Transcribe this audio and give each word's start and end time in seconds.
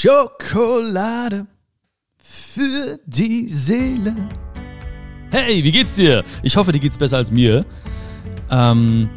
Schokolade 0.00 1.48
für 2.22 3.00
die 3.04 3.48
Seele. 3.48 4.14
Hey, 5.32 5.64
wie 5.64 5.72
geht's 5.72 5.96
dir? 5.96 6.22
Ich 6.44 6.56
hoffe, 6.56 6.70
dir 6.70 6.78
geht's 6.78 6.96
besser 6.96 7.16
als 7.16 7.32
mir. 7.32 7.66
Ähm, 8.48 9.10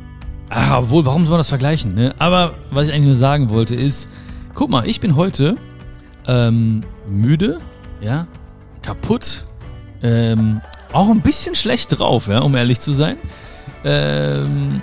ah, 0.49 0.79
obwohl, 0.79 1.05
warum 1.05 1.21
soll 1.21 1.33
man 1.33 1.38
das 1.38 1.49
vergleichen? 1.49 1.94
Ne? 1.94 2.15
Aber 2.17 2.55
was 2.71 2.88
ich 2.88 2.96
eigentlich 2.96 3.05
nur 3.05 3.13
sagen 3.13 3.52
wollte 3.52 3.75
ist, 3.75 4.09
guck 4.55 4.71
mal, 4.71 4.88
ich 4.88 4.99
bin 4.99 5.15
heute 5.15 5.55
ähm, 6.25 6.81
müde, 7.07 7.59
ja, 8.01 8.25
kaputt, 8.81 9.45
ähm, 10.01 10.61
auch 10.93 11.09
ein 11.09 11.21
bisschen 11.21 11.53
schlecht 11.53 11.99
drauf, 11.99 12.27
ja, 12.27 12.39
um 12.39 12.55
ehrlich 12.55 12.79
zu 12.79 12.91
sein. 12.91 13.17
Ähm, 13.83 14.81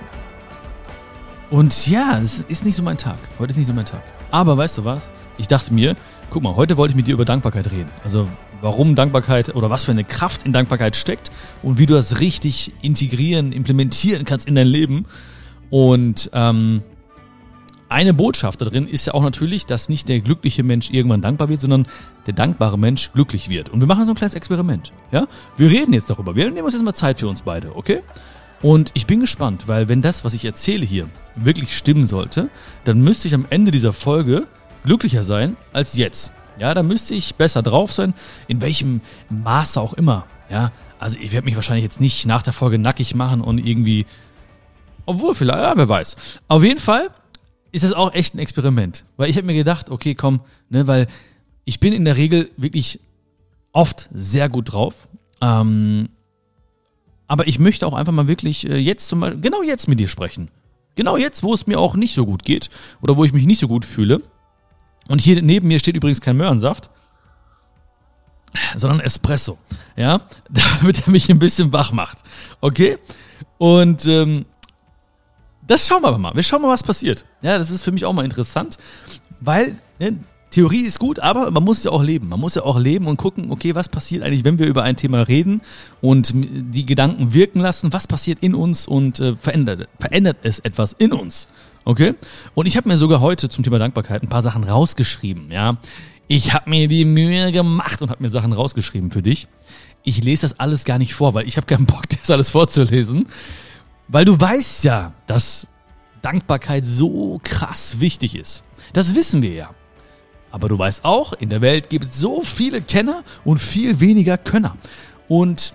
und 1.50 1.88
ja, 1.88 2.20
es 2.22 2.44
ist 2.46 2.64
nicht 2.64 2.76
so 2.76 2.84
mein 2.84 2.98
Tag. 2.98 3.18
Heute 3.40 3.50
ist 3.50 3.56
nicht 3.56 3.66
so 3.66 3.72
mein 3.72 3.86
Tag. 3.86 4.04
Aber 4.30 4.56
weißt 4.56 4.78
du 4.78 4.84
was? 4.84 5.10
Ich 5.38 5.48
dachte 5.48 5.72
mir, 5.72 5.96
guck 6.30 6.42
mal, 6.42 6.56
heute 6.56 6.76
wollte 6.76 6.92
ich 6.92 6.96
mit 6.96 7.06
dir 7.06 7.14
über 7.14 7.24
Dankbarkeit 7.24 7.70
reden. 7.70 7.90
Also 8.04 8.28
warum 8.60 8.94
Dankbarkeit 8.94 9.54
oder 9.54 9.70
was 9.70 9.84
für 9.84 9.92
eine 9.92 10.04
Kraft 10.04 10.44
in 10.44 10.52
Dankbarkeit 10.52 10.96
steckt 10.96 11.30
und 11.62 11.78
wie 11.78 11.86
du 11.86 11.94
das 11.94 12.20
richtig 12.20 12.72
integrieren, 12.82 13.52
implementieren 13.52 14.24
kannst 14.24 14.48
in 14.48 14.54
dein 14.54 14.66
Leben. 14.66 15.06
Und 15.70 16.30
ähm, 16.32 16.82
eine 17.88 18.12
Botschaft 18.12 18.60
da 18.60 18.66
drin 18.66 18.86
ist 18.86 19.06
ja 19.06 19.14
auch 19.14 19.22
natürlich, 19.22 19.64
dass 19.64 19.88
nicht 19.88 20.08
der 20.08 20.20
glückliche 20.20 20.62
Mensch 20.62 20.90
irgendwann 20.90 21.22
dankbar 21.22 21.48
wird, 21.48 21.60
sondern 21.60 21.86
der 22.26 22.34
dankbare 22.34 22.78
Mensch 22.78 23.12
glücklich 23.12 23.48
wird. 23.48 23.70
Und 23.70 23.80
wir 23.80 23.86
machen 23.86 24.04
so 24.04 24.12
ein 24.12 24.16
kleines 24.16 24.34
Experiment. 24.34 24.92
Ja? 25.12 25.26
Wir 25.56 25.70
reden 25.70 25.92
jetzt 25.92 26.10
darüber. 26.10 26.34
Wir 26.34 26.50
nehmen 26.50 26.64
uns 26.64 26.74
jetzt 26.74 26.84
mal 26.84 26.94
Zeit 26.94 27.20
für 27.20 27.28
uns 27.28 27.42
beide, 27.42 27.74
okay? 27.76 28.00
Und 28.60 28.90
ich 28.94 29.06
bin 29.06 29.20
gespannt, 29.20 29.68
weil 29.68 29.88
wenn 29.88 30.02
das, 30.02 30.24
was 30.24 30.34
ich 30.34 30.44
erzähle 30.44 30.84
hier, 30.84 31.06
wirklich 31.36 31.76
stimmen 31.76 32.04
sollte, 32.04 32.48
dann 32.84 33.00
müsste 33.00 33.28
ich 33.28 33.34
am 33.34 33.46
Ende 33.50 33.70
dieser 33.70 33.92
Folge 33.92 34.48
glücklicher 34.88 35.22
sein 35.22 35.56
als 35.74 35.96
jetzt. 35.96 36.32
Ja, 36.58 36.72
da 36.72 36.82
müsste 36.82 37.14
ich 37.14 37.34
besser 37.34 37.62
drauf 37.62 37.92
sein, 37.92 38.14
in 38.48 38.62
welchem 38.62 39.02
Maße 39.28 39.78
auch 39.78 39.92
immer. 39.92 40.26
Ja, 40.50 40.72
also 40.98 41.18
ich 41.20 41.32
werde 41.32 41.44
mich 41.44 41.56
wahrscheinlich 41.56 41.84
jetzt 41.84 42.00
nicht 42.00 42.24
nach 42.24 42.40
der 42.40 42.54
Folge 42.54 42.78
nackig 42.78 43.14
machen 43.14 43.42
und 43.42 43.58
irgendwie, 43.58 44.06
obwohl 45.04 45.34
vielleicht, 45.34 45.58
ja, 45.58 45.76
wer 45.76 45.88
weiß. 45.88 46.16
Auf 46.48 46.64
jeden 46.64 46.80
Fall 46.80 47.08
ist 47.70 47.84
es 47.84 47.92
auch 47.92 48.14
echt 48.14 48.34
ein 48.34 48.38
Experiment, 48.38 49.04
weil 49.18 49.28
ich 49.28 49.36
habe 49.36 49.46
mir 49.46 49.54
gedacht, 49.54 49.90
okay, 49.90 50.14
komm, 50.14 50.40
ne, 50.70 50.86
weil 50.86 51.06
ich 51.66 51.80
bin 51.80 51.92
in 51.92 52.06
der 52.06 52.16
Regel 52.16 52.50
wirklich 52.56 52.98
oft 53.72 54.08
sehr 54.10 54.48
gut 54.48 54.72
drauf. 54.72 55.06
Ähm, 55.42 56.08
aber 57.26 57.46
ich 57.46 57.58
möchte 57.58 57.86
auch 57.86 57.92
einfach 57.92 58.14
mal 58.14 58.26
wirklich 58.26 58.66
äh, 58.66 58.78
jetzt 58.78 59.06
zum 59.06 59.20
Beispiel, 59.20 59.42
genau 59.42 59.62
jetzt 59.62 59.86
mit 59.86 60.00
dir 60.00 60.08
sprechen. 60.08 60.50
Genau 60.94 61.18
jetzt, 61.18 61.42
wo 61.42 61.52
es 61.52 61.66
mir 61.66 61.78
auch 61.78 61.94
nicht 61.94 62.14
so 62.14 62.24
gut 62.24 62.42
geht 62.42 62.70
oder 63.02 63.18
wo 63.18 63.24
ich 63.24 63.34
mich 63.34 63.44
nicht 63.44 63.60
so 63.60 63.68
gut 63.68 63.84
fühle. 63.84 64.22
Und 65.08 65.20
hier 65.20 65.42
neben 65.42 65.68
mir 65.68 65.78
steht 65.78 65.96
übrigens 65.96 66.20
kein 66.20 66.36
Möhrensaft, 66.36 66.90
sondern 68.76 69.00
Espresso. 69.00 69.58
Ja, 69.96 70.20
damit 70.82 71.06
er 71.06 71.10
mich 71.10 71.28
ein 71.28 71.38
bisschen 71.38 71.72
wach 71.72 71.92
macht. 71.92 72.18
Okay? 72.60 72.98
Und 73.56 74.06
ähm, 74.06 74.44
das 75.66 75.86
schauen 75.86 76.02
wir 76.02 76.16
mal. 76.16 76.34
Wir 76.34 76.42
schauen 76.42 76.62
mal, 76.62 76.68
was 76.68 76.82
passiert. 76.82 77.24
Ja, 77.42 77.58
das 77.58 77.70
ist 77.70 77.82
für 77.82 77.92
mich 77.92 78.04
auch 78.04 78.12
mal 78.12 78.24
interessant, 78.24 78.78
weil 79.40 79.76
ne, 79.98 80.18
Theorie 80.50 80.80
ist 80.80 80.98
gut, 80.98 81.18
aber 81.18 81.50
man 81.50 81.62
muss 81.62 81.84
ja 81.84 81.90
auch 81.90 82.02
leben. 82.02 82.28
Man 82.28 82.40
muss 82.40 82.54
ja 82.54 82.62
auch 82.62 82.78
leben 82.78 83.06
und 83.06 83.18
gucken, 83.18 83.50
okay, 83.50 83.74
was 83.74 83.88
passiert 83.88 84.22
eigentlich, 84.22 84.44
wenn 84.44 84.58
wir 84.58 84.66
über 84.66 84.82
ein 84.82 84.96
Thema 84.96 85.22
reden 85.22 85.60
und 86.00 86.32
die 86.34 86.86
Gedanken 86.86 87.34
wirken 87.34 87.60
lassen, 87.60 87.92
was 87.92 88.06
passiert 88.06 88.38
in 88.40 88.54
uns 88.54 88.86
und 88.86 89.20
äh, 89.20 89.36
verändert, 89.36 89.88
verändert 90.00 90.38
es 90.42 90.58
etwas 90.60 90.94
in 90.94 91.12
uns. 91.12 91.48
Okay? 91.84 92.14
Und 92.54 92.66
ich 92.66 92.76
habe 92.76 92.88
mir 92.88 92.96
sogar 92.96 93.20
heute 93.20 93.48
zum 93.48 93.64
Thema 93.64 93.78
Dankbarkeit 93.78 94.22
ein 94.22 94.28
paar 94.28 94.42
Sachen 94.42 94.64
rausgeschrieben, 94.64 95.50
ja. 95.50 95.76
Ich 96.30 96.52
habe 96.52 96.68
mir 96.68 96.88
die 96.88 97.06
Mühe 97.06 97.52
gemacht 97.52 98.02
und 98.02 98.10
habe 98.10 98.22
mir 98.22 98.28
Sachen 98.28 98.52
rausgeschrieben 98.52 99.10
für 99.10 99.22
dich. 99.22 99.48
Ich 100.02 100.22
lese 100.22 100.42
das 100.42 100.60
alles 100.60 100.84
gar 100.84 100.98
nicht 100.98 101.14
vor, 101.14 101.32
weil 101.32 101.48
ich 101.48 101.56
habe 101.56 101.66
keinen 101.66 101.86
Bock, 101.86 102.08
das 102.20 102.30
alles 102.30 102.50
vorzulesen. 102.50 103.26
Weil 104.08 104.24
du 104.24 104.38
weißt 104.38 104.84
ja, 104.84 105.12
dass 105.26 105.68
Dankbarkeit 106.20 106.84
so 106.84 107.40
krass 107.42 108.00
wichtig 108.00 108.34
ist. 108.34 108.62
Das 108.92 109.14
wissen 109.14 109.42
wir 109.42 109.52
ja. 109.52 109.70
Aber 110.50 110.68
du 110.68 110.78
weißt 110.78 111.04
auch, 111.04 111.32
in 111.34 111.50
der 111.50 111.60
Welt 111.60 111.90
gibt 111.90 112.06
es 112.06 112.18
so 112.18 112.42
viele 112.42 112.80
Kenner 112.80 113.22
und 113.44 113.58
viel 113.58 114.00
weniger 114.00 114.38
Könner. 114.38 114.76
Und 115.28 115.74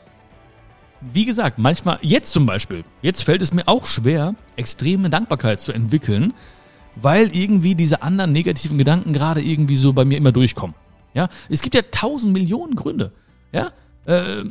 wie 1.02 1.26
gesagt, 1.26 1.60
manchmal, 1.60 2.00
jetzt 2.02 2.32
zum 2.32 2.46
Beispiel, 2.46 2.84
jetzt 3.02 3.24
fällt 3.24 3.42
es 3.42 3.54
mir 3.54 3.68
auch 3.68 3.86
schwer, 3.86 4.36
extreme 4.56 5.10
Dankbarkeit 5.10 5.60
zu 5.60 5.72
entwickeln, 5.72 6.34
weil 6.96 7.36
irgendwie 7.36 7.76
diese 7.76 8.02
anderen 8.02 8.32
negativen 8.32 8.78
Gedanken 8.78 9.14
gerade 9.14 9.42
irgendwie 9.42 9.76
so 9.76 9.94
bei 9.94 10.06
mir 10.06 10.18
immer 10.18 10.32
durchkommen. 10.32 10.76
Ja, 11.14 11.30
es 11.50 11.62
gibt 11.62 11.76
ja 11.76 11.82
tausend 11.92 12.34
Millionen 12.34 12.76
Gründe. 12.76 13.12
Ja, 13.52 13.72
äh, 14.06 14.44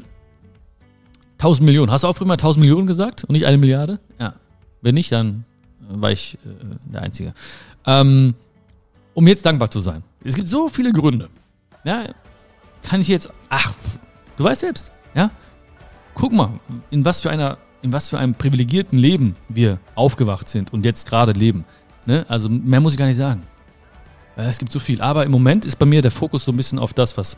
tausend 1.38 1.66
Millionen. 1.66 1.90
Hast 1.90 2.04
du 2.04 2.08
auch 2.08 2.16
früher 2.16 2.28
mal 2.28 2.36
tausend 2.36 2.60
Millionen 2.60 2.86
gesagt 2.86 3.24
und 3.24 3.32
nicht 3.32 3.46
eine 3.46 3.58
Milliarde? 3.58 3.98
Ja. 4.18 4.34
Wenn 4.80 4.94
nicht, 4.94 5.10
dann 5.12 5.44
war 5.80 6.10
ich 6.10 6.38
äh, 6.44 6.92
der 6.92 7.02
Einzige. 7.02 7.34
Ähm, 7.86 8.34
um 9.14 9.26
jetzt 9.26 9.44
dankbar 9.44 9.70
zu 9.70 9.80
sein. 9.80 10.02
Es 10.24 10.36
gibt 10.36 10.48
so 10.48 10.69
viele 10.69 10.92
Gründe. 10.92 11.28
Ja, 11.84 12.04
kann 12.82 13.00
ich 13.00 13.08
jetzt, 13.08 13.28
ach, 13.48 13.72
du 14.36 14.44
weißt 14.44 14.60
selbst, 14.60 14.92
ja? 15.14 15.30
Guck 16.14 16.32
mal, 16.32 16.60
in 16.90 17.04
was 17.04 17.20
für 17.22 17.30
einer, 17.30 17.58
in 17.82 17.93
was 17.93 18.10
für 18.10 18.19
einem 18.19 18.34
privilegierten 18.34 18.98
Leben 18.98 19.37
wir 19.48 19.78
aufgewacht 19.94 20.48
sind 20.48 20.72
und 20.72 20.84
jetzt 20.84 21.09
gerade 21.09 21.32
leben. 21.32 21.65
Ne? 22.06 22.25
Also 22.28 22.48
mehr 22.48 22.81
muss 22.81 22.94
ich 22.94 22.98
gar 22.98 23.06
nicht 23.06 23.16
sagen. 23.16 23.43
Es 24.37 24.59
gibt 24.59 24.72
so 24.72 24.78
viel. 24.78 25.00
Aber 25.00 25.25
im 25.25 25.31
Moment 25.31 25.66
ist 25.66 25.78
bei 25.78 25.87
mir 25.87 26.03
der 26.03 26.10
Fokus 26.10 26.44
so 26.44 26.53
ein 26.53 26.56
bisschen 26.56 26.78
auf 26.78 26.94
das, 26.94 27.16
was, 27.16 27.37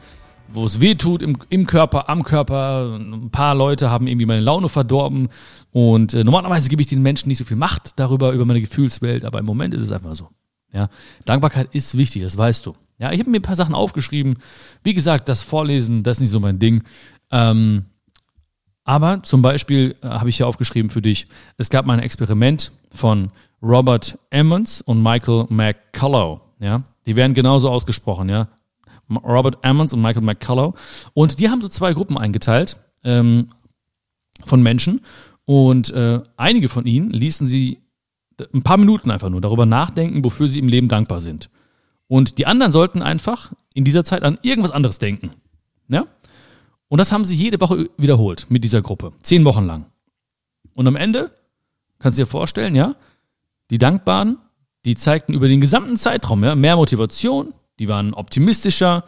wo 0.48 0.64
es 0.64 0.80
weh 0.80 0.94
tut 0.94 1.22
im, 1.22 1.38
im 1.48 1.66
Körper, 1.66 2.08
am 2.08 2.22
Körper. 2.22 2.96
Ein 2.96 3.30
paar 3.30 3.54
Leute 3.54 3.90
haben 3.90 4.06
irgendwie 4.06 4.26
meine 4.26 4.42
Laune 4.42 4.68
verdorben. 4.68 5.28
Und 5.72 6.14
äh, 6.14 6.22
normalerweise 6.22 6.68
gebe 6.68 6.82
ich 6.82 6.88
den 6.88 7.02
Menschen 7.02 7.28
nicht 7.28 7.38
so 7.38 7.44
viel 7.44 7.56
Macht 7.56 7.92
darüber, 7.96 8.32
über 8.32 8.44
meine 8.44 8.60
Gefühlswelt, 8.60 9.24
aber 9.24 9.40
im 9.40 9.46
Moment 9.46 9.74
ist 9.74 9.82
es 9.82 9.92
einfach 9.92 10.14
so. 10.14 10.28
Ja, 10.72 10.88
Dankbarkeit 11.24 11.68
ist 11.72 11.96
wichtig, 11.96 12.22
das 12.22 12.36
weißt 12.36 12.66
du. 12.66 12.74
Ja, 12.98 13.12
ich 13.12 13.20
habe 13.20 13.30
mir 13.30 13.38
ein 13.38 13.42
paar 13.42 13.56
Sachen 13.56 13.74
aufgeschrieben. 13.74 14.38
Wie 14.82 14.94
gesagt, 14.94 15.28
das 15.28 15.42
Vorlesen, 15.42 16.02
das 16.02 16.16
ist 16.16 16.22
nicht 16.22 16.30
so 16.30 16.40
mein 16.40 16.58
Ding. 16.58 16.82
Ähm, 17.30 17.86
aber 18.84 19.22
zum 19.22 19.42
Beispiel 19.42 19.96
äh, 20.02 20.08
habe 20.08 20.28
ich 20.28 20.36
hier 20.36 20.46
aufgeschrieben 20.46 20.90
für 20.90 21.02
dich, 21.02 21.26
es 21.56 21.70
gab 21.70 21.86
mal 21.86 21.94
ein 21.94 22.00
Experiment 22.00 22.72
von 22.92 23.30
Robert 23.62 24.18
Emmons 24.30 24.82
und 24.82 25.02
Michael 25.02 25.46
McCullough. 25.48 26.40
Ja, 26.60 26.84
die 27.06 27.16
werden 27.16 27.34
genauso 27.34 27.70
ausgesprochen, 27.70 28.28
ja. 28.28 28.48
Robert 29.22 29.58
Emmons 29.62 29.92
und 29.92 30.00
Michael 30.00 30.24
McCullough. 30.24 30.74
Und 31.12 31.38
die 31.38 31.50
haben 31.50 31.60
so 31.60 31.68
zwei 31.68 31.92
Gruppen 31.92 32.16
eingeteilt 32.16 32.78
ähm, 33.04 33.48
von 34.44 34.62
Menschen. 34.62 35.02
Und 35.44 35.90
äh, 35.90 36.20
einige 36.36 36.68
von 36.68 36.86
ihnen 36.86 37.10
ließen 37.10 37.46
sie 37.46 37.80
ein 38.52 38.62
paar 38.62 38.78
Minuten 38.78 39.10
einfach 39.10 39.28
nur 39.28 39.40
darüber 39.40 39.66
nachdenken, 39.66 40.24
wofür 40.24 40.48
sie 40.48 40.58
im 40.58 40.68
Leben 40.68 40.88
dankbar 40.88 41.20
sind. 41.20 41.50
Und 42.06 42.38
die 42.38 42.46
anderen 42.46 42.72
sollten 42.72 43.02
einfach 43.02 43.52
in 43.74 43.84
dieser 43.84 44.04
Zeit 44.04 44.22
an 44.22 44.38
irgendwas 44.42 44.70
anderes 44.70 44.98
denken. 44.98 45.30
Ja? 45.88 46.06
Und 46.94 46.98
das 46.98 47.10
haben 47.10 47.24
sie 47.24 47.34
jede 47.34 47.60
Woche 47.60 47.90
wiederholt 47.96 48.46
mit 48.50 48.62
dieser 48.62 48.80
Gruppe. 48.80 49.12
Zehn 49.20 49.44
Wochen 49.44 49.66
lang. 49.66 49.86
Und 50.74 50.86
am 50.86 50.94
Ende, 50.94 51.32
kannst 51.98 52.16
du 52.16 52.22
dir 52.22 52.28
vorstellen, 52.28 52.76
ja, 52.76 52.94
die 53.70 53.78
Dankbaren, 53.78 54.38
die 54.84 54.94
zeigten 54.94 55.34
über 55.34 55.48
den 55.48 55.60
gesamten 55.60 55.96
Zeitraum 55.96 56.44
ja, 56.44 56.54
mehr 56.54 56.76
Motivation, 56.76 57.52
die 57.80 57.88
waren 57.88 58.14
optimistischer 58.14 59.02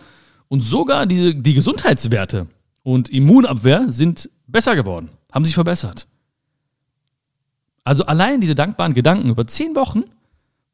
und 0.49 0.63
sogar 0.63 1.07
die, 1.07 1.41
die 1.41 1.55
Gesundheitswerte 1.55 2.49
und 2.83 3.09
Immunabwehr 3.09 3.93
sind 3.93 4.31
besser 4.49 4.75
geworden, 4.75 5.11
haben 5.31 5.45
sich 5.45 5.55
verbessert. 5.55 6.09
Also 7.85 8.05
allein 8.07 8.41
diese 8.41 8.57
dankbaren 8.57 8.95
Gedanken 8.95 9.31
über 9.31 9.47
zehn 9.47 9.77
Wochen 9.77 10.03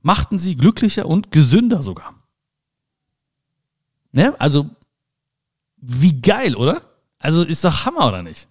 machten 0.01 0.39
sie 0.39 0.57
glücklicher 0.57 1.05
und 1.05 1.31
gesünder 1.31 1.83
sogar. 1.83 2.15
Ne? 4.13 4.35
Also, 4.41 4.71
wie 5.77 6.23
geil, 6.23 6.57
oder? 6.57 6.91
Also 7.23 7.43
ist 7.43 7.65
doch 7.65 7.87
Hammer, 7.87 8.09
oder 8.09 8.23
nicht? 8.23 8.49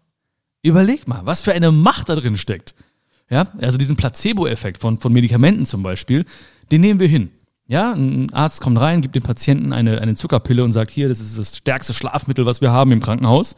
Überleg 0.64 1.08
mal, 1.08 1.26
was 1.26 1.42
für 1.42 1.54
eine 1.54 1.72
Macht 1.72 2.10
da 2.10 2.16
drin 2.16 2.38
steckt. 2.38 2.74
Ja, 3.30 3.48
also 3.62 3.78
diesen 3.78 3.96
Placebo-Effekt 3.96 4.80
von, 4.80 5.00
von 5.00 5.14
Medikamenten 5.14 5.66
zum 5.66 5.84
Beispiel, 5.84 6.26
den 6.72 6.82
nehmen 6.82 7.00
wir 7.00 7.08
hin. 7.08 7.32
Ja, 7.68 7.94
ein 7.94 8.34
Arzt 8.34 8.60
kommt 8.60 8.80
rein, 8.80 9.02
gibt 9.02 9.16
dem 9.16 9.24
Patienten 9.24 9.72
eine, 9.72 10.02
eine 10.02 10.16
Zuckerpille 10.16 10.64
und 10.64 10.74
sagt, 10.74 10.92
hier, 10.92 11.08
das 11.08 11.20
ist 11.20 11.38
das 11.38 11.58
stärkste 11.58 11.94
Schlafmittel, 11.94 12.46
was 12.46 12.60
wir 12.60 12.72
haben 12.72 12.92
im 12.92 13.02
Krankenhaus. 13.02 13.56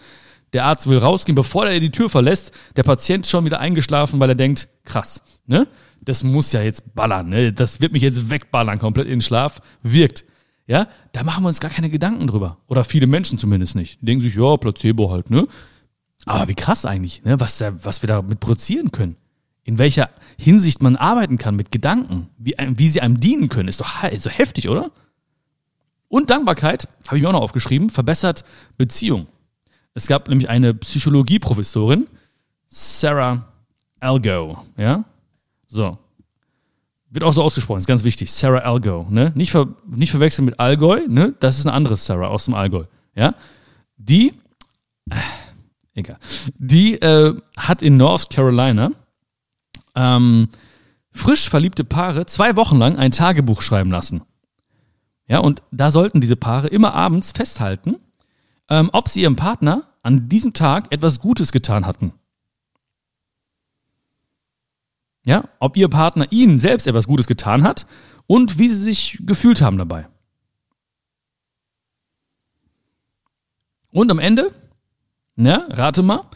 Der 0.54 0.66
Arzt 0.66 0.88
will 0.88 1.00
rausgehen, 1.00 1.36
bevor 1.36 1.68
er 1.68 1.80
die 1.80 1.90
Tür 1.90 2.10
verlässt. 2.10 2.52
Der 2.76 2.84
Patient 2.84 3.26
ist 3.26 3.32
schon 3.32 3.46
wieder 3.46 3.60
eingeschlafen, 3.60 4.20
weil 4.20 4.30
er 4.30 4.36
denkt, 4.36 4.68
krass, 4.84 5.22
ne? 5.48 5.68
Das 6.02 6.22
muss 6.22 6.52
ja 6.52 6.62
jetzt 6.62 6.94
ballern, 6.94 7.30
ne? 7.30 7.54
Das 7.54 7.82
wird 7.82 7.94
mich 7.94 8.04
jetzt 8.04 8.30
wegballern, 8.30 8.78
komplett 8.78 9.08
in 9.08 9.14
den 9.14 9.22
Schlaf. 9.22 9.62
Wirkt. 9.82 10.26
Ja? 10.68 10.88
Da 11.12 11.24
machen 11.24 11.44
wir 11.44 11.48
uns 11.50 11.60
gar 11.60 11.72
keine 11.72 11.90
Gedanken 11.90 12.28
drüber. 12.28 12.58
Oder 12.68 12.84
viele 12.84 13.08
Menschen 13.08 13.38
zumindest 13.38 13.76
nicht. 13.76 14.02
Die 14.02 14.06
denken 14.06 14.22
sich, 14.22 14.36
ja, 14.36 14.58
Placebo 14.58 15.12
halt, 15.12 15.30
ne? 15.30 15.48
Aber 16.26 16.48
wie 16.48 16.56
krass 16.56 16.86
eigentlich, 16.86 17.24
ne? 17.24 17.40
Was, 17.40 17.62
was 17.62 18.02
wir 18.02 18.08
damit 18.08 18.40
produzieren 18.40 18.92
können. 18.92 19.18
In 19.64 19.78
welcher 19.78 20.10
Hinsicht 20.38 20.82
man 20.82 20.96
arbeiten 20.96 21.38
kann 21.38 21.56
mit 21.56 21.72
Gedanken. 21.72 22.30
Wie, 22.38 22.56
wie 22.58 22.88
sie 22.88 23.02
einem 23.02 23.20
dienen 23.20 23.50
können. 23.50 23.70
Ist 23.70 23.82
doch, 23.82 24.04
ist 24.04 24.26
doch 24.26 24.38
heftig, 24.38 24.70
oder? 24.70 24.92
Und 26.08 26.30
Dankbarkeit, 26.30 26.88
habe 27.08 27.18
ich 27.18 27.24
mir 27.24 27.30
auch 27.30 27.34
noch 27.34 27.42
aufgeschrieben, 27.42 27.90
verbessert 27.90 28.44
Beziehung. 28.78 29.28
Es 29.96 30.08
gab 30.08 30.30
nämlich 30.30 30.50
eine 30.50 30.74
Psychologieprofessorin, 30.74 32.08
Sarah 32.68 33.48
Algo, 34.00 34.64
ja? 34.78 35.06
So. 35.68 35.98
Wird 37.14 37.24
auch 37.24 37.32
so 37.32 37.44
ausgesprochen, 37.44 37.78
ist 37.78 37.86
ganz 37.86 38.04
wichtig. 38.04 38.32
Sarah 38.32 38.62
Algo, 38.62 39.06
ne? 39.08 39.32
Nicht, 39.36 39.52
ver, 39.52 39.68
nicht 39.86 40.10
verwechseln 40.10 40.46
mit 40.46 40.60
Allgäu, 40.60 41.02
ne? 41.08 41.36
Das 41.40 41.60
ist 41.60 41.68
eine 41.68 41.76
andere 41.76 41.96
Sarah 41.96 42.30
aus 42.30 42.46
dem 42.46 42.56
Allgäu, 42.56 42.86
ja? 43.16 43.36
Die, 43.98 44.34
äh, 45.12 45.16
egal, 45.94 46.18
die 46.58 46.96
äh, 46.96 47.40
hat 47.56 47.84
in 47.84 47.98
North 47.98 48.32
Carolina 48.32 48.90
ähm, 49.94 50.50
frisch 51.12 51.48
verliebte 51.48 51.84
Paare 51.84 52.26
zwei 52.26 52.56
Wochen 52.56 52.80
lang 52.80 52.98
ein 52.98 53.12
Tagebuch 53.12 53.62
schreiben 53.62 53.92
lassen. 53.92 54.24
Ja, 55.28 55.38
und 55.38 55.62
da 55.72 55.92
sollten 55.92 56.20
diese 56.20 56.36
Paare 56.36 56.68
immer 56.68 56.96
abends 56.96 57.32
festhalten, 57.32 57.98
ähm, 58.70 58.90
ob 58.92 59.08
sie 59.08 59.22
ihrem 59.22 59.36
Partner 59.36 59.84
an 60.02 60.30
diesem 60.30 60.54
Tag 60.54 60.92
etwas 60.92 61.20
Gutes 61.20 61.52
getan 61.52 61.86
hatten. 61.86 62.14
Ja, 65.26 65.48
ob 65.60 65.78
ihr 65.78 65.88
Partner 65.88 66.28
ihnen 66.32 66.60
selbst 66.60 66.86
etwas 66.86 67.08
Gutes 67.08 67.28
getan 67.28 67.64
hat 67.64 67.86
und 68.28 68.60
wie 68.60 68.68
sie 68.68 68.82
sich 68.82 69.20
gefühlt 69.26 69.62
haben 69.62 69.78
dabei. 69.78 70.08
Und 73.92 74.12
am 74.12 74.20
Ende, 74.20 74.54
na, 75.36 75.68
rate 75.70 76.04
mal, 76.04 76.28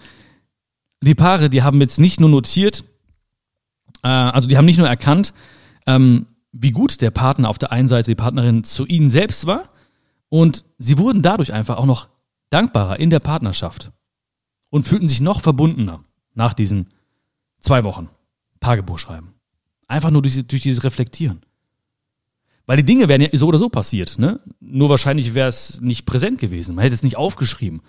die 1.02 1.16
Paare, 1.16 1.50
die 1.50 1.64
haben 1.64 1.82
jetzt 1.82 2.00
nicht 2.00 2.20
nur 2.20 2.30
notiert, 2.30 2.84
äh, 4.04 4.08
also 4.08 4.48
die 4.48 4.58
haben 4.58 4.66
nicht 4.66 4.78
nur 4.78 4.88
erkannt, 4.88 5.34
ähm, 5.86 6.28
wie 6.52 6.72
gut 6.72 7.02
der 7.02 7.12
Partner 7.12 7.50
auf 7.50 7.58
der 7.58 7.72
einen 7.72 7.88
Seite, 7.88 8.12
die 8.12 8.16
Partnerin 8.16 8.64
zu 8.64 8.86
ihnen 8.86 9.10
selbst 9.10 9.48
war, 9.48 9.70
und 10.30 10.66
sie 10.78 10.98
wurden 10.98 11.22
dadurch 11.22 11.54
einfach 11.54 11.78
auch 11.78 11.86
noch 11.86 12.10
dankbarer 12.50 13.00
in 13.00 13.10
der 13.10 13.20
Partnerschaft 13.20 13.92
und 14.70 14.88
fühlten 14.88 15.08
sich 15.08 15.22
noch 15.22 15.42
verbundener 15.42 16.04
nach 16.34 16.54
diesen 16.54 16.88
zwei 17.60 17.84
Wochen 17.84 18.10
Tagebuch 18.68 19.00
schreiben. 19.00 19.34
Einfach 19.88 20.12
nur 20.12 20.22
durch, 20.22 20.46
durch 20.46 20.62
dieses 20.62 20.84
Reflektieren. 20.84 21.42
Weil 22.66 22.78
die 22.78 22.84
Dinge 22.84 23.08
wären 23.08 23.22
ja 23.22 23.30
so 23.32 23.48
oder 23.48 23.58
so 23.58 23.70
passiert, 23.70 24.20
ne? 24.20 24.42
Nur 24.60 24.90
wahrscheinlich 24.90 25.34
wäre 25.34 25.48
es 25.48 25.80
nicht 25.80 26.06
präsent 26.06 26.38
gewesen. 26.38 26.76
Man 26.76 26.84
hätte 26.84 26.96
es 26.96 27.04
nicht 27.04 27.16
aufgeschrieben. 27.16 27.82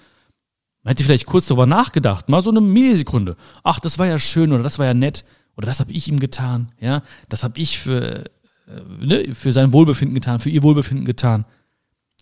Man 0.84 0.92
hätte 0.92 1.02
vielleicht 1.02 1.26
kurz 1.26 1.46
darüber 1.46 1.66
nachgedacht, 1.66 2.28
mal 2.28 2.42
so 2.42 2.50
eine 2.50 2.60
Millisekunde. 2.60 3.36
Ach, 3.64 3.80
das 3.80 3.98
war 3.98 4.06
ja 4.06 4.20
schön 4.20 4.52
oder 4.52 4.62
das 4.62 4.78
war 4.78 4.86
ja 4.86 4.94
nett 4.94 5.24
oder 5.56 5.66
das 5.66 5.80
habe 5.80 5.90
ich 5.90 6.06
ihm 6.06 6.20
getan, 6.20 6.70
ja? 6.80 7.02
Das 7.28 7.42
habe 7.42 7.58
ich 7.58 7.80
für, 7.80 8.26
äh, 8.68 8.80
ne, 9.00 9.34
für 9.34 9.52
sein 9.52 9.72
Wohlbefinden 9.72 10.14
getan, 10.14 10.38
für 10.38 10.50
ihr 10.50 10.62
Wohlbefinden 10.62 11.04
getan. 11.04 11.44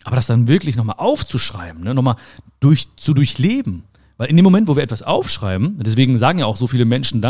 Aber 0.03 0.15
das 0.15 0.25
dann 0.25 0.47
wirklich 0.47 0.75
nochmal 0.75 0.95
aufzuschreiben, 0.97 1.83
ne, 1.83 1.93
nochmal 1.93 2.15
durch, 2.59 2.87
zu 2.95 3.13
durchleben. 3.13 3.83
Weil 4.17 4.31
in 4.31 4.35
dem 4.35 4.43
Moment, 4.43 4.67
wo 4.67 4.75
wir 4.75 4.81
etwas 4.81 5.03
aufschreiben, 5.03 5.77
deswegen 5.83 6.17
sagen 6.17 6.39
ja 6.39 6.47
auch 6.47 6.57
so 6.57 6.65
viele 6.65 6.85
Menschen, 6.85 7.21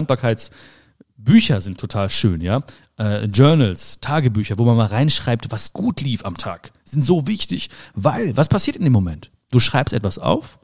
Dankbarkeitsbücher 1.17 1.61
sind 1.61 1.79
total 1.79 2.09
schön, 2.09 2.41
ja. 2.41 2.63
Äh, 2.97 3.25
Journals, 3.25 3.99
Tagebücher, 3.99 4.57
wo 4.57 4.65
man 4.65 4.77
mal 4.77 4.87
reinschreibt, 4.87 5.51
was 5.51 5.73
gut 5.73 6.01
lief 6.01 6.25
am 6.25 6.37
Tag, 6.37 6.71
sind 6.85 7.03
so 7.03 7.27
wichtig, 7.27 7.69
weil 7.95 8.35
was 8.37 8.49
passiert 8.49 8.77
in 8.77 8.83
dem 8.83 8.93
Moment? 8.93 9.31
Du 9.51 9.59
schreibst 9.59 9.93
etwas 9.93 10.19
auf 10.19 10.59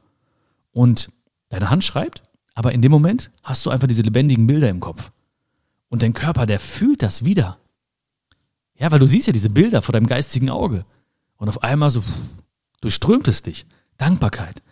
und 0.71 1.11
deine 1.50 1.69
Hand 1.69 1.83
schreibt, 1.83 2.23
aber 2.55 2.71
in 2.71 2.81
dem 2.81 2.91
Moment 2.91 3.31
hast 3.44 3.65
du 3.65 3.69
einfach 3.69 3.88
diese 3.88 4.01
lebendigen 4.01 4.47
Bilder 4.47 4.69
im 4.69 4.79
Kopf. 4.79 5.11
Und 5.89 6.01
dein 6.01 6.13
Körper, 6.13 6.45
der 6.45 6.59
fühlt 6.59 7.03
das 7.03 7.23
wieder. 7.23 7.57
Ja, 8.75 8.91
weil 8.91 9.00
du 9.00 9.07
siehst 9.07 9.27
ja 9.27 9.33
diese 9.33 9.51
Bilder 9.51 9.81
vor 9.81 9.94
deinem 9.94 10.07
geistigen 10.07 10.50
Auge. 10.50 10.85
Und 11.38 11.50
auf 11.50 11.61
einmal 11.61 11.91
so 11.91 12.03
durchströmt 12.81 13.27
es 13.27 13.44
dich. 13.44 13.65
Dankbarkeit. 13.97 14.63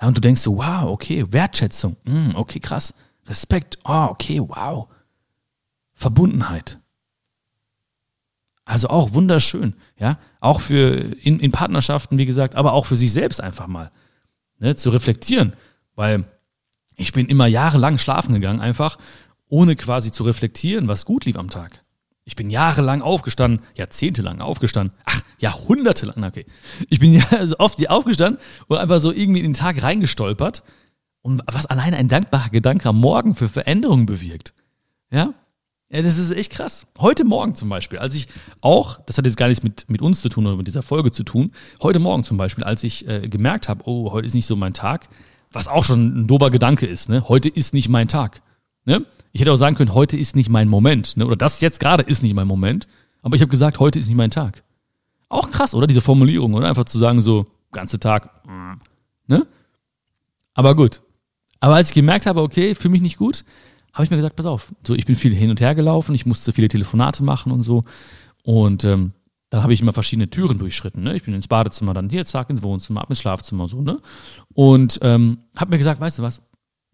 Ja, 0.00 0.06
und 0.06 0.16
du 0.16 0.20
denkst 0.20 0.40
so, 0.40 0.58
wow, 0.58 0.84
okay, 0.84 1.26
Wertschätzung. 1.32 1.96
Mm, 2.04 2.30
okay, 2.34 2.60
krass. 2.60 2.94
Respekt. 3.26 3.78
Oh, 3.84 4.06
okay, 4.10 4.40
wow. 4.40 4.88
Verbundenheit. 6.02 6.78
Also 8.64 8.88
auch 8.88 9.14
wunderschön, 9.14 9.74
ja. 9.98 10.18
Auch 10.40 10.60
für 10.60 10.94
in, 11.22 11.40
in 11.40 11.50
Partnerschaften, 11.50 12.18
wie 12.18 12.26
gesagt, 12.26 12.54
aber 12.54 12.72
auch 12.72 12.86
für 12.86 12.96
sich 12.96 13.12
selbst 13.12 13.40
einfach 13.40 13.66
mal 13.66 13.90
ne, 14.58 14.76
zu 14.76 14.90
reflektieren. 14.90 15.54
Weil 15.94 16.24
ich 16.96 17.12
bin 17.12 17.26
immer 17.26 17.46
jahrelang 17.46 17.98
schlafen 17.98 18.34
gegangen, 18.34 18.60
einfach 18.60 18.98
ohne 19.48 19.76
quasi 19.76 20.12
zu 20.12 20.24
reflektieren, 20.24 20.88
was 20.88 21.04
gut 21.04 21.24
lief 21.24 21.36
am 21.36 21.50
Tag. 21.50 21.82
Ich 22.24 22.36
bin 22.36 22.50
jahrelang 22.50 23.02
aufgestanden, 23.02 23.66
jahrzehntelang 23.74 24.40
aufgestanden, 24.40 24.96
ach, 25.04 25.20
jahrhundertelang, 25.38 26.22
okay. 26.24 26.46
Ich 26.88 27.00
bin 27.00 27.12
ja 27.18 27.24
also 27.30 27.56
oft 27.58 27.88
aufgestanden 27.88 28.40
und 28.68 28.78
einfach 28.78 29.00
so 29.00 29.12
irgendwie 29.12 29.40
in 29.40 29.46
den 29.46 29.54
Tag 29.54 29.82
reingestolpert 29.82 30.62
und 31.22 31.42
was 31.46 31.66
allein 31.66 31.94
ein 31.94 32.08
dankbarer 32.08 32.50
Gedanke 32.50 32.88
am 32.88 33.00
Morgen 33.00 33.34
für 33.34 33.48
Veränderungen 33.48 34.06
bewirkt. 34.06 34.54
Ja? 35.10 35.34
Ja, 35.92 36.00
das 36.00 36.16
ist 36.16 36.30
echt 36.30 36.52
krass. 36.52 36.86
Heute 36.98 37.22
Morgen 37.22 37.54
zum 37.54 37.68
Beispiel, 37.68 37.98
als 37.98 38.14
ich 38.14 38.26
auch, 38.62 38.98
das 39.04 39.18
hat 39.18 39.26
jetzt 39.26 39.36
gar 39.36 39.48
nichts 39.48 39.62
mit, 39.62 39.90
mit 39.90 40.00
uns 40.00 40.22
zu 40.22 40.30
tun 40.30 40.46
oder 40.46 40.56
mit 40.56 40.66
dieser 40.66 40.80
Folge 40.80 41.10
zu 41.10 41.22
tun, 41.22 41.52
heute 41.82 41.98
Morgen 41.98 42.22
zum 42.22 42.38
Beispiel, 42.38 42.64
als 42.64 42.82
ich 42.82 43.06
äh, 43.06 43.28
gemerkt 43.28 43.68
habe, 43.68 43.82
oh, 43.84 44.10
heute 44.10 44.26
ist 44.26 44.32
nicht 44.32 44.46
so 44.46 44.56
mein 44.56 44.72
Tag, 44.72 45.06
was 45.52 45.68
auch 45.68 45.84
schon 45.84 46.22
ein 46.22 46.26
dober 46.26 46.48
Gedanke 46.48 46.86
ist, 46.86 47.10
ne? 47.10 47.28
Heute 47.28 47.50
ist 47.50 47.74
nicht 47.74 47.90
mein 47.90 48.08
Tag. 48.08 48.40
Ne? 48.86 49.04
Ich 49.32 49.42
hätte 49.42 49.52
auch 49.52 49.56
sagen 49.56 49.76
können, 49.76 49.92
heute 49.92 50.16
ist 50.16 50.34
nicht 50.34 50.48
mein 50.48 50.66
Moment. 50.66 51.18
Ne? 51.18 51.26
Oder 51.26 51.36
das 51.36 51.60
jetzt 51.60 51.78
gerade 51.78 52.04
ist 52.04 52.22
nicht 52.22 52.34
mein 52.34 52.46
Moment. 52.46 52.88
Aber 53.20 53.36
ich 53.36 53.42
habe 53.42 53.50
gesagt, 53.50 53.78
heute 53.78 53.98
ist 53.98 54.06
nicht 54.06 54.16
mein 54.16 54.30
Tag. 54.30 54.64
Auch 55.28 55.50
krass, 55.50 55.74
oder? 55.74 55.86
Diese 55.86 56.00
Formulierung, 56.00 56.54
oder? 56.54 56.68
Einfach 56.68 56.86
zu 56.86 56.98
sagen, 56.98 57.20
so, 57.20 57.46
ganze 57.70 58.00
Tag. 58.00 58.30
Ne? 59.26 59.46
Aber 60.54 60.74
gut. 60.74 61.02
Aber 61.60 61.74
als 61.74 61.90
ich 61.90 61.94
gemerkt 61.94 62.24
habe, 62.24 62.40
okay, 62.40 62.74
fühle 62.74 62.92
mich 62.92 63.02
nicht 63.02 63.18
gut, 63.18 63.44
habe 63.92 64.04
ich 64.04 64.10
mir 64.10 64.16
gesagt, 64.16 64.36
pass 64.36 64.46
auf. 64.46 64.72
So, 64.86 64.94
ich 64.94 65.06
bin 65.06 65.14
viel 65.14 65.34
hin 65.34 65.50
und 65.50 65.60
her 65.60 65.74
gelaufen, 65.74 66.14
ich 66.14 66.26
musste 66.26 66.52
viele 66.52 66.68
Telefonate 66.68 67.22
machen 67.22 67.52
und 67.52 67.62
so. 67.62 67.84
Und 68.42 68.84
ähm, 68.84 69.12
dann 69.50 69.62
habe 69.62 69.74
ich 69.74 69.82
immer 69.82 69.92
verschiedene 69.92 70.30
Türen 70.30 70.58
durchschritten. 70.58 71.02
Ne? 71.02 71.14
Ich 71.14 71.24
bin 71.24 71.34
ins 71.34 71.46
Badezimmer, 71.46 71.92
dann 71.92 72.08
hier, 72.08 72.24
zack, 72.24 72.48
ins 72.48 72.62
Wohnzimmer, 72.62 73.02
ab 73.02 73.10
ins 73.10 73.20
Schlafzimmer, 73.20 73.68
so, 73.68 73.82
ne? 73.82 74.00
Und 74.54 74.98
ähm, 75.02 75.38
habe 75.56 75.72
mir 75.72 75.78
gesagt, 75.78 76.00
weißt 76.00 76.18
du 76.18 76.22
was? 76.22 76.42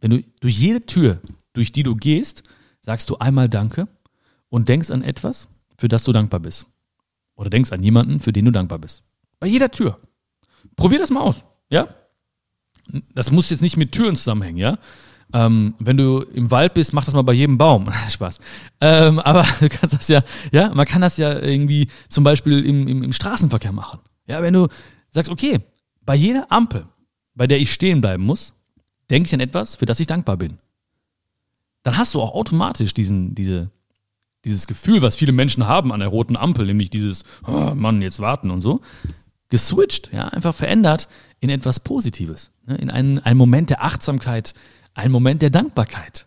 Wenn 0.00 0.10
du 0.10 0.22
durch 0.40 0.58
jede 0.58 0.80
Tür 0.80 1.20
durch 1.52 1.72
die 1.72 1.82
du 1.82 1.94
gehst, 1.94 2.42
sagst 2.80 3.10
du 3.10 3.18
einmal 3.18 3.48
Danke 3.48 3.88
und 4.48 4.68
denkst 4.68 4.90
an 4.90 5.02
etwas, 5.02 5.48
für 5.76 5.88
das 5.88 6.04
du 6.04 6.12
dankbar 6.12 6.40
bist. 6.40 6.66
Oder 7.34 7.50
denkst 7.50 7.72
an 7.72 7.82
jemanden, 7.82 8.20
für 8.20 8.32
den 8.32 8.44
du 8.44 8.50
dankbar 8.50 8.78
bist. 8.78 9.02
Bei 9.38 9.46
jeder 9.46 9.70
Tür. 9.70 9.98
Probier 10.76 10.98
das 10.98 11.10
mal 11.10 11.20
aus, 11.20 11.44
ja? 11.70 11.88
Das 13.14 13.30
muss 13.30 13.50
jetzt 13.50 13.60
nicht 13.60 13.76
mit 13.76 13.92
Türen 13.92 14.16
zusammenhängen, 14.16 14.58
ja? 14.58 14.78
Ähm, 15.32 15.74
wenn 15.78 15.96
du 15.96 16.20
im 16.20 16.50
Wald 16.50 16.74
bist, 16.74 16.92
mach 16.92 17.04
das 17.04 17.14
mal 17.14 17.22
bei 17.22 17.34
jedem 17.34 17.58
Baum. 17.58 17.90
Spaß. 18.08 18.38
Ähm, 18.80 19.18
aber 19.18 19.46
du 19.60 19.68
kannst 19.68 19.94
das 19.94 20.08
ja, 20.08 20.22
ja, 20.52 20.72
man 20.74 20.86
kann 20.86 21.02
das 21.02 21.16
ja 21.16 21.38
irgendwie 21.38 21.88
zum 22.08 22.24
Beispiel 22.24 22.64
im, 22.64 22.88
im, 22.88 23.02
im 23.02 23.12
Straßenverkehr 23.12 23.72
machen. 23.72 24.00
Ja, 24.26 24.42
wenn 24.42 24.54
du 24.54 24.68
sagst, 25.10 25.30
okay, 25.30 25.60
bei 26.04 26.14
jeder 26.14 26.50
Ampel, 26.50 26.86
bei 27.34 27.46
der 27.46 27.58
ich 27.58 27.72
stehen 27.72 28.00
bleiben 28.00 28.24
muss, 28.24 28.54
denke 29.10 29.26
ich 29.26 29.34
an 29.34 29.40
etwas, 29.40 29.76
für 29.76 29.86
das 29.86 30.00
ich 30.00 30.06
dankbar 30.06 30.36
bin 30.36 30.58
dann 31.88 31.96
hast 31.96 32.14
du 32.14 32.20
auch 32.20 32.34
automatisch 32.34 32.92
diesen, 32.92 33.34
diese, 33.34 33.70
dieses 34.44 34.66
Gefühl, 34.66 35.00
was 35.00 35.16
viele 35.16 35.32
Menschen 35.32 35.66
haben 35.66 35.90
an 35.90 36.00
der 36.00 36.10
roten 36.10 36.36
Ampel, 36.36 36.66
nämlich 36.66 36.90
dieses, 36.90 37.24
oh 37.46 37.74
Mann, 37.74 38.02
jetzt 38.02 38.20
warten 38.20 38.50
und 38.50 38.60
so, 38.60 38.82
geswitcht, 39.48 40.10
ja, 40.12 40.28
einfach 40.28 40.54
verändert 40.54 41.08
in 41.40 41.48
etwas 41.48 41.80
Positives, 41.80 42.52
ne, 42.66 42.76
in 42.76 42.90
einen, 42.90 43.18
einen 43.20 43.38
Moment 43.38 43.70
der 43.70 43.82
Achtsamkeit, 43.82 44.52
einen 44.98 45.12
Moment 45.12 45.42
der 45.42 45.50
Dankbarkeit. 45.50 46.26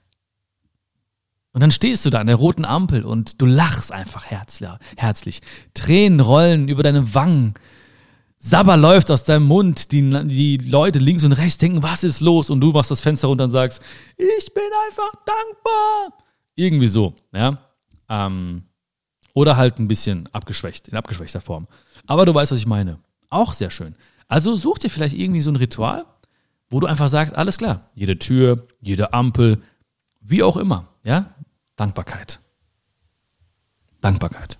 Und 1.53 1.59
dann 1.59 1.71
stehst 1.71 2.05
du 2.05 2.09
da 2.09 2.19
an 2.19 2.27
der 2.27 2.37
roten 2.37 2.63
Ampel 2.63 3.03
und 3.03 3.41
du 3.41 3.45
lachst 3.45 3.91
einfach 3.91 4.27
herzlich. 4.27 5.41
Tränen 5.73 6.21
rollen 6.21 6.69
über 6.69 6.81
deine 6.81 7.13
Wangen. 7.13 7.53
Sabber 8.39 8.77
läuft 8.77 9.11
aus 9.11 9.25
deinem 9.25 9.45
Mund, 9.45 9.91
die, 9.91 10.01
die 10.27 10.57
Leute 10.57 10.99
links 10.99 11.23
und 11.25 11.33
rechts 11.33 11.57
denken, 11.57 11.83
was 11.83 12.03
ist 12.03 12.21
los? 12.21 12.49
Und 12.49 12.61
du 12.61 12.71
machst 12.71 12.89
das 12.89 13.01
Fenster 13.01 13.27
runter 13.27 13.43
und 13.43 13.51
sagst, 13.51 13.81
ich 14.15 14.53
bin 14.53 14.63
einfach 14.87 15.11
dankbar. 15.25 16.17
Irgendwie 16.55 16.87
so, 16.87 17.13
ja. 17.33 17.57
Ähm, 18.09 18.63
oder 19.33 19.57
halt 19.57 19.79
ein 19.79 19.87
bisschen 19.87 20.29
abgeschwächt, 20.31 20.87
in 20.87 20.97
abgeschwächter 20.97 21.41
Form. 21.41 21.67
Aber 22.07 22.25
du 22.25 22.33
weißt, 22.33 22.53
was 22.53 22.59
ich 22.59 22.65
meine. 22.65 22.99
Auch 23.29 23.53
sehr 23.53 23.69
schön. 23.69 23.95
Also 24.27 24.55
such 24.55 24.79
dir 24.79 24.89
vielleicht 24.89 25.15
irgendwie 25.17 25.41
so 25.41 25.51
ein 25.51 25.57
Ritual, 25.57 26.05
wo 26.71 26.79
du 26.79 26.87
einfach 26.87 27.09
sagst, 27.09 27.35
alles 27.35 27.57
klar, 27.57 27.91
jede 27.93 28.17
Tür, 28.17 28.65
jede 28.79 29.13
Ampel, 29.13 29.61
wie 30.21 30.41
auch 30.41 30.57
immer, 30.57 30.87
ja. 31.03 31.35
Dankbarkeit. 31.75 32.39
Dankbarkeit. 33.99 34.57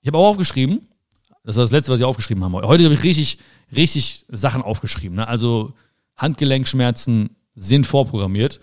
Ich 0.00 0.08
habe 0.08 0.18
auch 0.18 0.28
aufgeschrieben, 0.28 0.88
das 1.44 1.56
war 1.56 1.64
das 1.64 1.72
letzte, 1.72 1.92
was 1.92 2.00
ich 2.00 2.06
aufgeschrieben 2.06 2.42
habe. 2.42 2.66
Heute 2.66 2.84
habe 2.84 2.94
ich 2.94 3.02
richtig, 3.02 3.38
richtig 3.74 4.26
Sachen 4.28 4.62
aufgeschrieben. 4.62 5.16
Ne? 5.16 5.28
Also 5.28 5.74
Handgelenkschmerzen 6.16 7.36
sind 7.54 7.86
vorprogrammiert. 7.86 8.60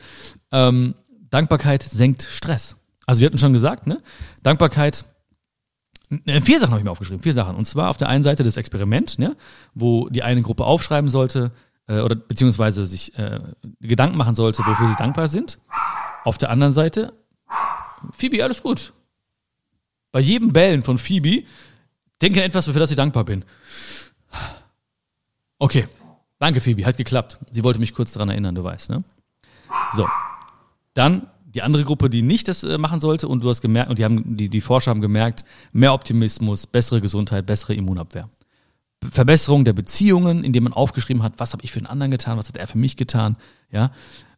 Ähm, 0.51 0.96
Dankbarkeit 1.29 1.84
senkt 1.84 2.24
Stress. 2.24 2.77
Also 3.06 3.20
wir 3.20 3.27
hatten 3.27 3.38
schon 3.38 3.53
gesagt, 3.53 3.88
ne? 3.88 4.01
Dankbarkeit 4.44 5.06
vier 6.10 6.60
Sachen 6.60 6.72
habe 6.72 6.80
ich 6.80 6.86
mir 6.86 6.92
aufgeschrieben, 6.92 7.22
vier 7.22 7.34
Sachen. 7.34 7.56
Und 7.56 7.66
zwar 7.66 7.89
auf 7.89 7.98
der 7.98 8.10
einen 8.10 8.24
Seite 8.24 8.44
das 8.44 8.58
Experiment, 8.58 9.20
ne, 9.20 9.36
wo 9.74 10.10
die 10.10 10.24
eine 10.24 10.42
Gruppe 10.42 10.66
aufschreiben 10.66 11.10
sollte, 11.10 11.51
äh, 11.88 12.01
oder 12.01 12.16
beziehungsweise 12.16 12.86
sich 12.86 13.18
äh, 13.18 13.39
Gedanken 13.80 14.18
machen 14.18 14.36
sollte, 14.36 14.63
wofür 14.66 14.88
sie 14.88 14.96
dankbar 14.96 15.28
sind. 15.28 15.60
Auf 16.24 16.38
der 16.38 16.50
anderen 16.50 16.74
Seite, 16.74 17.13
Phoebe, 18.12 18.44
alles 18.44 18.63
gut. 18.63 18.94
Bei 20.12 20.20
jedem 20.20 20.54
Bellen 20.54 20.82
von 20.82 20.98
Phoebe 20.98 21.44
denke 22.22 22.39
an 22.39 22.46
etwas, 22.46 22.66
für 22.66 22.80
das 22.80 22.89
ich 22.89 22.98
dankbar 22.98 23.25
bin. 23.25 23.46
Okay, 25.58 25.88
danke 26.39 26.62
Phoebe, 26.62 26.86
hat 26.86 26.98
geklappt. 26.98 27.38
Sie 27.51 27.63
wollte 27.63 27.80
mich 27.80 27.94
kurz 27.94 28.13
daran 28.13 28.30
erinnern, 28.30 28.56
du 28.56 28.63
weißt, 28.63 28.89
ne? 28.89 29.04
So, 29.94 30.08
dann 30.94 31.28
die 31.53 31.62
andere 31.62 31.84
Gruppe, 31.84 32.10
die 32.10 32.22
nicht 32.22 32.48
das 32.48 32.63
äh, 32.63 32.77
machen 32.77 33.01
sollte 33.01 33.27
und 33.27 33.44
du 33.44 33.50
hast 33.50 33.62
gemerkt, 33.62 33.89
und 33.89 34.00
die 34.00 34.06
haben, 34.06 34.38
die, 34.38 34.50
die 34.50 34.62
Forscher 34.62 34.91
haben 34.91 35.01
gemerkt, 35.01 35.44
mehr 35.72 35.94
Optimismus, 35.94 36.68
bessere 36.68 37.01
Gesundheit, 37.01 37.46
bessere 37.46 37.74
Immunabwehr. 37.74 38.29
Verbesserung 39.12 39.63
der 39.65 39.74
Beziehungen, 39.74 40.44
indem 40.44 40.65
man 40.65 40.74
aufgeschrieben 40.74 41.24
hat, 41.24 41.34
was 41.38 41.53
habe 41.53 41.63
ich 41.63 41.72
für 41.72 41.79
den 41.79 41.88
anderen 41.88 42.12
getan, 42.12 42.38
was 42.38 42.50
hat 42.50 42.58
er 42.58 42.68
für 42.68 42.77
mich 42.77 42.98
getan, 42.98 43.38
ja. 43.72 43.91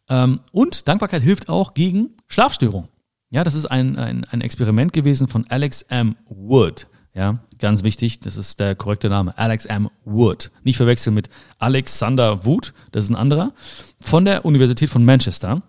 Ähm, 0.10 0.40
und 0.52 0.88
Dankbarkeit 0.88 1.22
hilft 1.22 1.50
auch 1.50 1.74
gegen 1.74 2.12
Schlafstörungen. 2.28 2.90
Ja, 3.30 3.44
das 3.44 3.54
ist 3.54 3.66
ein, 3.66 3.98
ein, 3.98 4.26
ein 4.26 4.42
Experiment 4.42 4.92
gewesen 4.94 5.28
von 5.28 5.46
Alex 5.48 5.84
M. 5.84 6.16
Wood. 6.28 6.88
Ja, 7.14 7.36
ganz 7.60 7.84
wichtig, 7.84 8.20
das 8.20 8.38
ist 8.38 8.60
der 8.60 8.76
korrekte 8.76 9.10
Name. 9.10 9.38
Alex 9.38 9.66
M. 9.66 9.90
Wood. 10.06 10.52
Nicht 10.64 10.78
verwechseln 10.78 11.14
mit 11.14 11.30
Alexander 11.60 12.46
Wood, 12.46 12.74
das 12.92 13.06
ist 13.06 13.10
ein 13.10 13.16
anderer, 13.16 13.54
von 14.00 14.26
der 14.26 14.46
Universität 14.46 14.90
von 14.90 15.04
Manchester. 15.04 15.62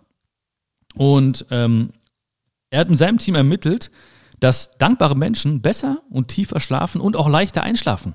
Und 0.94 1.46
ähm, 1.50 1.90
er 2.70 2.80
hat 2.80 2.90
mit 2.90 2.98
seinem 2.98 3.18
Team 3.18 3.34
ermittelt, 3.34 3.90
dass 4.40 4.76
dankbare 4.78 5.16
Menschen 5.16 5.62
besser 5.62 6.02
und 6.10 6.28
tiefer 6.28 6.58
schlafen 6.58 7.00
und 7.00 7.16
auch 7.16 7.28
leichter 7.28 7.62
einschlafen. 7.62 8.14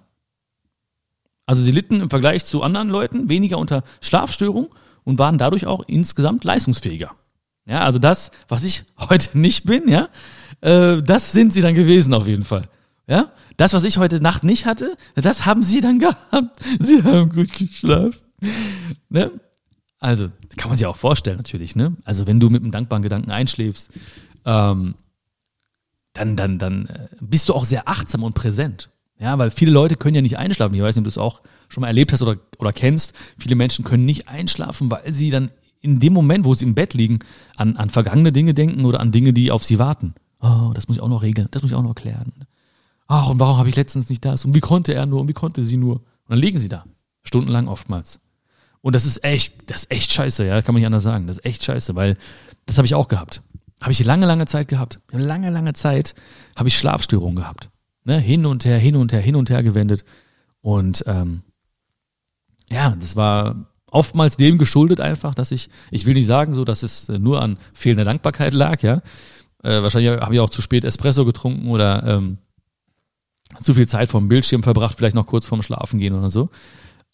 Also 1.45 1.63
sie 1.63 1.71
litten 1.71 2.01
im 2.01 2.09
Vergleich 2.09 2.43
zu 2.43 2.61
anderen 2.61 2.89
Leuten 2.89 3.29
weniger 3.29 3.57
unter 3.57 3.83
Schlafstörungen 4.01 4.69
und 5.05 5.17
waren 5.19 5.37
dadurch 5.37 5.65
auch 5.65 5.83
insgesamt 5.87 6.43
leistungsfähiger. 6.43 7.15
Ja, 7.65 7.79
also 7.79 7.99
das, 7.99 8.31
was 8.49 8.63
ich 8.63 8.83
heute 9.09 9.37
nicht 9.37 9.65
bin, 9.65 9.87
ja, 9.87 10.09
äh, 10.61 11.01
das 11.01 11.31
sind 11.31 11.53
sie 11.53 11.61
dann 11.61 11.75
gewesen 11.75 12.13
auf 12.13 12.27
jeden 12.27 12.43
Fall. 12.43 12.63
Ja, 13.07 13.31
das, 13.55 13.73
was 13.73 13.85
ich 13.85 13.97
heute 13.97 14.19
Nacht 14.19 14.43
nicht 14.43 14.65
hatte, 14.65 14.97
das 15.15 15.45
haben 15.45 15.63
sie 15.63 15.79
dann 15.79 15.99
gehabt. 15.99 16.59
Sie 16.79 17.03
haben 17.03 17.29
gut 17.29 17.53
geschlafen. 17.53 18.17
Ne? 19.09 19.31
Also, 19.99 20.29
kann 20.57 20.69
man 20.69 20.77
sich 20.77 20.85
auch 20.85 20.95
vorstellen, 20.95 21.37
natürlich, 21.37 21.75
ne? 21.75 21.95
Also, 22.03 22.27
wenn 22.27 22.39
du 22.39 22.49
mit 22.49 22.61
einem 22.61 22.71
dankbaren 22.71 23.03
Gedanken 23.03 23.31
einschläfst, 23.31 23.91
ähm, 24.45 24.95
dann, 26.13 26.35
dann, 26.35 26.59
dann 26.59 26.87
äh, 26.87 27.07
bist 27.19 27.49
du 27.49 27.53
auch 27.53 27.65
sehr 27.65 27.87
achtsam 27.87 28.23
und 28.23 28.33
präsent. 28.33 28.89
Ja, 29.19 29.37
weil 29.39 29.49
viele 29.49 29.71
Leute 29.71 29.95
können 29.95 30.15
ja 30.15 30.21
nicht 30.21 30.37
einschlafen. 30.37 30.75
Ich 30.75 30.81
weiß 30.81 30.95
nicht, 30.95 31.01
ob 31.01 31.05
du 31.05 31.09
es 31.09 31.17
auch 31.17 31.41
schon 31.69 31.81
mal 31.81 31.87
erlebt 31.87 32.13
hast 32.13 32.21
oder, 32.21 32.37
oder 32.59 32.71
kennst. 32.71 33.15
Viele 33.37 33.55
Menschen 33.55 33.83
können 33.83 34.05
nicht 34.05 34.27
einschlafen, 34.27 34.91
weil 34.91 35.11
sie 35.11 35.31
dann 35.31 35.49
in 35.81 35.99
dem 35.99 36.13
Moment, 36.13 36.45
wo 36.45 36.53
sie 36.53 36.65
im 36.65 36.75
Bett 36.75 36.93
liegen, 36.93 37.19
an, 37.55 37.77
an 37.77 37.89
vergangene 37.89 38.31
Dinge 38.31 38.53
denken 38.53 38.85
oder 38.85 38.99
an 38.99 39.11
Dinge, 39.11 39.33
die 39.33 39.51
auf 39.51 39.63
sie 39.63 39.79
warten. 39.79 40.13
Oh, 40.39 40.71
das 40.73 40.87
muss 40.87 40.97
ich 40.97 41.03
auch 41.03 41.09
noch 41.09 41.23
regeln, 41.23 41.47
das 41.51 41.61
muss 41.61 41.71
ich 41.71 41.77
auch 41.77 41.83
noch 41.83 41.95
klären. 41.95 42.33
Ach, 43.07 43.29
und 43.29 43.39
warum 43.39 43.57
habe 43.57 43.69
ich 43.69 43.75
letztens 43.75 44.09
nicht 44.09 44.23
das? 44.23 44.45
Und 44.45 44.53
wie 44.53 44.59
konnte 44.59 44.93
er 44.93 45.05
nur? 45.05 45.21
Und 45.21 45.27
wie 45.29 45.33
konnte 45.33 45.63
sie 45.63 45.77
nur? 45.77 45.95
Und 45.95 46.29
dann 46.29 46.39
liegen 46.39 46.59
sie 46.59 46.69
da. 46.69 46.85
Stundenlang 47.23 47.67
oftmals. 47.67 48.19
Und 48.81 48.93
das 48.93 49.05
ist 49.05 49.23
echt, 49.23 49.69
das 49.69 49.83
ist 49.83 49.91
echt 49.91 50.11
scheiße, 50.11 50.45
ja, 50.45 50.61
kann 50.61 50.73
man 50.73 50.79
nicht 50.79 50.85
anders 50.85 51.03
sagen. 51.03 51.27
Das 51.27 51.37
ist 51.37 51.45
echt 51.45 51.63
scheiße, 51.63 51.95
weil 51.95 52.15
das 52.65 52.77
habe 52.77 52.85
ich 52.85 52.95
auch 52.95 53.07
gehabt. 53.07 53.41
Habe 53.81 53.91
ich 53.91 54.03
lange, 54.03 54.25
lange 54.25 54.45
Zeit 54.45 54.67
gehabt. 54.67 54.99
Lange, 55.11 55.49
lange 55.49 55.73
Zeit 55.73 56.15
habe 56.55 56.69
ich 56.69 56.77
Schlafstörungen 56.77 57.35
gehabt. 57.35 57.69
Ne? 58.05 58.19
Hin 58.19 58.45
und 58.45 58.65
her, 58.65 58.77
hin 58.77 58.95
und 58.95 59.11
her, 59.11 59.21
hin 59.21 59.35
und 59.35 59.49
her 59.49 59.63
gewendet. 59.63 60.03
Und 60.61 61.03
ähm, 61.07 61.43
ja, 62.69 62.95
das 62.97 63.15
war 63.15 63.67
oftmals 63.91 64.37
dem 64.37 64.57
geschuldet 64.57 64.99
einfach, 64.99 65.35
dass 65.35 65.51
ich, 65.51 65.69
ich 65.91 66.05
will 66.05 66.13
nicht 66.13 66.25
sagen 66.25 66.55
so, 66.55 66.65
dass 66.65 66.83
es 66.83 67.07
nur 67.07 67.41
an 67.41 67.57
fehlender 67.73 68.05
Dankbarkeit 68.05 68.53
lag, 68.53 68.81
ja. 68.81 69.01
Äh, 69.63 69.81
wahrscheinlich 69.81 70.21
habe 70.21 70.33
ich 70.33 70.39
auch 70.39 70.49
zu 70.49 70.61
spät 70.61 70.85
Espresso 70.85 71.25
getrunken 71.25 71.69
oder 71.69 72.03
ähm, 72.03 72.37
zu 73.61 73.73
viel 73.73 73.87
Zeit 73.87 74.09
vom 74.09 74.27
Bildschirm 74.27 74.63
verbracht, 74.63 74.97
vielleicht 74.97 75.15
noch 75.15 75.25
kurz 75.25 75.45
vorm 75.45 75.63
Schlafen 75.63 75.99
gehen 75.99 76.13
oder 76.13 76.29
so. 76.29 76.49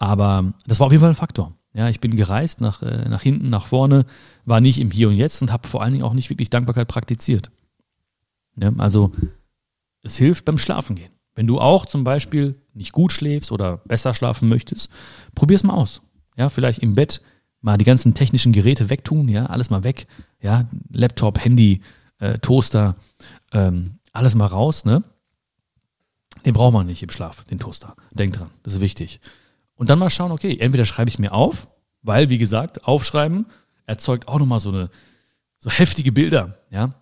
Aber 0.03 0.51
das 0.67 0.81
war 0.81 0.87
auf 0.87 0.91
jeden 0.91 0.99
Fall 0.99 1.11
ein 1.11 1.15
Faktor. 1.15 1.53
Ja, 1.73 1.87
ich 1.87 2.01
bin 2.01 2.13
gereist 2.17 2.59
nach, 2.59 2.81
äh, 2.81 3.07
nach 3.07 3.21
hinten, 3.21 3.49
nach 3.49 3.67
vorne, 3.67 4.05
war 4.43 4.59
nicht 4.59 4.81
im 4.81 4.91
Hier 4.91 5.07
und 5.07 5.15
Jetzt 5.15 5.41
und 5.41 5.49
habe 5.49 5.65
vor 5.65 5.81
allen 5.81 5.93
Dingen 5.93 6.03
auch 6.03 6.11
nicht 6.11 6.29
wirklich 6.29 6.49
Dankbarkeit 6.49 6.89
praktiziert. 6.89 7.51
Ja, 8.57 8.73
also 8.79 9.11
es 10.01 10.17
hilft 10.17 10.43
beim 10.43 10.57
Schlafen 10.57 10.97
gehen. 10.97 11.13
Wenn 11.35 11.47
du 11.47 11.57
auch 11.61 11.85
zum 11.85 12.03
Beispiel 12.03 12.61
nicht 12.73 12.91
gut 12.91 13.13
schläfst 13.13 13.49
oder 13.49 13.77
besser 13.77 14.13
schlafen 14.13 14.49
möchtest, 14.49 14.89
probier 15.35 15.55
es 15.55 15.63
mal 15.63 15.73
aus. 15.73 16.01
Ja, 16.35 16.49
vielleicht 16.49 16.79
im 16.79 16.95
Bett 16.95 17.21
mal 17.61 17.77
die 17.77 17.85
ganzen 17.85 18.13
technischen 18.13 18.51
Geräte 18.51 18.89
wegtun, 18.89 19.29
ja, 19.29 19.45
alles 19.45 19.69
mal 19.69 19.85
weg. 19.85 20.05
Ja, 20.41 20.65
Laptop, 20.91 21.43
Handy, 21.45 21.81
äh, 22.19 22.39
Toaster, 22.39 22.97
ähm, 23.53 23.99
alles 24.11 24.35
mal 24.35 24.47
raus, 24.47 24.83
ne? 24.83 25.01
Den 26.45 26.53
braucht 26.53 26.73
man 26.73 26.87
nicht 26.87 27.01
im 27.01 27.09
Schlaf, 27.09 27.45
den 27.45 27.57
Toaster. 27.57 27.95
Denk 28.11 28.33
dran, 28.33 28.49
das 28.63 28.73
ist 28.73 28.81
wichtig. 28.81 29.21
Und 29.75 29.89
dann 29.89 29.99
mal 29.99 30.09
schauen, 30.09 30.31
okay, 30.31 30.57
entweder 30.59 30.85
schreibe 30.85 31.09
ich 31.09 31.19
mir 31.19 31.33
auf, 31.33 31.67
weil, 32.01 32.29
wie 32.29 32.37
gesagt, 32.37 32.85
aufschreiben 32.85 33.45
erzeugt 33.85 34.27
auch 34.27 34.39
nochmal 34.39 34.59
so 34.59 34.69
eine, 34.69 34.89
so 35.57 35.69
heftige 35.69 36.11
Bilder, 36.11 36.57
ja. 36.69 36.95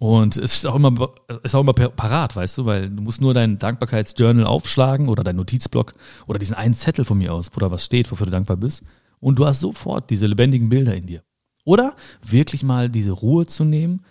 Und 0.00 0.38
es 0.38 0.54
ist 0.54 0.66
auch 0.66 0.76
immer, 0.76 1.10
ist 1.42 1.54
auch 1.54 1.60
immer 1.60 1.74
parat, 1.74 2.34
weißt 2.34 2.56
du, 2.56 2.64
weil 2.64 2.88
du 2.88 3.02
musst 3.02 3.20
nur 3.20 3.34
dein 3.34 3.58
Dankbarkeitsjournal 3.58 4.46
aufschlagen 4.46 5.10
oder 5.10 5.22
dein 5.22 5.36
Notizblock 5.36 5.92
oder 6.26 6.38
diesen 6.38 6.54
einen 6.56 6.72
Zettel 6.72 7.04
von 7.04 7.18
mir 7.18 7.34
aus, 7.34 7.50
wo 7.52 7.60
da 7.60 7.70
was 7.70 7.84
steht, 7.84 8.10
wofür 8.10 8.24
du 8.24 8.32
dankbar 8.32 8.56
bist. 8.56 8.82
Und 9.18 9.38
du 9.38 9.44
hast 9.44 9.60
sofort 9.60 10.08
diese 10.08 10.26
lebendigen 10.26 10.70
Bilder 10.70 10.94
in 10.94 11.04
dir. 11.04 11.22
Oder 11.64 11.94
wirklich 12.24 12.62
mal 12.62 12.88
diese 12.88 13.12
Ruhe 13.12 13.46
zu 13.46 13.64
nehmen 13.64 14.02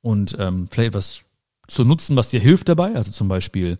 und 0.00 0.34
ähm, 0.38 0.68
vielleicht 0.70 0.94
was 0.94 1.20
zu 1.68 1.84
nutzen, 1.84 2.16
was 2.16 2.30
dir 2.30 2.40
hilft 2.40 2.70
dabei. 2.70 2.94
Also 2.94 3.10
zum 3.10 3.28
Beispiel 3.28 3.76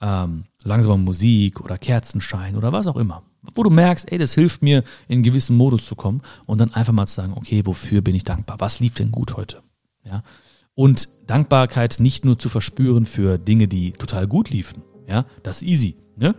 ähm, 0.00 0.44
langsame 0.62 0.98
Musik 0.98 1.60
oder 1.60 1.76
Kerzenschein 1.76 2.56
oder 2.56 2.72
was 2.72 2.86
auch 2.86 2.96
immer. 2.96 3.22
Wo 3.54 3.62
du 3.62 3.70
merkst, 3.70 4.10
ey, 4.10 4.18
das 4.18 4.34
hilft 4.34 4.62
mir, 4.62 4.84
in 5.08 5.16
einen 5.16 5.22
gewissen 5.22 5.56
Modus 5.56 5.86
zu 5.86 5.94
kommen 5.94 6.22
und 6.46 6.58
dann 6.58 6.74
einfach 6.74 6.92
mal 6.92 7.06
zu 7.06 7.14
sagen, 7.14 7.34
okay, 7.34 7.62
wofür 7.64 8.02
bin 8.02 8.14
ich 8.14 8.24
dankbar? 8.24 8.56
Was 8.60 8.80
lief 8.80 8.94
denn 8.94 9.10
gut 9.10 9.36
heute? 9.36 9.62
Ja. 10.04 10.22
Und 10.74 11.08
Dankbarkeit 11.26 11.96
nicht 11.98 12.24
nur 12.24 12.38
zu 12.38 12.48
verspüren 12.48 13.06
für 13.06 13.38
Dinge, 13.38 13.68
die 13.68 13.92
total 13.92 14.26
gut 14.26 14.50
liefen, 14.50 14.82
ja, 15.08 15.24
das 15.42 15.62
ist 15.62 15.68
easy, 15.68 15.96
ne? 16.16 16.34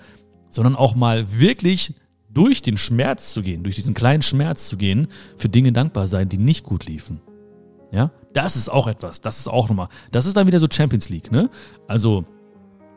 Sondern 0.49 0.75
auch 0.75 0.95
mal 0.95 1.39
wirklich 1.39 1.93
durch 2.29 2.61
den 2.61 2.77
Schmerz 2.77 3.33
zu 3.33 3.41
gehen, 3.41 3.63
durch 3.63 3.75
diesen 3.75 3.93
kleinen 3.93 4.21
Schmerz 4.21 4.67
zu 4.67 4.77
gehen, 4.77 5.07
für 5.37 5.49
Dinge 5.49 5.71
dankbar 5.71 6.07
sein, 6.07 6.29
die 6.29 6.37
nicht 6.37 6.63
gut 6.63 6.85
liefen. 6.85 7.21
Ja, 7.91 8.11
das 8.33 8.55
ist 8.55 8.69
auch 8.69 8.87
etwas, 8.87 9.19
das 9.19 9.39
ist 9.39 9.47
auch 9.47 9.67
nochmal, 9.67 9.89
das 10.11 10.27
ist 10.27 10.37
dann 10.37 10.45
wieder 10.45 10.59
so 10.59 10.67
Champions 10.71 11.09
League, 11.09 11.31
ne? 11.31 11.49
Also, 11.87 12.25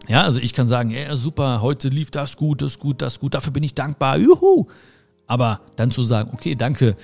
ja, 0.09 0.23
also 0.23 0.41
ich 0.41 0.53
kann 0.53 0.67
sagen, 0.67 0.91
ja, 0.91 1.17
super, 1.17 1.63
heute 1.63 1.89
lief 1.89 2.11
das 2.11 2.37
gut, 2.37 2.63
das 2.63 2.79
gut, 2.79 3.03
das 3.03 3.21
gut, 3.21 3.35
dafür 3.35 3.53
bin 3.53 3.63
ich 3.63 3.75
dankbar, 3.75 4.19
juhu. 4.19 4.67
Aber 5.27 5.61
dann 5.77 5.91
zu 5.91 6.03
sagen, 6.03 6.31
okay, 6.33 6.55
danke 6.55 6.97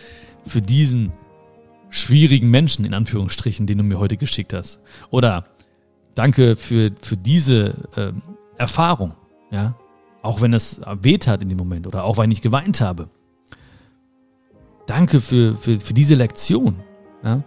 für 0.44 0.60
diesen 0.60 1.12
schwierigen 1.90 2.50
Menschen, 2.50 2.84
in 2.84 2.94
Anführungsstrichen, 2.94 3.66
den 3.66 3.78
du 3.78 3.84
mir 3.84 3.98
heute 3.98 4.16
geschickt 4.16 4.52
hast. 4.52 4.80
Oder 5.10 5.44
danke 6.14 6.56
für, 6.56 6.90
für 7.00 7.16
diese 7.16 7.74
äh, 7.96 8.12
Erfahrung, 8.56 9.14
ja. 9.50 9.76
Auch 10.20 10.40
wenn 10.40 10.52
es 10.52 10.80
weht 11.00 11.28
hat 11.28 11.42
in 11.42 11.48
dem 11.48 11.56
Moment 11.56 11.86
oder 11.86 12.04
auch 12.04 12.18
wenn 12.18 12.30
ich 12.32 12.42
geweint 12.42 12.80
habe. 12.80 13.08
Danke 14.86 15.20
für, 15.20 15.54
für, 15.54 15.78
für 15.78 15.94
diese 15.94 16.16
Lektion, 16.16 16.80
ja. 17.22 17.44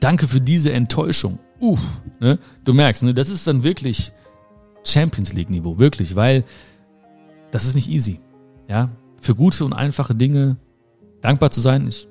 Danke 0.00 0.26
für 0.26 0.40
diese 0.40 0.72
Enttäuschung 0.72 1.38
uh, 1.64 1.78
ne? 2.20 2.38
du 2.64 2.74
merkst, 2.74 3.02
ne? 3.02 3.14
das 3.14 3.28
ist 3.28 3.46
dann 3.46 3.62
wirklich 3.62 4.12
Champions 4.84 5.32
League 5.32 5.50
Niveau, 5.50 5.78
wirklich, 5.78 6.16
weil 6.16 6.44
das 7.50 7.64
ist 7.64 7.74
nicht 7.74 7.88
easy. 7.88 8.20
Ja, 8.68 8.90
für 9.20 9.34
gute 9.34 9.64
und 9.64 9.72
einfache 9.72 10.14
Dinge 10.14 10.56
dankbar 11.20 11.50
zu 11.50 11.60
sein 11.60 11.86
ist 11.86 12.08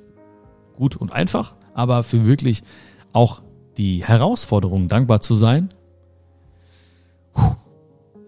gut 0.75 0.95
und 0.95 1.11
einfach, 1.11 1.55
aber 1.73 2.03
für 2.03 2.25
wirklich 2.25 2.63
auch 3.11 3.41
die 3.77 4.03
Herausforderungen 4.03 4.87
dankbar 4.87 5.19
zu 5.19 5.35
sein, 5.35 5.69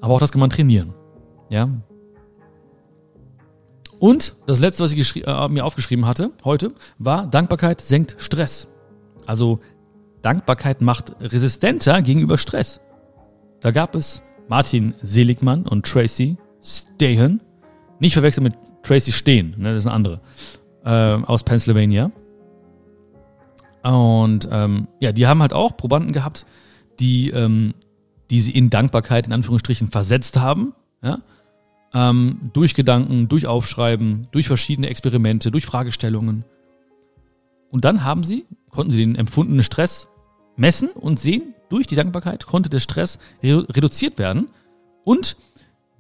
aber 0.01 0.13
auch 0.13 0.19
das 0.19 0.31
kann 0.31 0.39
man 0.39 0.49
trainieren. 0.49 0.93
Ja. 1.49 1.69
Und 3.99 4.35
das 4.45 4.59
letzte, 4.59 4.83
was 4.83 4.91
ich 4.91 5.27
äh, 5.27 5.47
mir 5.49 5.65
aufgeschrieben 5.65 6.05
hatte 6.05 6.31
heute, 6.43 6.73
war 6.99 7.27
Dankbarkeit 7.27 7.81
senkt 7.81 8.15
Stress. 8.19 8.67
Also 9.25 9.59
Dankbarkeit 10.25 10.81
macht 10.81 11.15
resistenter 11.21 12.01
gegenüber 12.01 12.37
Stress. 12.39 12.81
Da 13.61 13.69
gab 13.69 13.93
es 13.93 14.23
Martin 14.47 14.95
Seligmann 15.01 15.67
und 15.67 15.85
Tracy 15.85 16.37
Stehen. 16.63 17.41
Nicht 17.99 18.13
verwechseln 18.13 18.43
mit 18.43 18.55
Tracy 18.81 19.11
Stehen, 19.11 19.53
ne, 19.57 19.73
das 19.73 19.83
ist 19.83 19.87
eine 19.87 19.95
andere. 19.95 20.21
Äh, 20.83 21.23
aus 21.23 21.43
Pennsylvania. 21.43 22.11
Und 23.83 24.49
ähm, 24.51 24.87
ja, 24.99 25.11
die 25.11 25.27
haben 25.27 25.41
halt 25.41 25.53
auch 25.53 25.77
Probanden 25.77 26.11
gehabt, 26.11 26.47
die 26.99 27.29
ähm, 27.29 27.75
die 28.31 28.39
sie 28.39 28.51
in 28.51 28.71
Dankbarkeit 28.71 29.27
in 29.27 29.33
Anführungsstrichen 29.33 29.89
versetzt 29.89 30.39
haben, 30.39 30.73
ja, 31.03 31.19
ähm, 31.93 32.49
durch 32.53 32.73
Gedanken, 32.73 33.27
durch 33.27 33.45
Aufschreiben, 33.45 34.27
durch 34.31 34.47
verschiedene 34.47 34.89
Experimente, 34.89 35.51
durch 35.51 35.65
Fragestellungen. 35.65 36.43
Und 37.69 37.85
dann 37.85 38.03
haben 38.03 38.23
sie, 38.23 38.45
konnten 38.71 38.91
sie 38.91 38.97
den 38.97 39.15
empfundenen 39.15 39.63
Stress 39.63 40.09
messen 40.55 40.89
und 40.89 41.19
sehen, 41.19 41.53
durch 41.69 41.87
die 41.87 41.95
Dankbarkeit 41.95 42.45
konnte 42.45 42.69
der 42.69 42.79
Stress 42.79 43.17
reduziert 43.43 44.17
werden 44.17 44.47
und 45.03 45.35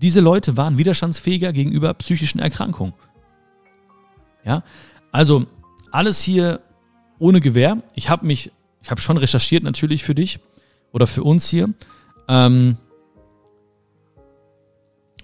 diese 0.01 0.19
Leute 0.19 0.57
waren 0.57 0.77
widerstandsfähiger 0.77 1.53
gegenüber 1.53 1.93
psychischen 1.93 2.39
Erkrankungen. 2.39 2.93
Ja, 4.43 4.63
also 5.11 5.47
alles 5.91 6.21
hier 6.21 6.59
ohne 7.17 7.41
Gewehr. 7.41 7.81
Ich 7.95 8.09
habe 8.09 8.25
mich, 8.25 8.51
ich 8.81 8.91
habe 8.91 9.01
schon 9.01 9.17
recherchiert 9.17 9.63
natürlich 9.63 10.03
für 10.03 10.13
dich 10.13 10.39
oder 10.91 11.07
für 11.07 11.23
uns 11.23 11.49
hier. 11.49 11.73
Ähm, 12.27 12.77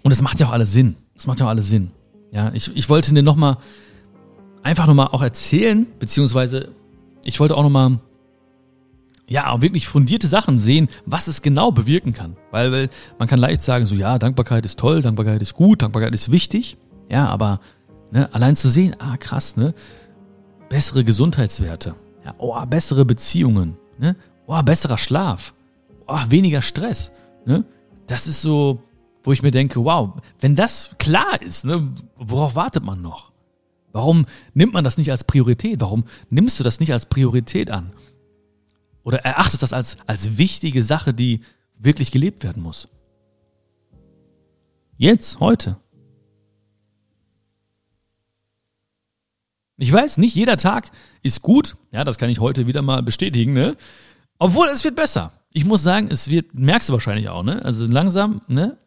und 0.03 0.11
es 0.11 0.21
macht 0.21 0.39
ja 0.39 0.47
auch 0.47 0.51
alles 0.51 0.71
Sinn. 0.71 0.95
Es 1.15 1.27
macht 1.27 1.39
ja 1.39 1.45
auch 1.45 1.49
alles 1.49 1.69
Sinn. 1.69 1.91
Ja, 2.31 2.51
ich, 2.53 2.75
ich 2.75 2.89
wollte 2.89 3.13
dir 3.13 3.21
nochmal 3.21 3.57
einfach 4.63 4.87
nochmal 4.87 5.07
auch 5.07 5.21
erzählen, 5.21 5.85
beziehungsweise 5.99 6.69
ich 7.23 7.39
wollte 7.39 7.55
auch 7.55 7.63
nochmal 7.63 7.99
ja, 9.31 9.61
wirklich 9.61 9.87
fundierte 9.87 10.27
Sachen 10.27 10.59
sehen, 10.59 10.89
was 11.05 11.27
es 11.27 11.41
genau 11.41 11.71
bewirken 11.71 12.13
kann. 12.13 12.35
Weil, 12.51 12.73
weil 12.73 12.89
man 13.17 13.29
kann 13.29 13.39
leicht 13.39 13.61
sagen, 13.61 13.85
so 13.85 13.95
ja, 13.95 14.19
Dankbarkeit 14.19 14.65
ist 14.65 14.77
toll, 14.77 15.01
Dankbarkeit 15.01 15.41
ist 15.41 15.53
gut, 15.53 15.81
Dankbarkeit 15.81 16.13
ist 16.13 16.33
wichtig. 16.33 16.75
Ja, 17.09 17.29
aber 17.29 17.61
ne, 18.11 18.27
allein 18.33 18.57
zu 18.57 18.69
sehen, 18.69 18.93
ah 18.99 19.15
krass, 19.15 19.55
ne, 19.55 19.73
bessere 20.67 21.05
Gesundheitswerte, 21.05 21.95
ja, 22.25 22.35
oh, 22.39 22.59
bessere 22.65 23.05
Beziehungen, 23.05 23.77
ne, 23.97 24.17
oh, 24.47 24.61
besserer 24.63 24.97
Schlaf, 24.97 25.53
oh, 26.07 26.19
weniger 26.27 26.61
Stress, 26.61 27.13
ne, 27.45 27.63
das 28.07 28.27
ist 28.27 28.41
so, 28.41 28.83
wo 29.23 29.31
ich 29.31 29.43
mir 29.43 29.51
denke, 29.51 29.81
wow, 29.85 30.11
wenn 30.41 30.57
das 30.57 30.97
klar 30.99 31.41
ist, 31.41 31.63
ne, 31.63 31.89
worauf 32.17 32.55
wartet 32.55 32.83
man 32.83 33.01
noch? 33.01 33.31
Warum 33.93 34.25
nimmt 34.53 34.73
man 34.73 34.83
das 34.83 34.97
nicht 34.97 35.11
als 35.11 35.23
Priorität? 35.23 35.79
Warum 35.79 36.03
nimmst 36.29 36.59
du 36.59 36.63
das 36.63 36.79
nicht 36.79 36.93
als 36.93 37.05
Priorität 37.05 37.71
an? 37.71 37.91
Oder 39.03 39.19
erachtest 39.19 39.63
das 39.63 39.73
als, 39.73 39.97
als 40.07 40.37
wichtige 40.37 40.83
Sache, 40.83 41.13
die 41.13 41.41
wirklich 41.77 42.11
gelebt 42.11 42.43
werden 42.43 42.61
muss. 42.61 42.87
Jetzt, 44.97 45.39
heute. 45.39 45.77
Ich 49.77 49.91
weiß, 49.91 50.19
nicht 50.19 50.35
jeder 50.35 50.57
Tag 50.57 50.91
ist 51.23 51.41
gut. 51.41 51.75
Ja, 51.91 52.03
das 52.03 52.19
kann 52.19 52.29
ich 52.29 52.39
heute 52.39 52.67
wieder 52.67 52.83
mal 52.83 53.01
bestätigen, 53.01 53.53
ne? 53.53 53.77
Obwohl 54.37 54.67
es 54.67 54.83
wird 54.83 54.95
besser. 54.95 55.33
Ich 55.49 55.65
muss 55.65 55.81
sagen, 55.81 56.07
es 56.11 56.29
wird, 56.29 56.53
merkst 56.53 56.89
du 56.89 56.93
wahrscheinlich 56.93 57.29
auch, 57.29 57.41
ne? 57.41 57.65
Also 57.65 57.87
langsam, 57.87 58.41
ne? 58.47 58.77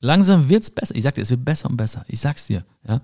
Langsam 0.00 0.50
wird's 0.50 0.70
besser. 0.70 0.94
Ich 0.94 1.04
sag 1.04 1.14
dir, 1.14 1.22
es 1.22 1.30
wird 1.30 1.44
besser 1.44 1.70
und 1.70 1.78
besser. 1.78 2.04
Ich 2.08 2.20
sag's 2.20 2.46
dir, 2.46 2.66
ja? 2.86 3.00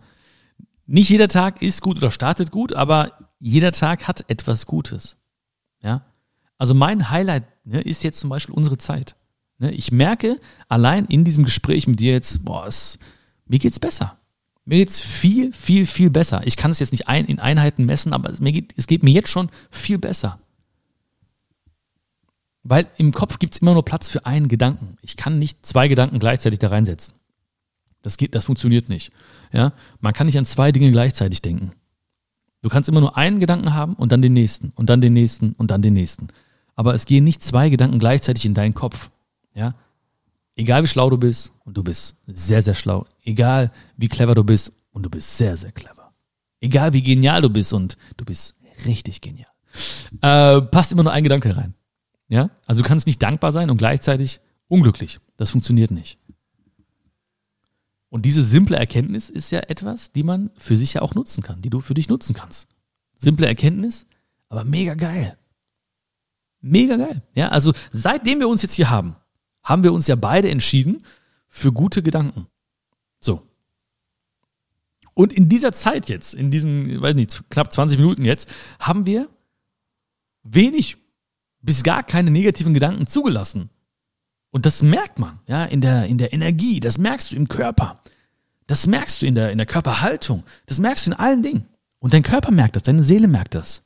Nicht 0.84 1.10
jeder 1.10 1.28
Tag 1.28 1.62
ist 1.62 1.82
gut 1.82 1.98
oder 1.98 2.10
startet 2.10 2.50
gut, 2.50 2.72
aber 2.72 3.12
jeder 3.40 3.72
Tag 3.72 4.08
hat 4.08 4.24
etwas 4.28 4.66
Gutes. 4.66 5.16
Ja? 5.80 6.04
Also 6.58 6.74
mein 6.74 7.10
Highlight 7.10 7.44
ne, 7.64 7.80
ist 7.80 8.04
jetzt 8.04 8.18
zum 8.18 8.30
Beispiel 8.30 8.54
unsere 8.54 8.78
Zeit. 8.78 9.16
Ne, 9.58 9.72
ich 9.72 9.92
merke 9.92 10.38
allein 10.68 11.06
in 11.06 11.24
diesem 11.24 11.44
Gespräch 11.44 11.86
mit 11.86 12.00
dir 12.00 12.12
jetzt, 12.12 12.44
boah, 12.44 12.66
es, 12.66 12.98
mir 13.46 13.58
geht's 13.58 13.78
besser. 13.78 14.18
Mir 14.64 14.78
geht's 14.78 15.00
viel, 15.00 15.52
viel, 15.52 15.86
viel 15.86 16.10
besser. 16.10 16.46
Ich 16.46 16.56
kann 16.56 16.70
es 16.70 16.80
jetzt 16.80 16.92
nicht 16.92 17.08
ein, 17.08 17.24
in 17.24 17.38
Einheiten 17.38 17.86
messen, 17.86 18.12
aber 18.12 18.28
es, 18.28 18.40
mir 18.40 18.52
geht, 18.52 18.74
es 18.76 18.86
geht 18.86 19.02
mir 19.02 19.12
jetzt 19.12 19.30
schon 19.30 19.48
viel 19.70 19.98
besser. 19.98 20.40
Weil 22.64 22.86
im 22.98 23.12
Kopf 23.12 23.38
gibt's 23.38 23.58
immer 23.58 23.72
nur 23.72 23.84
Platz 23.84 24.10
für 24.10 24.26
einen 24.26 24.48
Gedanken. 24.48 24.98
Ich 25.00 25.16
kann 25.16 25.38
nicht 25.38 25.64
zwei 25.64 25.88
Gedanken 25.88 26.18
gleichzeitig 26.18 26.58
da 26.58 26.68
reinsetzen. 26.68 27.14
Das 28.02 28.16
geht, 28.18 28.34
das 28.34 28.44
funktioniert 28.44 28.88
nicht. 28.88 29.10
Ja, 29.52 29.72
man 30.00 30.12
kann 30.12 30.26
nicht 30.26 30.36
an 30.36 30.44
zwei 30.44 30.70
Dinge 30.70 30.92
gleichzeitig 30.92 31.40
denken. 31.40 31.70
Du 32.60 32.68
kannst 32.68 32.88
immer 32.88 33.00
nur 33.00 33.16
einen 33.16 33.40
Gedanken 33.40 33.72
haben 33.72 33.94
und 33.94 34.12
dann 34.12 34.20
den 34.20 34.32
nächsten 34.34 34.72
und 34.74 34.90
dann 34.90 35.00
den 35.00 35.12
nächsten 35.14 35.52
und 35.52 35.70
dann 35.70 35.80
den 35.80 35.94
nächsten 35.94 36.28
aber 36.78 36.94
es 36.94 37.06
gehen 37.06 37.24
nicht 37.24 37.42
zwei 37.42 37.70
Gedanken 37.70 37.98
gleichzeitig 37.98 38.46
in 38.46 38.54
deinen 38.54 38.72
Kopf. 38.72 39.10
Ja? 39.52 39.74
Egal 40.54 40.84
wie 40.84 40.86
schlau 40.86 41.10
du 41.10 41.18
bist 41.18 41.50
und 41.64 41.76
du 41.76 41.82
bist 41.82 42.14
sehr, 42.28 42.62
sehr 42.62 42.76
schlau. 42.76 43.04
Egal 43.24 43.72
wie 43.96 44.06
clever 44.06 44.36
du 44.36 44.44
bist 44.44 44.70
und 44.92 45.02
du 45.02 45.10
bist 45.10 45.36
sehr, 45.36 45.56
sehr 45.56 45.72
clever. 45.72 46.12
Egal 46.60 46.92
wie 46.92 47.02
genial 47.02 47.42
du 47.42 47.50
bist 47.50 47.72
und 47.72 47.96
du 48.16 48.24
bist 48.24 48.54
richtig 48.86 49.20
genial. 49.20 49.50
Äh, 50.20 50.62
passt 50.62 50.92
immer 50.92 51.02
nur 51.02 51.12
ein 51.12 51.24
Gedanke 51.24 51.56
rein. 51.56 51.74
Ja? 52.28 52.50
Also 52.64 52.82
du 52.82 52.88
kannst 52.88 53.08
nicht 53.08 53.20
dankbar 53.20 53.50
sein 53.50 53.70
und 53.70 53.78
gleichzeitig 53.78 54.40
unglücklich. 54.68 55.18
Das 55.36 55.50
funktioniert 55.50 55.90
nicht. 55.90 56.20
Und 58.08 58.24
diese 58.24 58.44
simple 58.44 58.76
Erkenntnis 58.76 59.30
ist 59.30 59.50
ja 59.50 59.58
etwas, 59.66 60.12
die 60.12 60.22
man 60.22 60.50
für 60.56 60.76
sich 60.76 60.94
ja 60.94 61.02
auch 61.02 61.16
nutzen 61.16 61.42
kann, 61.42 61.60
die 61.60 61.70
du 61.70 61.80
für 61.80 61.94
dich 61.94 62.08
nutzen 62.08 62.34
kannst. 62.34 62.68
Simple 63.16 63.48
Erkenntnis, 63.48 64.06
aber 64.48 64.62
mega 64.62 64.94
geil. 64.94 65.36
Mega 66.60 66.96
geil. 66.96 67.22
Ja, 67.34 67.48
also 67.48 67.72
seitdem 67.90 68.40
wir 68.40 68.48
uns 68.48 68.62
jetzt 68.62 68.74
hier 68.74 68.90
haben, 68.90 69.16
haben 69.62 69.84
wir 69.84 69.92
uns 69.92 70.06
ja 70.06 70.16
beide 70.16 70.50
entschieden 70.50 71.02
für 71.48 71.72
gute 71.72 72.02
Gedanken. 72.02 72.46
So. 73.20 73.42
Und 75.14 75.32
in 75.32 75.48
dieser 75.48 75.72
Zeit 75.72 76.08
jetzt, 76.08 76.34
in 76.34 76.50
diesen, 76.50 77.00
weiß 77.00 77.14
nicht, 77.14 77.42
knapp 77.50 77.72
20 77.72 77.98
Minuten 77.98 78.24
jetzt, 78.24 78.48
haben 78.78 79.06
wir 79.06 79.28
wenig 80.42 80.96
bis 81.60 81.82
gar 81.82 82.02
keine 82.02 82.30
negativen 82.30 82.74
Gedanken 82.74 83.06
zugelassen. 83.06 83.70
Und 84.50 84.64
das 84.64 84.82
merkt 84.82 85.18
man, 85.18 85.40
ja, 85.46 85.64
in 85.64 85.80
der, 85.80 86.06
in 86.06 86.18
der 86.18 86.32
Energie, 86.32 86.80
das 86.80 86.98
merkst 86.98 87.32
du 87.32 87.36
im 87.36 87.48
Körper. 87.48 88.00
Das 88.66 88.86
merkst 88.86 89.22
du 89.22 89.26
in 89.26 89.34
der, 89.34 89.50
in 89.50 89.58
der 89.58 89.66
Körperhaltung. 89.66 90.44
Das 90.66 90.78
merkst 90.78 91.06
du 91.06 91.10
in 91.10 91.16
allen 91.16 91.42
Dingen. 91.42 91.68
Und 91.98 92.14
dein 92.14 92.22
Körper 92.22 92.50
merkt 92.50 92.76
das, 92.76 92.84
deine 92.84 93.02
Seele 93.02 93.28
merkt 93.28 93.54
das. 93.54 93.82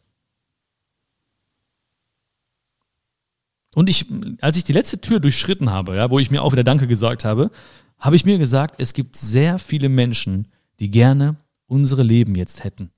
Und 3.75 3.89
ich, 3.89 4.07
als 4.41 4.57
ich 4.57 4.65
die 4.65 4.73
letzte 4.73 5.01
Tür 5.01 5.21
durchschritten 5.21 5.71
habe, 5.71 5.97
ja, 5.97 6.11
wo 6.11 6.19
ich 6.19 6.31
mir 6.31 6.43
auch 6.43 6.53
wieder 6.53 6.65
Danke 6.65 6.87
gesagt 6.87 7.25
habe, 7.25 7.51
habe 7.99 8.17
ich 8.17 8.25
mir 8.25 8.39
gesagt, 8.39 8.77
es 8.79 8.93
gibt 8.93 9.17
sehr 9.17 9.59
viele 9.59 9.89
Menschen, 9.89 10.49
die 10.81 10.91
gerne 10.91 11.37
unsere 11.67 12.03
Leben 12.03 12.35
jetzt 12.35 12.65
hätten. 12.65 12.91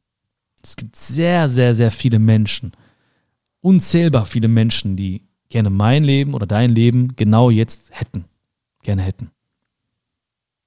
Es 0.62 0.76
gibt 0.76 0.96
sehr, 0.96 1.48
sehr, 1.48 1.74
sehr 1.74 1.90
viele 1.90 2.18
Menschen, 2.18 2.72
unzählbar 3.60 4.24
viele 4.24 4.48
Menschen, 4.48 4.96
die 4.96 5.22
gerne 5.48 5.70
mein 5.70 6.02
Leben 6.02 6.34
oder 6.34 6.46
dein 6.46 6.70
Leben 6.70 7.14
genau 7.16 7.50
jetzt 7.50 7.90
hätten, 7.92 8.24
gerne 8.82 9.02
hätten. 9.02 9.30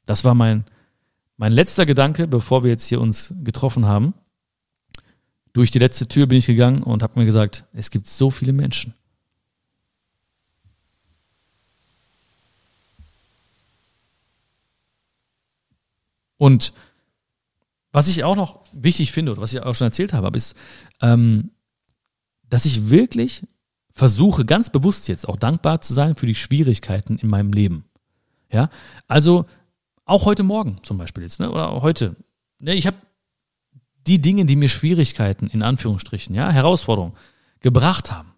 Das 0.05 0.23
war 0.23 0.35
mein, 0.35 0.63
mein 1.35 1.51
letzter 1.51 1.85
Gedanke, 1.85 2.27
bevor 2.27 2.63
wir 2.63 2.71
jetzt 2.71 2.87
hier 2.87 3.01
uns 3.01 3.33
getroffen 3.43 3.85
haben. 3.85 4.13
Durch 5.51 5.71
die 5.71 5.79
letzte 5.79 6.07
Tür 6.07 6.27
bin 6.27 6.37
ich 6.37 6.45
gegangen 6.45 6.83
und 6.83 7.03
habe 7.03 7.19
mir 7.19 7.25
gesagt, 7.25 7.65
es 7.73 7.89
gibt 7.89 8.07
so 8.07 8.29
viele 8.31 8.53
Menschen, 8.53 8.93
Und 16.37 16.73
was 17.91 18.07
ich 18.07 18.23
auch 18.23 18.35
noch 18.35 18.63
wichtig 18.73 19.11
finde, 19.11 19.31
oder 19.31 19.41
was 19.41 19.53
ich 19.53 19.61
auch 19.61 19.75
schon 19.75 19.87
erzählt 19.87 20.13
habe, 20.13 20.35
ist, 20.37 20.55
ähm, 21.01 21.51
dass 22.49 22.65
ich 22.65 22.89
wirklich 22.89 23.45
versuche, 23.91 24.45
ganz 24.45 24.69
bewusst 24.69 25.07
jetzt 25.07 25.27
auch 25.27 25.37
dankbar 25.37 25.81
zu 25.81 25.93
sein 25.93 26.15
für 26.15 26.27
die 26.27 26.35
Schwierigkeiten 26.35 27.17
in 27.17 27.29
meinem 27.29 27.51
Leben. 27.51 27.85
Ja, 28.51 28.69
also 29.07 29.45
auch 30.05 30.25
heute 30.25 30.43
Morgen 30.43 30.79
zum 30.83 30.97
Beispiel 30.97 31.23
jetzt, 31.23 31.39
ne? 31.39 31.51
oder 31.51 31.81
heute. 31.81 32.15
Ne? 32.59 32.75
Ich 32.75 32.87
habe 32.87 32.97
die 34.05 34.21
Dinge, 34.21 34.45
die 34.45 34.55
mir 34.55 34.69
Schwierigkeiten 34.69 35.47
in 35.47 35.63
Anführungsstrichen, 35.63 36.33
ja, 36.33 36.49
Herausforderungen 36.49 37.13
gebracht 37.59 38.11
haben. 38.11 38.33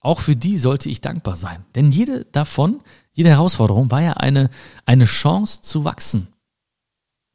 Auch 0.00 0.20
für 0.20 0.36
die 0.36 0.58
sollte 0.58 0.88
ich 0.88 1.00
dankbar 1.00 1.34
sein. 1.34 1.64
Denn 1.74 1.90
jede 1.90 2.26
davon, 2.26 2.82
jede 3.12 3.30
Herausforderung 3.30 3.90
war 3.90 4.02
ja 4.02 4.12
eine, 4.12 4.50
eine 4.84 5.06
Chance 5.06 5.62
zu 5.62 5.84
wachsen. 5.84 6.28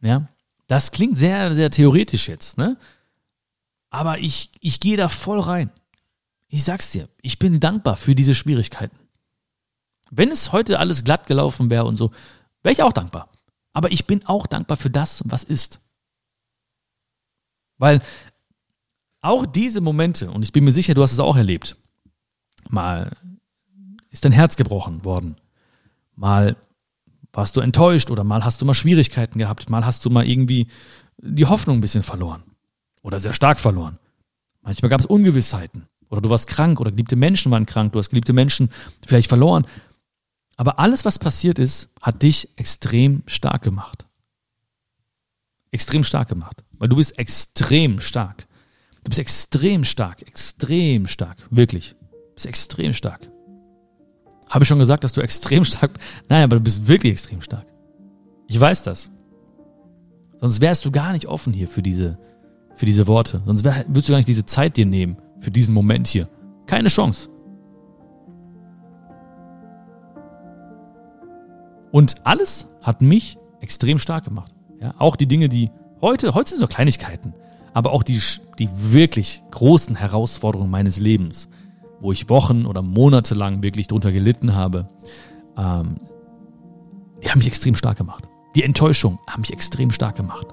Ja, 0.02 0.28
das 0.68 0.92
klingt 0.92 1.18
sehr, 1.18 1.54
sehr 1.54 1.70
theoretisch 1.70 2.28
jetzt, 2.28 2.58
ne? 2.58 2.78
Aber 3.90 4.20
ich, 4.20 4.50
ich 4.62 4.80
gehe 4.80 4.98
da 4.98 5.10
voll 5.10 5.40
rein. 5.40 5.70
Ich 6.48 6.64
sag's 6.64 6.92
dir, 6.92 7.08
ich 7.22 7.40
bin 7.40 7.60
dankbar 7.60 7.98
für 7.98 8.16
diese 8.16 8.36
Schwierigkeiten. 8.36 8.98
Wenn 10.10 10.30
es 10.30 10.52
heute 10.52 10.80
alles 10.80 11.04
glatt 11.04 11.28
gelaufen 11.28 11.70
wäre 11.70 11.86
und 11.86 11.96
so, 11.96 12.12
wäre 12.64 12.74
ich 12.74 12.84
auch 12.84 12.94
dankbar. 12.94 13.30
Aber 13.74 13.92
ich 13.92 14.06
bin 14.06 14.26
auch 14.26 14.48
dankbar 14.48 14.78
für 14.78 14.90
das, 14.90 15.24
was 15.26 15.44
ist. 15.44 15.80
Weil 17.78 18.02
auch 19.22 19.46
diese 19.46 19.82
Momente, 19.82 20.30
und 20.32 20.44
ich 20.44 20.52
bin 20.52 20.64
mir 20.64 20.72
sicher, 20.72 20.94
du 20.94 21.02
hast 21.02 21.14
es 21.14 21.20
auch 21.20 21.38
erlebt, 21.38 21.78
mal 22.70 23.12
ist 24.10 24.26
dein 24.26 24.32
Herz 24.32 24.56
gebrochen 24.58 25.06
worden, 25.06 25.38
mal 26.16 26.58
warst 27.34 27.56
du 27.56 27.62
enttäuscht 27.62 28.12
oder 28.12 28.24
mal 28.24 28.44
hast 28.44 28.62
du 28.62 28.66
mal 28.66 28.74
Schwierigkeiten 28.74 29.40
gehabt, 29.40 29.70
mal 29.70 29.86
hast 29.86 30.06
du 30.06 30.10
mal 30.10 30.28
irgendwie 30.28 30.68
die 31.18 31.46
Hoffnung 31.46 31.78
ein 31.78 31.82
bisschen 31.82 32.04
verloren 32.04 32.44
oder 33.02 33.20
sehr 33.20 33.34
stark 33.34 33.60
verloren. 33.60 34.00
Manchmal 34.62 34.90
gab 34.90 35.00
es 35.00 35.06
Ungewissheiten 35.06 35.88
oder 36.10 36.22
du 36.22 36.30
warst 36.30 36.48
krank 36.48 36.80
oder 36.80 36.92
geliebte 36.92 37.16
Menschen 37.16 37.52
waren 37.52 37.66
krank, 37.66 37.94
du 37.94 38.00
hast 38.00 38.10
geliebte 38.10 38.34
Menschen 38.34 38.70
vielleicht 39.06 39.30
verloren. 39.30 39.66
Aber 40.58 40.78
alles, 40.78 41.06
was 41.06 41.18
passiert 41.18 41.58
ist, 41.58 41.90
hat 42.02 42.22
dich 42.22 42.50
extrem 42.58 43.24
stark 43.26 43.64
gemacht. 43.64 44.06
Extrem 45.72 46.04
stark 46.04 46.28
gemacht. 46.30 46.64
Weil 46.74 46.90
du 46.90 46.98
bist 46.98 47.18
extrem 47.18 48.02
stark. 48.02 48.46
Du 49.04 49.10
bist 49.10 49.20
extrem 49.20 49.86
stark, 49.86 50.22
extrem 50.22 51.08
stark, 51.08 51.38
wirklich. 51.50 51.96
Du 52.12 52.36
bist 52.36 52.46
extrem 52.46 52.94
stark. 52.94 53.31
Habe 54.52 54.64
ich 54.64 54.68
schon 54.68 54.80
gesagt, 54.80 55.04
dass 55.04 55.14
du 55.14 55.22
extrem 55.22 55.66
stark 55.66 55.94
bist? 55.94 56.06
Nein, 56.30 56.44
aber 56.44 56.58
du 56.58 56.62
bist 56.62 56.88
wirklich 56.88 57.14
extrem 57.14 57.42
stark. 57.42 57.66
Ich 58.48 58.60
weiß 58.60 58.84
das. 58.84 59.10
Sonst 60.40 60.62
wärst 60.62 60.86
du 60.86 60.92
gar 60.92 61.14
nicht 61.14 61.28
offen 61.28 61.54
hier 61.54 61.68
für 61.68 61.82
diese, 61.82 62.20
für 62.76 62.86
diese 62.86 63.08
Worte. 63.08 63.42
Sonst 63.46 63.64
wär, 63.64 63.86
würdest 63.88 64.10
du 64.10 64.14
gar 64.14 64.18
nicht 64.18 64.30
diese 64.30 64.46
Zeit 64.46 64.78
dir 64.78 64.86
nehmen 64.86 65.18
für 65.40 65.52
diesen 65.52 65.74
Moment 65.74 66.08
hier. 66.08 66.28
Keine 66.68 66.90
Chance. 66.90 67.30
Und 71.92 72.16
alles 72.26 72.68
hat 72.82 73.02
mich 73.02 73.38
extrem 73.62 74.00
stark 74.00 74.26
gemacht. 74.26 74.52
Ja, 74.80 74.94
auch 74.98 75.16
die 75.16 75.28
Dinge, 75.28 75.50
die 75.50 75.72
heute, 76.02 76.34
heute 76.34 76.50
sind 76.50 76.60
nur 76.60 76.70
Kleinigkeiten 76.70 77.34
aber 77.74 77.92
auch 77.92 78.04
die, 78.04 78.20
die 78.60 78.70
wirklich 78.72 79.44
großen 79.52 79.96
Herausforderungen 79.96 80.70
meines 80.70 81.00
Lebens, 81.00 81.48
wo 82.02 82.12
ich 82.12 82.30
Wochen 82.30 82.66
oder 82.66 82.82
Monate 82.82 83.36
lang 83.36 83.64
wirklich 83.64 83.88
drunter 83.88 84.12
gelitten 84.12 84.56
habe, 84.56 84.90
ähm, 85.58 85.96
die 87.24 87.30
haben 87.30 87.38
mich 87.38 87.48
extrem 87.48 87.76
stark 87.76 87.98
gemacht. 87.98 88.28
Die 88.56 88.64
Enttäuschung 88.64 89.20
haben 89.28 89.42
mich 89.42 89.54
extrem 89.54 89.92
stark 89.92 90.16
gemacht. 90.16 90.48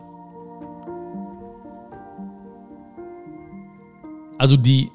Also 4.37 4.57
die, 4.57 4.93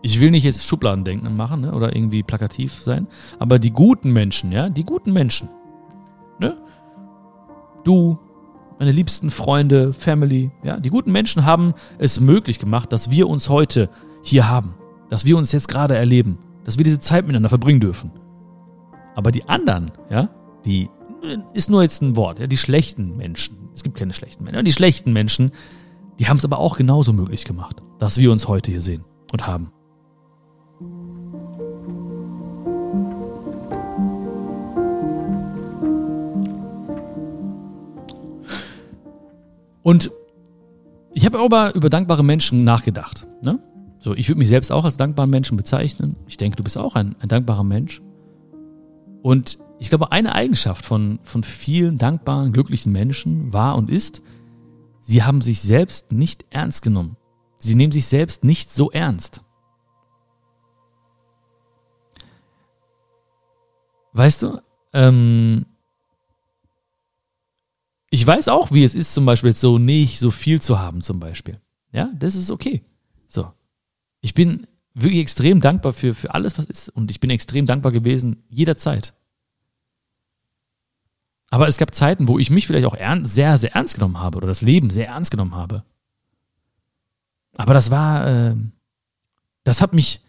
ich 0.00 0.18
will 0.18 0.32
nicht 0.32 0.44
jetzt 0.44 0.66
Schubladendenken 0.66 1.36
machen 1.36 1.60
ne, 1.60 1.72
oder 1.72 1.94
irgendwie 1.94 2.22
plakativ 2.24 2.82
sein, 2.82 3.06
aber 3.38 3.58
die 3.58 3.70
guten 3.70 4.12
Menschen, 4.12 4.50
ja, 4.50 4.68
die 4.68 4.84
guten 4.84 5.12
Menschen, 5.12 5.48
ne? 6.40 6.56
Du, 7.84 8.18
meine 8.78 8.90
liebsten 8.90 9.30
Freunde, 9.30 9.92
Family, 9.92 10.50
ja, 10.64 10.80
die 10.80 10.90
guten 10.90 11.12
Menschen 11.12 11.44
haben 11.44 11.74
es 11.98 12.20
möglich 12.20 12.58
gemacht, 12.58 12.92
dass 12.92 13.10
wir 13.10 13.28
uns 13.28 13.48
heute 13.48 13.90
hier 14.22 14.48
haben, 14.48 14.74
dass 15.12 15.26
wir 15.26 15.36
uns 15.36 15.52
jetzt 15.52 15.68
gerade 15.68 15.94
erleben, 15.94 16.38
dass 16.64 16.78
wir 16.78 16.84
diese 16.84 16.98
Zeit 16.98 17.26
miteinander 17.26 17.50
verbringen 17.50 17.80
dürfen. 17.80 18.10
Aber 19.14 19.30
die 19.30 19.46
anderen, 19.46 19.92
ja, 20.08 20.30
die 20.64 20.88
ist 21.52 21.68
nur 21.68 21.82
jetzt 21.82 22.00
ein 22.00 22.16
Wort, 22.16 22.38
ja, 22.38 22.46
die 22.46 22.56
schlechten 22.56 23.18
Menschen, 23.18 23.68
es 23.74 23.82
gibt 23.82 23.98
keine 23.98 24.14
schlechten 24.14 24.42
Menschen, 24.42 24.64
die 24.64 24.72
schlechten 24.72 25.12
Menschen, 25.12 25.50
die 26.18 26.28
haben 26.28 26.38
es 26.38 26.46
aber 26.46 26.56
auch 26.56 26.78
genauso 26.78 27.12
möglich 27.12 27.44
gemacht, 27.44 27.82
dass 27.98 28.16
wir 28.16 28.32
uns 28.32 28.48
heute 28.48 28.70
hier 28.70 28.80
sehen 28.80 29.04
und 29.30 29.46
haben. 29.46 29.70
Und 39.82 40.10
ich 41.12 41.26
habe 41.26 41.38
aber 41.38 41.74
über 41.74 41.90
dankbare 41.90 42.24
Menschen 42.24 42.64
nachgedacht. 42.64 43.26
Ne? 43.42 43.58
So, 44.02 44.16
ich 44.16 44.28
würde 44.28 44.40
mich 44.40 44.48
selbst 44.48 44.72
auch 44.72 44.84
als 44.84 44.96
dankbaren 44.96 45.30
Menschen 45.30 45.56
bezeichnen. 45.56 46.16
Ich 46.26 46.36
denke, 46.36 46.56
du 46.56 46.64
bist 46.64 46.76
auch 46.76 46.96
ein, 46.96 47.14
ein 47.20 47.28
dankbarer 47.28 47.62
Mensch. 47.62 48.02
Und 49.22 49.60
ich 49.78 49.90
glaube, 49.90 50.10
eine 50.10 50.34
Eigenschaft 50.34 50.84
von, 50.84 51.20
von 51.22 51.44
vielen 51.44 51.98
dankbaren, 51.98 52.52
glücklichen 52.52 52.90
Menschen 52.90 53.52
war 53.52 53.76
und 53.76 53.90
ist, 53.90 54.20
sie 54.98 55.22
haben 55.22 55.40
sich 55.40 55.60
selbst 55.60 56.10
nicht 56.10 56.44
ernst 56.50 56.82
genommen. 56.82 57.16
Sie 57.58 57.76
nehmen 57.76 57.92
sich 57.92 58.06
selbst 58.06 58.42
nicht 58.42 58.72
so 58.72 58.90
ernst. 58.90 59.42
Weißt 64.14 64.42
du, 64.42 64.60
ähm, 64.92 65.64
ich 68.10 68.26
weiß 68.26 68.48
auch, 68.48 68.72
wie 68.72 68.82
es 68.82 68.96
ist, 68.96 69.14
zum 69.14 69.26
Beispiel 69.26 69.52
so 69.52 69.78
nicht 69.78 70.18
so 70.18 70.32
viel 70.32 70.60
zu 70.60 70.80
haben, 70.80 71.02
zum 71.02 71.20
Beispiel. 71.20 71.60
Ja, 71.92 72.10
das 72.18 72.34
ist 72.34 72.50
okay. 72.50 72.82
So. 73.28 73.52
Ich 74.22 74.32
bin 74.32 74.66
wirklich 74.94 75.20
extrem 75.20 75.60
dankbar 75.60 75.92
für, 75.92 76.14
für 76.14 76.34
alles, 76.34 76.56
was 76.56 76.64
ist. 76.64 76.88
Und 76.88 77.10
ich 77.10 77.20
bin 77.20 77.28
extrem 77.28 77.66
dankbar 77.66 77.92
gewesen, 77.92 78.42
jederzeit. 78.48 79.12
Aber 81.50 81.68
es 81.68 81.76
gab 81.76 81.94
Zeiten, 81.94 82.28
wo 82.28 82.38
ich 82.38 82.48
mich 82.48 82.66
vielleicht 82.66 82.86
auch 82.86 82.94
ernst, 82.94 83.34
sehr, 83.34 83.58
sehr 83.58 83.74
ernst 83.74 83.94
genommen 83.94 84.18
habe 84.18 84.38
oder 84.38 84.46
das 84.46 84.62
Leben 84.62 84.88
sehr 84.88 85.08
ernst 85.08 85.30
genommen 85.30 85.54
habe. 85.54 85.84
Aber 87.56 87.74
das 87.74 87.90
war, 87.90 88.26
äh, 88.26 88.54
das 89.64 89.82
hat 89.82 89.92
mich 89.92 90.20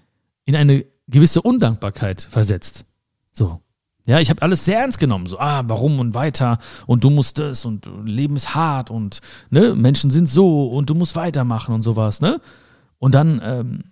in 0.44 0.58
eine 0.58 0.86
gewisse 1.08 1.42
Undankbarkeit 1.42 2.22
versetzt. 2.22 2.86
So. 3.32 3.62
Ja, 4.06 4.20
ich 4.20 4.30
habe 4.30 4.42
alles 4.42 4.66
sehr 4.66 4.80
ernst 4.80 5.00
genommen. 5.00 5.28
So, 5.28 5.40
ah, 5.40 5.64
warum 5.68 6.00
und 6.00 6.14
weiter 6.14 6.58
und 6.88 7.06
du 7.06 7.10
musst 7.10 7.40
das 7.40 7.64
und 7.64 7.88
Leben 8.04 8.36
ist 8.36 8.54
hart 8.54 8.90
und 8.90 9.22
ne, 9.50 9.76
Menschen 9.76 10.12
sind 10.12 10.28
so 10.28 10.68
und 10.68 10.90
du 10.90 10.96
musst 10.96 11.16
weitermachen 11.16 11.74
und 11.74 11.84
sowas, 11.84 12.20
ne? 12.20 12.42
Und 13.04 13.12
dann 13.12 13.42
ähm, 13.44 13.84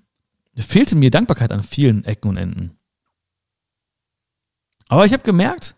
fehlte 0.56 0.96
mir 0.96 1.12
Dankbarkeit 1.12 1.52
an 1.52 1.64
vielen 1.64 2.06
Ecken 2.06 2.30
und 2.30 2.38
Enden. 2.38 2.78
Aber 4.88 5.06
ich 5.06 5.12
habe 5.12 5.24
gemerkt, 5.24 5.76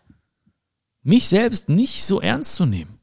mich 1.02 1.26
selbst 1.26 1.68
nicht 1.68 2.04
so 2.04 2.20
ernst 2.20 2.54
zu 2.54 2.64
nehmen. 2.64 3.00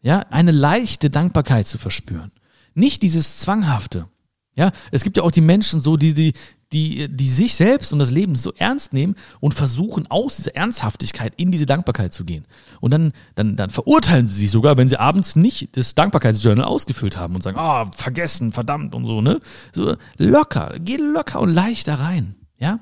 Ja, 0.00 0.20
eine 0.30 0.52
leichte 0.52 1.10
Dankbarkeit 1.10 1.66
zu 1.66 1.78
verspüren. 1.78 2.30
Nicht 2.74 3.02
dieses 3.02 3.38
Zwanghafte. 3.38 4.08
Ja, 4.54 4.70
es 4.92 5.02
gibt 5.02 5.16
ja 5.16 5.24
auch 5.24 5.32
die 5.32 5.40
Menschen 5.40 5.80
so, 5.80 5.96
die, 5.96 6.14
die, 6.14 6.34
die, 6.74 7.08
die 7.08 7.28
sich 7.28 7.54
selbst 7.54 7.92
und 7.92 8.00
das 8.00 8.10
Leben 8.10 8.34
so 8.34 8.52
ernst 8.54 8.92
nehmen 8.92 9.14
und 9.38 9.54
versuchen, 9.54 10.08
aus 10.10 10.36
dieser 10.36 10.56
Ernsthaftigkeit 10.56 11.32
in 11.36 11.52
diese 11.52 11.66
Dankbarkeit 11.66 12.12
zu 12.12 12.24
gehen. 12.24 12.46
Und 12.80 12.90
dann, 12.90 13.12
dann, 13.36 13.54
dann 13.54 13.70
verurteilen 13.70 14.26
sie 14.26 14.40
sich 14.40 14.50
sogar, 14.50 14.76
wenn 14.76 14.88
sie 14.88 14.98
abends 14.98 15.36
nicht 15.36 15.76
das 15.76 15.94
Dankbarkeitsjournal 15.94 16.64
ausgefüllt 16.64 17.16
haben 17.16 17.36
und 17.36 17.42
sagen, 17.42 17.56
ah, 17.58 17.82
oh, 17.82 17.90
vergessen, 17.92 18.50
verdammt 18.50 18.94
und 18.96 19.06
so, 19.06 19.20
ne? 19.20 19.40
So 19.72 19.94
locker, 20.18 20.74
geh 20.80 20.96
locker 20.96 21.40
und 21.40 21.50
leicht 21.50 21.86
da 21.86 21.94
rein, 21.94 22.34
ja? 22.58 22.80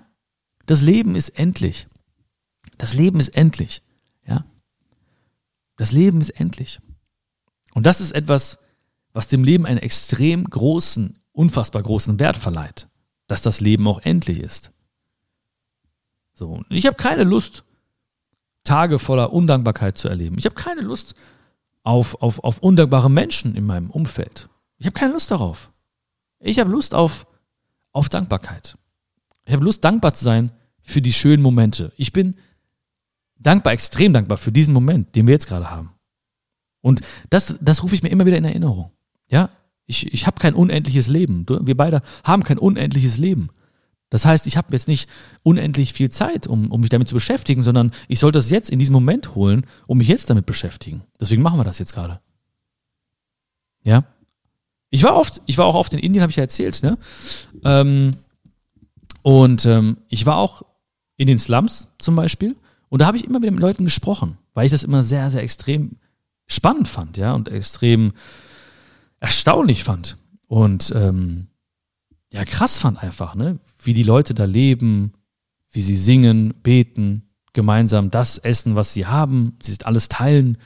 Das 0.65 0.81
Leben 0.81 1.15
ist 1.15 1.29
endlich. 1.29 1.87
Das 2.79 2.95
Leben 2.95 3.21
ist 3.21 3.37
endlich, 3.37 3.83
ja? 4.27 4.47
Das 5.77 5.93
Leben 5.93 6.23
ist 6.23 6.31
endlich. 6.31 6.81
Und 7.75 7.85
das 7.85 8.01
ist 8.01 8.13
etwas, 8.13 8.59
was 9.13 9.29
dem 9.29 9.45
Leben 9.45 9.67
einen 9.67 9.81
extrem 9.81 10.45
großen, 10.45 11.19
unfassbar 11.33 11.83
großen 11.83 12.19
Wert 12.19 12.39
verleiht 12.39 12.89
dass 13.33 13.41
das 13.41 13.63
Leben 13.63 13.89
auch 13.89 14.03
endlich 14.03 14.41
ist. 14.41 14.73
So, 16.35 16.63
ich 16.69 16.85
habe 16.85 16.99
keine 16.99 17.25
Lust, 17.25 17.65
Tage 18.63 18.99
voller 18.99 19.33
Undankbarkeit 19.33 19.97
zu 19.97 20.07
erleben. 20.07 20.37
Ich 20.37 20.45
habe 20.45 20.55
keine 20.55 20.83
Lust 20.83 21.15
auf, 21.83 22.21
auf, 22.21 22.45
auf 22.45 22.59
undankbare 22.59 23.11
Menschen 23.11 23.55
in 23.55 23.65
meinem 23.65 23.89
Umfeld. 23.89 24.51
Ich 24.77 24.85
habe 24.85 24.93
keine 24.93 25.15
Lust 25.15 25.31
darauf. 25.31 25.73
Ich 26.41 26.59
habe 26.59 26.71
Lust 26.71 26.95
auf, 26.95 27.27
auf 27.93 28.11
Dankbarkeit. 28.11 28.77
Ich 29.47 29.55
habe 29.55 29.65
Lust, 29.65 29.83
dankbar 29.83 30.13
zu 30.13 30.25
sein 30.25 30.53
für 30.83 31.01
die 31.01 31.15
schönen 31.15 31.43
Momente. 31.43 31.91
Ich 31.97 32.13
bin 32.13 32.37
dankbar, 33.39 33.73
extrem 33.73 34.13
dankbar 34.13 34.37
für 34.37 34.53
diesen 34.53 34.75
Moment, 34.75 35.17
den 35.17 35.27
wir 35.27 35.33
jetzt 35.33 35.49
gerade 35.49 35.71
haben. 35.71 35.95
Und 36.83 37.01
das, 37.31 37.57
das 37.63 37.83
rufe 37.83 37.95
ich 37.95 38.03
mir 38.03 38.11
immer 38.11 38.27
wieder 38.27 38.37
in 38.37 38.45
Erinnerung. 38.45 38.93
Ja, 39.31 39.49
ich, 39.93 40.13
ich 40.13 40.27
habe 40.27 40.41
kein 40.41 40.55
unendliches 40.55 41.07
Leben. 41.07 41.47
Wir 41.49 41.77
beide 41.77 42.01
haben 42.25 42.43
kein 42.43 42.59
unendliches 42.59 43.19
Leben. 43.19 43.51
Das 44.09 44.25
heißt, 44.25 44.47
ich 44.47 44.57
habe 44.57 44.73
jetzt 44.73 44.89
nicht 44.89 45.09
unendlich 45.43 45.93
viel 45.93 46.11
Zeit, 46.11 46.47
um, 46.47 46.71
um 46.71 46.81
mich 46.81 46.91
damit 46.91 47.09
zu 47.09 47.15
beschäftigen, 47.15 47.63
sondern 47.63 47.93
ich 48.09 48.19
sollte 48.19 48.39
das 48.39 48.51
jetzt 48.51 48.71
in 48.71 48.79
diesem 48.79 48.95
Moment 48.95 49.35
holen, 49.35 49.67
um 49.87 49.99
mich 49.99 50.09
jetzt 50.09 50.29
damit 50.29 50.47
beschäftigen. 50.47 51.03
Deswegen 51.21 51.43
machen 51.43 51.59
wir 51.59 51.65
das 51.65 51.79
jetzt 51.79 51.95
gerade. 51.95 52.21
Ja. 53.83 54.05
Ich 54.91 55.03
war 55.03 55.15
oft, 55.15 55.41
ich 55.47 55.57
war 55.57 55.67
auch 55.67 55.75
oft 55.75 55.93
in 55.95 55.99
Indien, 55.99 56.23
habe 56.23 56.31
ich 56.31 56.37
ja 56.37 56.43
erzählt, 56.43 56.83
ne? 56.83 56.99
Ähm, 57.65 58.17
und 59.23 59.65
ähm, 59.65 59.99
ich 60.09 60.27
war 60.27 60.37
auch 60.37 60.63
in 61.17 61.27
den 61.27 61.39
Slums 61.39 61.89
zum 61.99 62.17
Beispiel. 62.17 62.57
Und 62.89 63.01
da 63.01 63.07
habe 63.07 63.17
ich 63.17 63.25
immer 63.25 63.41
wieder 63.41 63.53
mit 63.53 63.61
Leuten 63.61 63.85
gesprochen, 63.85 64.37
weil 64.53 64.67
ich 64.67 64.73
das 64.73 64.85
immer 64.85 65.03
sehr, 65.03 65.31
sehr 65.31 65.43
extrem 65.43 65.97
spannend 66.47 66.89
fand, 66.89 67.17
ja, 67.17 67.33
und 67.33 67.49
extrem 67.49 68.13
erstaunlich 69.23 69.85
fand 69.85 70.19
und 70.49 70.93
ähm, 70.97 71.47
ja 72.33 72.45
krass 72.45 72.81
fand 72.81 73.03
einfach, 73.03 73.37
ne? 73.37 73.61
Wie 73.81 73.95
die 73.95 74.03
Leute 74.03 74.35
da 74.35 74.45
leben, 74.45 75.13
wie 75.71 75.81
sie 75.81 75.95
singen, 75.95 76.55
beten, 76.63 77.31
gemeinsam 77.53 78.11
das 78.11 78.39
essen, 78.39 78.75
was 78.75 78.93
sie 78.93 79.07
haben, 79.07 79.57
sie 79.63 79.77
alles 79.85 80.09
teilen. 80.09 80.59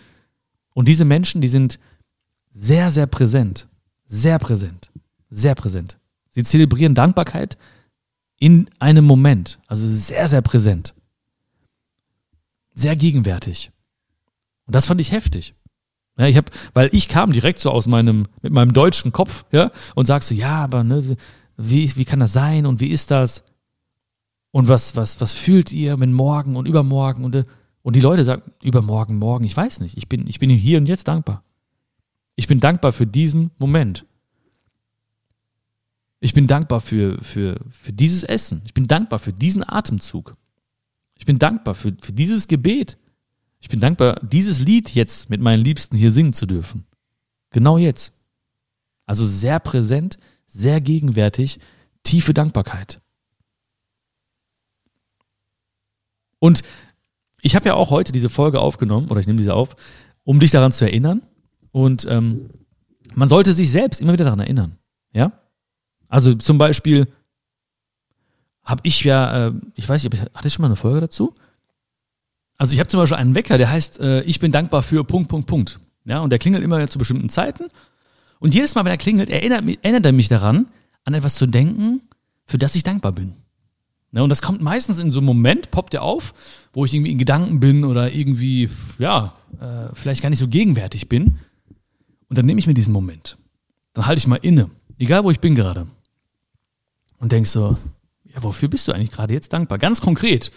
Und 0.73 0.89
diese 0.89 1.05
Menschen, 1.05 1.43
die 1.43 1.49
sind 1.49 1.79
sehr, 2.51 2.91
sehr 2.91 3.07
präsent, 3.07 3.69
sehr 4.07 4.39
präsent, 4.39 4.91
sehr 5.29 5.55
präsent. 5.55 5.99
Sie 6.31 6.43
zelebrieren 6.43 6.95
Dankbarkeit 6.95 7.59
in 8.39 8.71
einem 8.79 9.05
Moment, 9.05 9.59
also 9.67 9.87
sehr, 9.87 10.29
sehr 10.29 10.43
präsent, 10.43 10.95
sehr 12.75 12.97
gegenwärtig. 12.97 13.71
Und 14.65 14.75
das 14.75 14.87
fand 14.87 15.01
ich 15.01 15.13
heftig. 15.13 15.55
Ja, 16.19 16.27
ich 16.27 16.37
habe, 16.37 16.51
weil 16.73 16.89
ich 16.93 17.09
kam 17.09 17.33
direkt 17.33 17.59
so 17.59 17.71
aus 17.71 17.87
meinem, 17.87 18.27
mit 18.43 18.53
meinem 18.53 18.73
deutschen 18.73 19.13
Kopf, 19.13 19.45
ja, 19.53 19.71
und 19.95 20.07
sagst 20.07 20.31
so, 20.31 20.35
ja, 20.35 20.65
aber 20.65 20.83
ne, 20.83 21.17
wie, 21.57 21.97
wie 21.97 22.05
kann 22.05 22.21
das 22.21 22.33
sein 22.33 22.67
und 22.67 22.81
wie 22.81 22.89
ist 22.89 23.11
das? 23.11 23.45
Und 24.51 24.69
was, 24.69 24.97
was, 24.97 25.21
was 25.21 25.35
fühlt 25.35 25.73
ihr, 25.73 26.01
wenn 26.01 26.13
morgen 26.13 26.57
und 26.57 26.67
übermorgen 26.67 27.25
und, 27.25 27.45
und 27.83 27.97
die 27.97 28.01
Leute 28.01 28.25
sagen, 28.25 28.43
übermorgen, 28.63 29.19
morgen, 29.19 29.45
ich 29.45 29.57
weiß 29.57 29.81
nicht. 29.81 29.99
Ich 29.99 30.09
bin, 30.09 30.27
ich 30.27 30.39
bin 30.39 30.49
hier 30.49 30.79
und 30.79 30.87
jetzt 30.87 31.09
dankbar. 31.09 31.43
Ich 32.37 32.47
bin 32.47 32.61
dankbar 32.61 32.93
für 32.93 33.07
diesen 33.07 33.51
Moment. 33.59 34.07
Ich 36.21 36.33
bin 36.33 36.47
dankbar 36.47 36.81
für, 36.81 37.23
für, 37.23 37.61
für 37.71 37.93
dieses 37.93 38.25
Essen. 38.25 38.63
Ich 38.65 38.73
bin 38.73 38.87
dankbar 38.87 39.19
für 39.19 39.33
diesen 39.33 39.63
Atemzug. 39.69 40.35
Ich 41.19 41.27
bin 41.27 41.39
dankbar 41.39 41.75
für, 41.75 41.95
für 42.01 42.13
dieses 42.13 42.49
Gebet. 42.49 42.97
Ich 43.61 43.69
bin 43.69 43.81
dankbar, 43.81 44.21
dieses 44.23 44.61
Lied 44.61 44.95
jetzt 44.95 45.31
mit 45.31 45.41
meinen 45.41 45.65
Liebsten 45.65 45.97
hier 45.97 46.13
singen 46.13 46.33
zu 46.33 46.47
dürfen. 46.47 46.87
Genau 47.51 47.79
jetzt. 47.79 48.13
Also 49.07 49.25
sehr 49.25 49.61
präsent, 49.61 50.19
sehr 50.47 50.81
gegenwärtig, 50.81 51.59
tiefe 52.03 52.35
Dankbarkeit. 52.35 53.01
Und 56.39 56.63
ich 57.41 57.55
habe 57.57 57.67
ja 57.67 57.75
auch 57.75 57.91
heute 57.91 58.13
diese 58.13 58.29
Folge 58.29 58.61
aufgenommen, 58.61 59.09
oder 59.09 59.21
ich 59.21 59.27
nehme 59.27 59.39
diese 59.39 59.55
auf, 59.55 59.77
um 60.25 60.41
dich 60.41 60.51
daran 60.51 60.73
zu 60.73 60.85
erinnern. 60.85 61.23
Und 61.73 62.07
ähm, 62.09 62.51
man 63.15 63.29
sollte 63.29 63.53
sich 63.53 63.71
selbst 63.71 64.01
immer 64.01 64.13
wieder 64.13 64.25
daran 64.25 64.41
erinnern. 64.41 64.79
Ja? 65.13 65.33
Also 66.09 66.35
zum 66.35 66.59
Beispiel 66.59 67.07
habe 68.63 68.81
ich 68.85 69.05
ja, 69.05 69.49
äh, 69.49 69.53
ich 69.75 69.89
weiß 69.89 70.03
nicht, 70.03 70.21
hatte 70.35 70.49
ich 70.49 70.55
schon 70.55 70.63
mal 70.63 70.69
eine 70.69 70.77
Folge 70.77 71.01
dazu? 71.01 71.35
Also 72.59 72.73
ich 72.73 72.79
habe 72.79 72.89
zum 72.89 73.01
Beispiel 73.01 73.19
einen 73.19 73.35
Wecker, 73.35 73.59
der 73.59 73.71
heißt, 73.71 74.01
äh, 74.01 74.23
ich 74.23 74.41
bin 74.41 74.53
dankbar 74.53 74.83
für 74.83 75.05
Punkt, 75.05 75.29
Punkt, 75.29 75.47
Punkt. 75.47 75.81
Ja, 76.05 76.21
und 76.21 76.31
der 76.31 76.39
klingelt 76.39 76.65
immer 76.65 76.89
zu 76.89 76.99
bestimmten 76.99 77.29
Zeiten. 77.29 77.65
Und 78.39 78.55
jedes 78.55 78.75
Mal, 78.75 78.85
wenn 78.85 78.93
er 78.93 78.99
klingelt, 78.99 79.31
erinnert, 79.31 79.65
erinnert 79.83 80.07
er 80.07 80.13
mich 80.13 80.29
daran, 80.29 80.67
an 81.05 81.15
etwas 81.15 81.35
zu 81.35 81.47
denken, 81.47 82.03
für 82.47 82.59
das 82.59 82.75
ich 82.75 82.83
dankbar 82.83 83.13
bin. 83.13 83.35
Ne, 84.13 84.23
und 84.23 84.31
das 84.31 84.41
kommt 84.41 84.63
meistens 84.63 84.99
in 84.99 85.11
so 85.11 85.19
einem 85.19 85.27
Moment, 85.27 85.71
poppt 85.71 85.95
er 85.95 86.03
auf, 86.03 86.33
wo 86.73 86.85
ich 86.85 86.95
irgendwie 86.95 87.13
in 87.13 87.19
Gedanken 87.19 87.61
bin 87.61 87.85
oder 87.85 88.13
irgendwie, 88.13 88.71
ja, 88.99 89.35
äh, 89.61 89.95
vielleicht 89.95 90.23
gar 90.23 90.31
nicht 90.31 90.39
so 90.39 90.49
gegenwärtig 90.49 91.09
bin. 91.09 91.39
Und 92.29 92.39
dann 92.39 92.47
nehme 92.47 92.59
ich 92.59 92.67
mir 92.67 92.75
diesen 92.75 92.93
Moment. 92.93 93.37
Dann 93.95 94.07
halte 94.07 94.19
ich 94.19 94.27
mal 94.27 94.37
inne, 94.37 94.71
egal 94.99 95.25
wo 95.25 95.31
ich 95.31 95.41
bin 95.41 95.55
gerade. 95.55 95.87
Und 97.19 97.33
denk 97.33 97.47
so, 97.47 97.77
ja, 98.25 98.43
wofür 98.43 98.69
bist 98.69 98.87
du 98.87 98.93
eigentlich 98.93 99.11
gerade 99.11 99.35
jetzt 99.35 99.53
dankbar? 99.53 99.79
Ganz 99.79 100.01
konkret. 100.01 100.51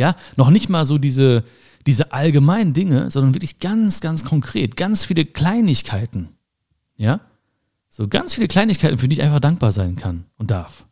Ja, 0.00 0.16
noch 0.36 0.48
nicht 0.48 0.70
mal 0.70 0.86
so 0.86 0.96
diese, 0.96 1.44
diese 1.86 2.14
allgemeinen 2.14 2.72
Dinge, 2.72 3.10
sondern 3.10 3.34
wirklich 3.34 3.58
ganz, 3.58 4.00
ganz 4.00 4.24
konkret, 4.24 4.74
ganz 4.78 5.04
viele 5.04 5.26
Kleinigkeiten. 5.26 6.30
Ja? 6.96 7.20
So 7.86 8.08
ganz 8.08 8.34
viele 8.34 8.48
Kleinigkeiten, 8.48 8.96
für 8.96 9.08
die 9.08 9.16
ich 9.16 9.22
einfach 9.22 9.40
dankbar 9.40 9.72
sein 9.72 9.96
kann 9.96 10.24
und 10.38 10.50
darf. 10.50 10.86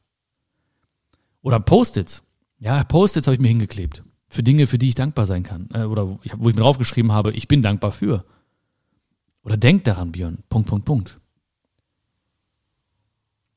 Oder 1.40 1.58
Post-its. 1.58 2.22
Ja, 2.58 2.84
Post-its 2.84 3.26
habe 3.26 3.34
ich 3.34 3.40
mir 3.40 3.48
hingeklebt. 3.48 4.02
Für 4.28 4.42
Dinge, 4.42 4.66
für 4.66 4.76
die 4.76 4.88
ich 4.88 4.94
dankbar 4.94 5.24
sein 5.24 5.42
kann. 5.42 5.70
Äh, 5.72 5.84
oder 5.84 6.06
wo 6.06 6.20
ich, 6.22 6.32
wo 6.36 6.50
ich 6.50 6.54
mir 6.54 6.60
draufgeschrieben 6.60 7.10
habe, 7.10 7.32
ich 7.32 7.48
bin 7.48 7.62
dankbar 7.62 7.92
für. 7.92 8.26
Oder 9.42 9.56
denk 9.56 9.84
daran, 9.84 10.12
Björn. 10.12 10.40
Punkt, 10.50 10.68
Punkt, 10.68 10.84
Punkt. 10.84 11.18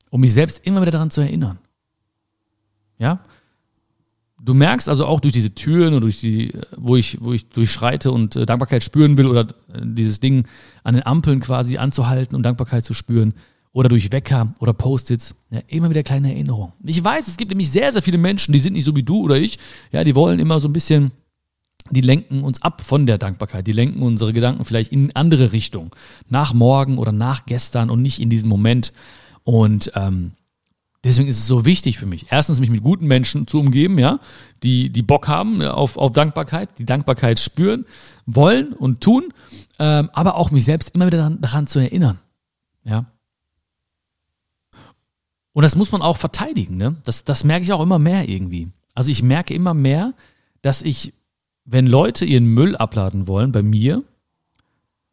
Um 0.08 0.22
mich 0.22 0.32
selbst 0.32 0.64
immer 0.64 0.80
wieder 0.80 0.92
daran 0.92 1.10
zu 1.10 1.20
erinnern. 1.20 1.58
Ja? 2.96 3.22
Du 4.44 4.54
merkst 4.54 4.88
also 4.88 5.06
auch 5.06 5.20
durch 5.20 5.32
diese 5.32 5.54
Türen 5.54 5.94
und 5.94 6.00
durch 6.00 6.20
die, 6.20 6.52
wo 6.76 6.96
ich, 6.96 7.18
wo 7.20 7.32
ich 7.32 7.48
durchschreite 7.48 8.10
und 8.10 8.34
äh, 8.34 8.44
Dankbarkeit 8.44 8.82
spüren 8.82 9.16
will 9.16 9.26
oder 9.26 9.42
äh, 9.42 9.80
dieses 9.84 10.18
Ding 10.18 10.48
an 10.82 10.94
den 10.94 11.06
Ampeln 11.06 11.38
quasi 11.38 11.78
anzuhalten 11.78 12.34
und 12.34 12.42
Dankbarkeit 12.42 12.84
zu 12.84 12.92
spüren 12.92 13.34
oder 13.72 13.88
durch 13.88 14.10
Wecker 14.10 14.52
oder 14.58 14.72
Post-its, 14.72 15.36
ja, 15.50 15.60
immer 15.68 15.90
wieder 15.90 16.02
kleine 16.02 16.32
Erinnerungen. 16.32 16.72
Ich 16.84 17.02
weiß, 17.02 17.28
es 17.28 17.36
gibt 17.36 17.52
nämlich 17.52 17.70
sehr, 17.70 17.92
sehr 17.92 18.02
viele 18.02 18.18
Menschen, 18.18 18.52
die 18.52 18.58
sind 18.58 18.72
nicht 18.72 18.84
so 18.84 18.96
wie 18.96 19.04
du 19.04 19.22
oder 19.22 19.36
ich, 19.36 19.60
ja, 19.92 20.02
die 20.02 20.16
wollen 20.16 20.40
immer 20.40 20.58
so 20.58 20.66
ein 20.66 20.72
bisschen, 20.72 21.12
die 21.92 22.00
lenken 22.00 22.42
uns 22.42 22.60
ab 22.62 22.82
von 22.82 23.06
der 23.06 23.18
Dankbarkeit, 23.18 23.64
die 23.68 23.72
lenken 23.72 24.02
unsere 24.02 24.32
Gedanken 24.32 24.64
vielleicht 24.64 24.90
in 24.90 25.14
andere 25.14 25.52
Richtungen, 25.52 25.92
nach 26.28 26.52
morgen 26.52 26.98
oder 26.98 27.12
nach 27.12 27.46
gestern 27.46 27.90
und 27.90 28.02
nicht 28.02 28.20
in 28.20 28.28
diesen 28.28 28.48
Moment. 28.48 28.92
Und 29.44 29.92
ähm, 29.94 30.32
Deswegen 31.04 31.28
ist 31.28 31.38
es 31.38 31.46
so 31.46 31.64
wichtig 31.64 31.98
für 31.98 32.06
mich, 32.06 32.26
erstens 32.30 32.60
mich 32.60 32.70
mit 32.70 32.82
guten 32.82 33.06
Menschen 33.06 33.48
zu 33.48 33.58
umgeben, 33.58 33.98
ja, 33.98 34.20
die, 34.62 34.90
die 34.90 35.02
Bock 35.02 35.26
haben 35.26 35.60
auf, 35.60 35.96
auf 35.96 36.12
Dankbarkeit, 36.12 36.70
die 36.78 36.86
Dankbarkeit 36.86 37.40
spüren, 37.40 37.86
wollen 38.24 38.72
und 38.72 39.00
tun, 39.00 39.32
ähm, 39.80 40.10
aber 40.12 40.36
auch 40.36 40.52
mich 40.52 40.64
selbst 40.64 40.90
immer 40.94 41.06
wieder 41.08 41.18
daran, 41.18 41.40
daran 41.40 41.66
zu 41.66 41.80
erinnern, 41.80 42.20
ja. 42.84 43.06
Und 45.54 45.64
das 45.64 45.76
muss 45.76 45.92
man 45.92 46.02
auch 46.02 46.16
verteidigen, 46.16 46.76
ne? 46.76 46.96
Das, 47.04 47.24
das 47.24 47.42
merke 47.44 47.64
ich 47.64 47.72
auch 47.72 47.82
immer 47.82 47.98
mehr 47.98 48.28
irgendwie. 48.28 48.68
Also 48.94 49.10
ich 49.10 49.22
merke 49.22 49.54
immer 49.54 49.74
mehr, 49.74 50.14
dass 50.62 50.82
ich, 50.82 51.14
wenn 51.64 51.86
Leute 51.86 52.24
ihren 52.24 52.46
Müll 52.46 52.76
abladen 52.76 53.26
wollen 53.26 53.50
bei 53.50 53.62
mir, 53.62 54.02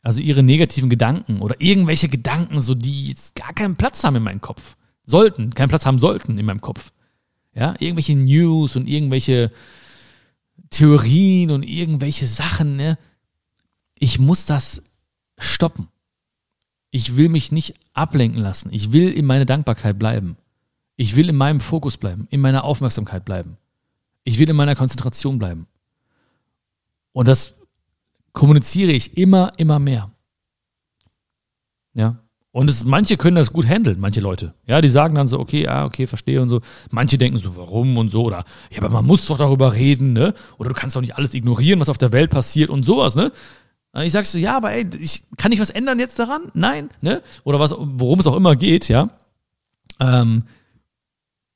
also 0.01 0.21
ihre 0.21 0.43
negativen 0.43 0.89
Gedanken 0.89 1.41
oder 1.41 1.55
irgendwelche 1.59 2.09
Gedanken, 2.09 2.61
so 2.61 2.75
die 2.75 3.07
jetzt 3.07 3.35
gar 3.35 3.53
keinen 3.53 3.75
Platz 3.75 4.03
haben 4.03 4.15
in 4.15 4.23
meinem 4.23 4.39
Kopf, 4.41 4.77
sollten, 5.09 5.53
keinen 5.53 5.69
Platz 5.69 5.85
haben 5.85 5.99
sollten 5.99 6.37
in 6.37 6.45
meinem 6.45 6.61
Kopf. 6.61 6.91
Ja, 7.53 7.75
irgendwelche 7.79 8.15
News 8.15 8.75
und 8.75 8.87
irgendwelche 8.87 9.51
Theorien 10.69 11.51
und 11.51 11.63
irgendwelche 11.63 12.27
Sachen, 12.27 12.75
ne? 12.75 12.97
Ich 13.95 14.19
muss 14.19 14.45
das 14.45 14.83
stoppen. 15.37 15.87
Ich 16.91 17.17
will 17.17 17.29
mich 17.29 17.51
nicht 17.51 17.75
ablenken 17.93 18.41
lassen. 18.41 18.69
Ich 18.71 18.91
will 18.91 19.11
in 19.11 19.25
meiner 19.25 19.45
Dankbarkeit 19.45 19.99
bleiben. 19.99 20.37
Ich 20.95 21.15
will 21.15 21.29
in 21.29 21.35
meinem 21.35 21.59
Fokus 21.59 21.97
bleiben, 21.97 22.27
in 22.29 22.41
meiner 22.41 22.63
Aufmerksamkeit 22.63 23.25
bleiben. 23.25 23.57
Ich 24.23 24.37
will 24.39 24.49
in 24.49 24.55
meiner 24.55 24.75
Konzentration 24.75 25.39
bleiben. 25.39 25.67
Und 27.13 27.27
das 27.27 27.55
kommuniziere 28.33 28.91
ich 28.91 29.17
immer, 29.17 29.51
immer 29.57 29.79
mehr. 29.79 30.11
Ja. 31.93 32.17
Und 32.51 32.69
es, 32.69 32.83
manche 32.83 33.15
können 33.15 33.35
das 33.35 33.53
gut 33.53 33.67
handeln, 33.67 33.99
manche 33.99 34.21
Leute. 34.21 34.55
Ja, 34.65 34.81
die 34.81 34.89
sagen 34.89 35.13
dann 35.13 35.27
so, 35.27 35.39
okay, 35.39 35.65
ja, 35.65 35.85
okay, 35.85 36.07
verstehe 36.07 36.41
und 36.41 36.49
so. 36.49 36.61
Manche 36.89 37.19
denken 37.19 37.37
so, 37.37 37.55
warum 37.55 37.97
und 37.97 38.09
so. 38.09 38.23
Oder, 38.23 38.43
ja, 38.71 38.79
aber 38.79 38.89
man 38.89 39.05
muss 39.05 39.27
doch 39.27 39.37
darüber 39.37 39.75
reden, 39.75 40.13
ne? 40.13 40.33
Oder 40.57 40.69
du 40.69 40.75
kannst 40.75 40.95
doch 40.95 41.01
nicht 41.01 41.15
alles 41.15 41.35
ignorieren, 41.35 41.79
was 41.79 41.89
auf 41.89 41.99
der 41.99 42.11
Welt 42.11 42.31
passiert 42.31 42.71
und 42.71 42.83
sowas, 42.83 43.15
ne? 43.15 43.31
Ich 44.01 44.11
sag 44.11 44.25
so, 44.25 44.37
ja, 44.37 44.57
aber 44.57 44.71
ey, 44.71 44.87
ich, 44.99 45.23
kann 45.37 45.51
ich 45.51 45.59
was 45.59 45.69
ändern 45.69 45.99
jetzt 45.99 46.17
daran? 46.17 46.51
Nein, 46.53 46.89
ne? 47.01 47.21
Oder 47.43 47.59
was, 47.59 47.73
worum 47.77 48.19
es 48.19 48.27
auch 48.27 48.35
immer 48.35 48.55
geht, 48.55 48.87
ja? 48.87 49.09
Ähm, 49.99 50.43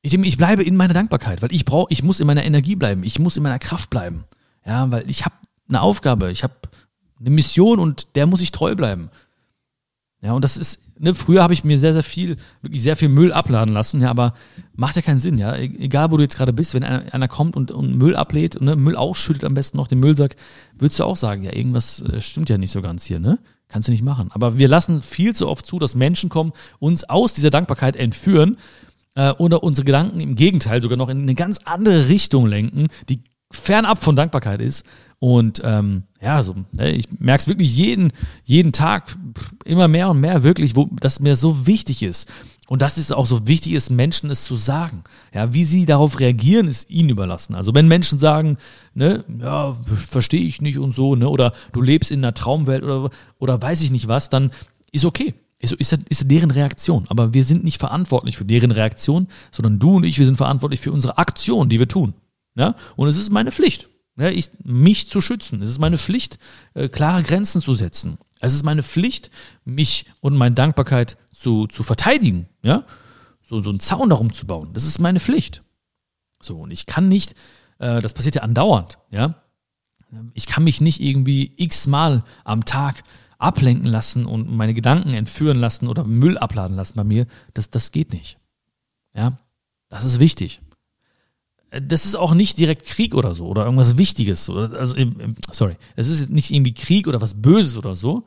ich, 0.02 0.14
ich 0.14 0.38
bleibe 0.38 0.64
in 0.64 0.76
meiner 0.76 0.94
Dankbarkeit, 0.94 1.42
weil 1.42 1.54
ich 1.54 1.66
brauche, 1.66 1.92
ich 1.92 2.04
muss 2.04 2.20
in 2.20 2.28
meiner 2.28 2.44
Energie 2.44 2.76
bleiben, 2.76 3.04
ich 3.04 3.20
muss 3.20 3.38
in 3.38 3.44
meiner 3.44 3.60
Kraft 3.60 3.90
bleiben. 3.90 4.26
Ja, 4.66 4.92
weil 4.92 5.10
ich 5.10 5.26
habe 5.26 5.36
eine 5.70 5.82
Aufgabe, 5.82 6.32
ich 6.32 6.44
habe 6.44 6.54
eine 7.20 7.30
Mission 7.30 7.80
und 7.80 8.16
der 8.16 8.28
muss 8.28 8.42
ich 8.42 8.52
treu 8.52 8.76
bleiben. 8.76 9.10
Ja, 10.24 10.32
und 10.32 10.44
das 10.46 10.56
ist, 10.56 10.80
ne, 10.98 11.14
früher 11.14 11.44
habe 11.44 11.54
ich 11.54 11.66
mir 11.66 11.78
sehr, 11.78 11.92
sehr 11.92 12.02
viel, 12.02 12.38
wirklich 12.62 12.82
sehr 12.82 12.96
viel 12.96 13.10
Müll 13.10 13.34
abladen 13.34 13.74
lassen, 13.74 14.00
ja, 14.00 14.10
aber 14.10 14.34
macht 14.74 14.96
ja 14.96 15.02
keinen 15.02 15.20
Sinn, 15.20 15.38
ja. 15.38 15.54
E-, 15.54 15.66
egal, 15.66 16.12
wo 16.12 16.18
du 16.18 16.24
jetzt 16.24 16.38
gerade 16.38 16.54
bist, 16.54 16.74
wenn 16.74 16.86
einer, 16.86 17.14
einer 17.14 17.28
kommt 17.28 17.58
und, 17.58 17.72
und 17.72 17.98
Müll 17.98 18.16
ablädt 18.16 18.56
und 18.56 18.66
ne, 18.66 18.78
Müll 18.78 18.96
ausschüttet 18.96 19.44
am 19.44 19.54
besten 19.54 19.76
noch 19.76 19.90
den 19.90 20.00
Müllsack, 20.00 20.38
würdest 20.80 21.02
du 21.02 21.04
auch 21.04 21.18
sagen, 21.18 21.44
ja, 21.44 21.54
irgendwas 21.54 22.02
äh, 22.04 22.22
stimmt 22.22 22.50
ja 22.50 22.58
nicht 22.58 22.72
so 22.72 22.82
ganz 22.82 23.04
hier, 23.04 23.20
ne? 23.20 23.38
Kannst 23.68 23.90
du 23.90 23.92
nicht 23.92 24.04
machen. 24.04 24.30
Aber 24.32 24.58
wir 24.58 24.70
lassen 24.70 25.02
viel 25.02 25.36
zu 25.36 25.50
oft 25.50 25.66
zu, 25.66 25.78
dass 25.78 25.94
Menschen 25.94 26.30
kommen, 26.30 26.54
uns 26.80 27.04
aus 27.04 27.34
dieser 27.34 27.50
Dankbarkeit 27.50 27.98
entführen 27.98 28.58
äh, 29.16 29.32
oder 29.32 29.62
unsere 29.62 29.84
Gedanken 29.84 30.22
im 30.22 30.36
Gegenteil 30.36 30.82
sogar 30.82 30.98
noch 30.98 31.10
in 31.10 31.24
eine 31.24 31.36
ganz 31.36 31.60
andere 31.66 32.08
Richtung 32.08 32.46
lenken, 32.46 32.88
die 33.10 33.20
fernab 33.52 34.02
von 34.02 34.16
Dankbarkeit 34.16 34.62
ist 34.62 34.86
und 35.24 35.62
ähm, 35.64 36.04
ja, 36.22 36.44
so, 36.44 36.54
ne, 36.74 36.92
ich 36.92 37.06
merke 37.18 37.44
es 37.44 37.48
wirklich 37.48 37.74
jeden, 37.74 38.12
jeden 38.44 38.74
Tag 38.74 39.18
immer 39.64 39.88
mehr 39.88 40.10
und 40.10 40.20
mehr 40.20 40.44
wirklich, 40.44 40.76
wo 40.76 40.90
das 41.00 41.22
mir 41.22 41.38
so 41.38 41.66
wichtig 41.66 42.04
ist. 42.04 42.28
Und 42.68 42.82
das 42.82 42.98
ist 42.98 43.14
auch 43.14 43.26
so 43.26 43.48
wichtig 43.48 43.72
ist, 43.72 43.90
Menschen 43.90 44.30
es 44.32 44.44
zu 44.44 44.58
sagen. 44.58 45.06
Ja, 45.34 45.54
wie 45.54 45.64
sie 45.64 45.86
darauf 45.86 46.20
reagieren, 46.20 46.68
ist 46.68 46.90
ihnen 46.90 47.08
überlassen. 47.08 47.56
Also 47.56 47.74
wenn 47.74 47.88
Menschen 47.88 48.20
sagen, 48.20 48.58
ne, 48.96 49.24
ja, 49.40 49.74
verstehe 50.10 50.42
ich 50.42 50.62
nicht 50.62 50.78
und 50.78 50.94
so, 50.94 51.16
ne, 51.16 51.30
oder 51.30 51.54
du 51.72 51.82
lebst 51.82 52.12
in 52.12 52.20
einer 52.20 52.34
Traumwelt 52.34 52.84
oder, 52.84 53.10
oder 53.40 53.62
weiß 53.62 53.82
ich 53.82 53.92
nicht 53.92 54.10
was, 54.10 54.30
dann 54.30 54.52
ist 54.92 55.06
okay. 55.06 55.36
Ist, 55.58 55.72
ist, 55.72 55.98
ist 56.10 56.30
deren 56.30 56.52
Reaktion. 56.52 57.06
Aber 57.08 57.34
wir 57.34 57.46
sind 57.46 57.64
nicht 57.64 57.80
verantwortlich 57.80 58.36
für 58.36 58.44
deren 58.44 58.72
Reaktion, 58.72 59.30
sondern 59.52 59.80
du 59.80 59.96
und 59.96 60.04
ich, 60.04 60.20
wir 60.20 60.26
sind 60.26 60.36
verantwortlich 60.36 60.82
für 60.82 60.92
unsere 60.92 61.18
Aktion, 61.18 61.70
die 61.70 61.80
wir 61.80 61.88
tun. 61.88 62.14
Ja? 62.56 62.76
Und 62.98 63.08
es 63.08 63.16
ist 63.16 63.30
meine 63.30 63.54
Pflicht 63.54 63.88
ja, 64.18 64.30
ich, 64.30 64.52
mich 64.64 65.10
zu 65.10 65.22
schützen. 65.22 65.62
Es 65.62 65.70
ist 65.70 65.80
meine 65.80 65.98
Pflicht, 65.98 66.38
äh, 66.74 66.88
klare 66.88 67.24
Grenzen 67.24 67.62
zu 67.62 67.76
setzen. 67.76 68.18
Es 68.40 68.54
ist 68.54 68.64
meine 68.64 68.84
Pflicht, 68.84 69.32
mich 69.66 70.06
und 70.22 70.36
meine 70.38 70.56
Dankbarkeit 70.56 71.18
zu, 71.32 71.68
zu 71.68 71.84
verteidigen. 71.84 72.48
Ja? 72.62 72.86
So, 73.42 73.62
so 73.62 73.70
einen 73.70 73.80
Zaun 73.80 74.10
darum 74.10 74.32
zu 74.34 74.46
bauen. 74.46 74.74
Das 74.74 74.86
ist 74.86 75.00
meine 75.00 75.20
Pflicht. 75.20 75.64
So, 76.42 76.60
und 76.60 76.72
ich 76.72 76.86
kann 76.86 77.08
nicht, 77.08 77.36
äh, 77.80 78.02
das 78.02 78.14
passiert 78.14 78.36
ja 78.36 78.42
andauernd, 78.42 79.00
ja. 79.10 79.36
Ich 80.36 80.46
kann 80.46 80.64
mich 80.64 80.80
nicht 80.80 81.02
irgendwie 81.02 81.54
x-mal 81.58 82.24
am 82.44 82.66
Tag 82.66 83.02
ablenken 83.40 83.88
lassen 83.88 84.28
und 84.28 84.48
meine 84.48 84.76
Gedanken 84.76 85.16
entführen 85.16 85.58
lassen 85.58 85.88
oder 85.88 86.04
Müll 86.04 86.38
abladen 86.38 86.76
lassen 86.78 86.94
bei 86.98 87.04
mir. 87.04 87.26
Das, 87.56 87.72
das 87.72 87.92
geht 87.92 88.14
nicht. 88.14 88.38
Ja, 89.16 89.40
das 89.90 90.06
ist 90.06 90.20
wichtig 90.20 90.62
das 91.82 92.06
ist 92.06 92.16
auch 92.16 92.34
nicht 92.34 92.58
direkt 92.58 92.86
Krieg 92.86 93.16
oder 93.16 93.34
so 93.34 93.48
oder 93.48 93.66
irgendwas 93.66 93.98
Wichtiges. 93.98 94.50
Also, 94.50 94.96
sorry, 95.52 95.78
es 95.96 96.08
ist 96.08 96.30
nicht 96.30 96.52
irgendwie 96.52 96.74
Krieg 96.74 97.08
oder 97.08 97.22
was 97.22 97.42
Böses 97.42 97.78
oder 97.78 97.96
so 97.96 98.26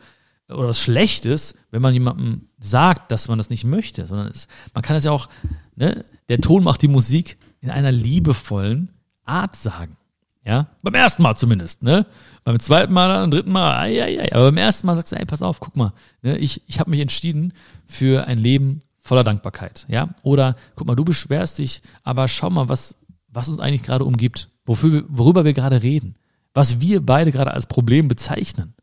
oder 0.48 0.68
was 0.68 0.80
Schlechtes, 0.80 1.54
wenn 1.70 1.82
man 1.82 1.92
jemandem 1.92 2.48
sagt, 2.58 3.10
dass 3.10 3.28
man 3.28 3.38
das 3.38 3.50
nicht 3.50 3.64
möchte, 3.64 4.06
sondern 4.06 4.28
es, 4.28 4.48
man 4.74 4.82
kann 4.82 4.96
es 4.96 5.04
ja 5.04 5.12
auch, 5.12 5.28
ne, 5.74 6.04
der 6.28 6.40
Ton 6.40 6.64
macht 6.64 6.82
die 6.82 6.88
Musik 6.88 7.38
in 7.60 7.70
einer 7.70 7.92
liebevollen 7.92 8.92
Art 9.24 9.56
sagen. 9.56 9.96
Ja, 10.44 10.68
beim 10.82 10.94
ersten 10.94 11.24
Mal 11.24 11.34
zumindest, 11.34 11.82
ne? 11.82 12.06
Beim 12.44 12.60
zweiten 12.60 12.92
Mal, 12.92 13.08
beim 13.08 13.32
dritten 13.32 13.50
Mal, 13.50 13.78
ai, 13.78 14.00
ai, 14.00 14.20
ai. 14.20 14.32
aber 14.32 14.44
beim 14.44 14.58
ersten 14.58 14.86
Mal 14.86 14.94
sagst 14.94 15.10
du, 15.10 15.16
ey, 15.16 15.26
pass 15.26 15.42
auf, 15.42 15.58
guck 15.58 15.76
mal, 15.76 15.92
ne? 16.22 16.38
ich, 16.38 16.62
ich 16.68 16.78
habe 16.78 16.90
mich 16.90 17.00
entschieden 17.00 17.52
für 17.84 18.28
ein 18.28 18.38
Leben 18.38 18.78
voller 18.96 19.24
Dankbarkeit, 19.24 19.86
ja? 19.88 20.10
Oder 20.22 20.54
guck 20.76 20.86
mal, 20.86 20.94
du 20.94 21.04
beschwerst 21.04 21.58
dich, 21.58 21.82
aber 22.04 22.28
schau 22.28 22.50
mal, 22.50 22.68
was, 22.68 22.96
was 23.36 23.48
uns 23.48 23.60
eigentlich 23.60 23.82
gerade 23.82 24.04
umgibt, 24.04 24.48
wofür, 24.64 25.04
worüber 25.08 25.44
wir 25.44 25.52
gerade 25.52 25.82
reden, 25.82 26.14
was 26.54 26.80
wir 26.80 27.04
beide 27.04 27.30
gerade 27.30 27.52
als 27.52 27.66
Problem 27.66 28.08
bezeichnen, 28.08 28.74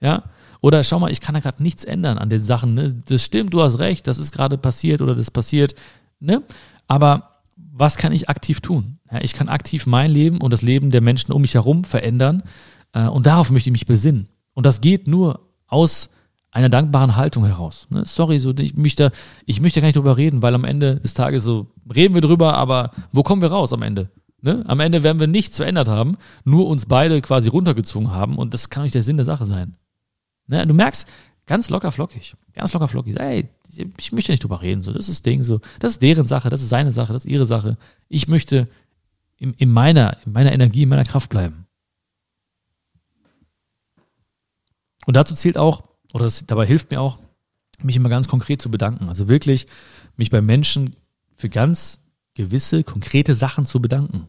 ja? 0.00 0.24
Oder 0.60 0.82
schau 0.82 0.98
mal, 0.98 1.12
ich 1.12 1.20
kann 1.20 1.34
da 1.34 1.40
gerade 1.40 1.62
nichts 1.62 1.84
ändern 1.84 2.18
an 2.18 2.30
den 2.30 2.42
Sachen, 2.42 2.74
ne? 2.74 2.94
Das 3.06 3.24
stimmt, 3.24 3.54
du 3.54 3.62
hast 3.62 3.78
recht, 3.78 4.06
das 4.06 4.18
ist 4.18 4.32
gerade 4.32 4.58
passiert 4.58 5.00
oder 5.00 5.14
das 5.14 5.30
passiert, 5.30 5.74
ne? 6.18 6.42
Aber 6.88 7.30
was 7.56 7.96
kann 7.96 8.12
ich 8.12 8.28
aktiv 8.28 8.60
tun? 8.60 8.98
Ja, 9.10 9.20
ich 9.22 9.34
kann 9.34 9.48
aktiv 9.48 9.86
mein 9.86 10.10
Leben 10.10 10.40
und 10.40 10.52
das 10.52 10.62
Leben 10.62 10.90
der 10.90 11.00
Menschen 11.00 11.32
um 11.32 11.42
mich 11.42 11.54
herum 11.54 11.84
verändern. 11.84 12.42
Äh, 12.92 13.06
und 13.06 13.26
darauf 13.26 13.50
möchte 13.50 13.68
ich 13.68 13.72
mich 13.72 13.86
besinnen. 13.86 14.28
Und 14.52 14.66
das 14.66 14.80
geht 14.80 15.06
nur 15.06 15.48
aus 15.68 16.10
einer 16.50 16.68
dankbaren 16.68 17.16
Haltung 17.16 17.44
heraus. 17.44 17.86
Ne? 17.90 18.04
Sorry, 18.06 18.38
so 18.38 18.54
ich 18.56 18.74
möchte, 18.74 19.12
ich 19.44 19.60
möchte 19.60 19.80
gar 19.80 19.88
nicht 19.88 19.96
drüber 19.96 20.16
reden, 20.16 20.42
weil 20.42 20.54
am 20.54 20.64
Ende 20.64 20.96
des 20.96 21.14
Tages 21.14 21.44
so 21.44 21.68
reden 21.94 22.14
wir 22.14 22.20
drüber, 22.20 22.54
aber 22.56 22.90
wo 23.12 23.22
kommen 23.22 23.42
wir 23.42 23.50
raus 23.50 23.72
am 23.72 23.82
Ende? 23.82 24.10
Ne? 24.40 24.64
Am 24.66 24.80
Ende 24.80 25.02
werden 25.02 25.20
wir 25.20 25.26
nichts 25.26 25.56
verändert 25.56 25.88
haben, 25.88 26.16
nur 26.44 26.66
uns 26.68 26.86
beide 26.86 27.20
quasi 27.20 27.48
runtergezogen 27.48 28.10
haben 28.10 28.36
und 28.36 28.54
das 28.54 28.70
kann 28.70 28.84
nicht 28.84 28.94
der 28.94 29.02
Sinn 29.02 29.16
der 29.16 29.26
Sache 29.26 29.44
sein. 29.44 29.76
Ne? 30.46 30.66
Du 30.66 30.74
merkst, 30.74 31.08
ganz 31.46 31.70
locker 31.70 31.92
flockig, 31.92 32.34
ganz 32.54 32.72
locker 32.72 32.88
flockig. 32.88 33.18
Ey, 33.18 33.48
ich 33.98 34.12
möchte 34.12 34.32
nicht 34.32 34.42
drüber 34.42 34.62
reden, 34.62 34.82
so, 34.82 34.92
das 34.92 35.08
ist 35.08 35.18
das 35.18 35.22
Ding, 35.22 35.42
so, 35.42 35.60
das 35.80 35.92
ist 35.92 36.02
deren 36.02 36.26
Sache, 36.26 36.48
das 36.48 36.62
ist 36.62 36.68
seine 36.68 36.92
Sache, 36.92 37.12
das 37.12 37.24
ist 37.24 37.30
ihre 37.30 37.46
Sache. 37.46 37.76
Ich 38.08 38.28
möchte 38.28 38.68
in, 39.36 39.52
in 39.54 39.70
meiner, 39.70 40.16
in 40.24 40.32
meiner 40.32 40.52
Energie, 40.52 40.82
in 40.82 40.88
meiner 40.88 41.04
Kraft 41.04 41.30
bleiben. 41.30 41.66
Und 45.06 45.14
dazu 45.14 45.34
zählt 45.34 45.56
auch, 45.56 45.87
oder 46.12 46.24
das, 46.24 46.46
dabei 46.46 46.66
hilft 46.66 46.90
mir 46.90 47.00
auch, 47.00 47.18
mich 47.82 47.96
immer 47.96 48.08
ganz 48.08 48.28
konkret 48.28 48.60
zu 48.60 48.70
bedanken. 48.70 49.08
Also 49.08 49.28
wirklich 49.28 49.66
mich 50.16 50.30
bei 50.30 50.40
Menschen 50.40 50.96
für 51.36 51.48
ganz 51.48 52.00
gewisse, 52.34 52.84
konkrete 52.84 53.34
Sachen 53.34 53.66
zu 53.66 53.80
bedanken. 53.80 54.28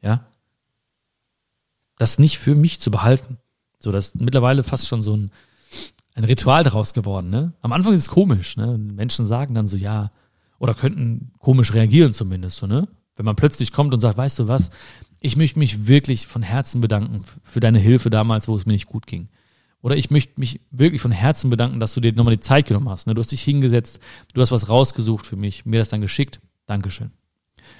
Ja. 0.00 0.26
Das 1.98 2.18
nicht 2.18 2.38
für 2.38 2.54
mich 2.54 2.80
zu 2.80 2.90
behalten. 2.90 3.38
So, 3.78 3.92
das 3.92 4.08
ist 4.08 4.20
mittlerweile 4.20 4.62
fast 4.62 4.88
schon 4.88 5.02
so 5.02 5.16
ein, 5.16 5.30
ein 6.14 6.24
Ritual 6.24 6.64
daraus 6.64 6.94
geworden. 6.94 7.30
Ne? 7.30 7.52
Am 7.60 7.72
Anfang 7.72 7.92
ist 7.92 8.02
es 8.02 8.08
komisch. 8.08 8.56
Ne? 8.56 8.78
Menschen 8.78 9.26
sagen 9.26 9.54
dann 9.54 9.68
so, 9.68 9.76
ja, 9.76 10.10
oder 10.58 10.74
könnten 10.74 11.32
komisch 11.38 11.74
reagieren 11.74 12.12
zumindest. 12.12 12.58
So, 12.58 12.66
ne? 12.66 12.88
Wenn 13.16 13.26
man 13.26 13.36
plötzlich 13.36 13.72
kommt 13.72 13.92
und 13.94 14.00
sagt, 14.00 14.16
weißt 14.16 14.38
du 14.38 14.48
was, 14.48 14.70
ich 15.20 15.36
möchte 15.36 15.58
mich 15.58 15.86
wirklich 15.86 16.26
von 16.26 16.42
Herzen 16.42 16.80
bedanken 16.80 17.22
für 17.42 17.60
deine 17.60 17.78
Hilfe 17.78 18.10
damals, 18.10 18.48
wo 18.48 18.56
es 18.56 18.66
mir 18.66 18.72
nicht 18.72 18.86
gut 18.86 19.06
ging. 19.06 19.28
Oder 19.84 19.96
ich 19.96 20.10
möchte 20.10 20.40
mich 20.40 20.62
wirklich 20.70 21.02
von 21.02 21.12
Herzen 21.12 21.50
bedanken, 21.50 21.78
dass 21.78 21.92
du 21.92 22.00
dir 22.00 22.12
nochmal 22.14 22.34
die 22.34 22.40
Zeit 22.40 22.66
genommen 22.66 22.88
hast. 22.88 23.06
Ne? 23.06 23.12
Du 23.12 23.20
hast 23.20 23.32
dich 23.32 23.42
hingesetzt, 23.42 24.00
du 24.32 24.40
hast 24.40 24.50
was 24.50 24.70
rausgesucht 24.70 25.26
für 25.26 25.36
mich, 25.36 25.66
mir 25.66 25.78
das 25.78 25.90
dann 25.90 26.00
geschickt. 26.00 26.40
Dankeschön. 26.64 27.10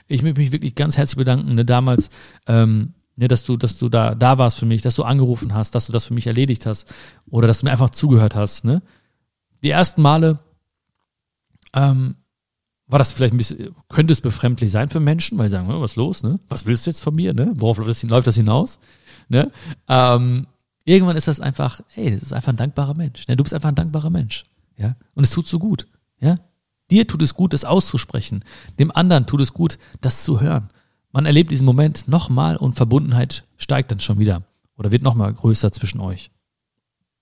Ich 0.06 0.22
möchte 0.22 0.40
mich 0.40 0.52
wirklich 0.52 0.74
ganz 0.74 0.98
herzlich 0.98 1.16
bedanken. 1.16 1.54
Ne? 1.54 1.64
Damals 1.64 2.10
ähm, 2.46 2.92
Ne, 3.16 3.28
dass 3.28 3.44
du, 3.44 3.56
dass 3.56 3.78
du 3.78 3.88
da, 3.88 4.16
da 4.16 4.38
warst 4.38 4.58
für 4.58 4.66
mich, 4.66 4.82
dass 4.82 4.96
du 4.96 5.04
angerufen 5.04 5.54
hast, 5.54 5.76
dass 5.76 5.86
du 5.86 5.92
das 5.92 6.04
für 6.04 6.14
mich 6.14 6.26
erledigt 6.26 6.66
hast 6.66 6.92
oder 7.30 7.46
dass 7.46 7.60
du 7.60 7.66
mir 7.66 7.72
einfach 7.72 7.90
zugehört 7.90 8.34
hast. 8.34 8.64
Ne? 8.64 8.82
Die 9.62 9.70
ersten 9.70 10.02
Male 10.02 10.40
ähm, 11.74 12.16
war 12.88 12.98
das 12.98 13.12
vielleicht 13.12 13.32
ein 13.32 13.36
bisschen, 13.36 13.74
könnte 13.88 14.12
es 14.12 14.20
befremdlich 14.20 14.72
sein 14.72 14.88
für 14.88 14.98
Menschen, 14.98 15.38
weil 15.38 15.48
sie 15.48 15.52
sagen, 15.52 15.68
was 15.68 15.92
ist 15.92 15.96
los, 15.96 16.22
ne? 16.24 16.40
Was 16.48 16.66
willst 16.66 16.86
du 16.86 16.90
jetzt 16.90 17.00
von 17.00 17.14
mir, 17.14 17.32
ne? 17.34 17.52
Worauf 17.54 17.78
läuft 17.78 18.26
das, 18.26 18.36
hinaus? 18.36 18.80
Ne? 19.28 19.50
Ähm, 19.88 20.48
irgendwann 20.84 21.16
ist 21.16 21.28
das 21.28 21.40
einfach, 21.40 21.80
ey, 21.94 22.10
das 22.10 22.22
ist 22.22 22.32
einfach 22.32 22.52
ein 22.52 22.56
dankbarer 22.56 22.94
Mensch. 22.94 23.26
Ne? 23.28 23.36
Du 23.36 23.42
bist 23.42 23.54
einfach 23.54 23.70
ein 23.70 23.74
dankbarer 23.74 24.10
Mensch. 24.10 24.44
Ja? 24.76 24.96
Und 25.14 25.24
es 25.24 25.30
tut 25.30 25.46
so 25.46 25.58
gut. 25.58 25.86
Ja? 26.20 26.34
Dir 26.90 27.06
tut 27.06 27.22
es 27.22 27.34
gut, 27.34 27.52
das 27.52 27.64
auszusprechen. 27.64 28.44
Dem 28.78 28.94
anderen 28.94 29.26
tut 29.26 29.40
es 29.40 29.54
gut, 29.54 29.78
das 30.00 30.24
zu 30.24 30.40
hören 30.40 30.70
man 31.14 31.26
erlebt 31.26 31.52
diesen 31.52 31.64
Moment 31.64 32.08
nochmal 32.08 32.56
und 32.56 32.74
Verbundenheit 32.74 33.44
steigt 33.56 33.92
dann 33.92 34.00
schon 34.00 34.18
wieder 34.18 34.42
oder 34.76 34.90
wird 34.90 35.04
nochmal 35.04 35.32
größer 35.32 35.70
zwischen 35.70 36.00
euch. 36.00 36.32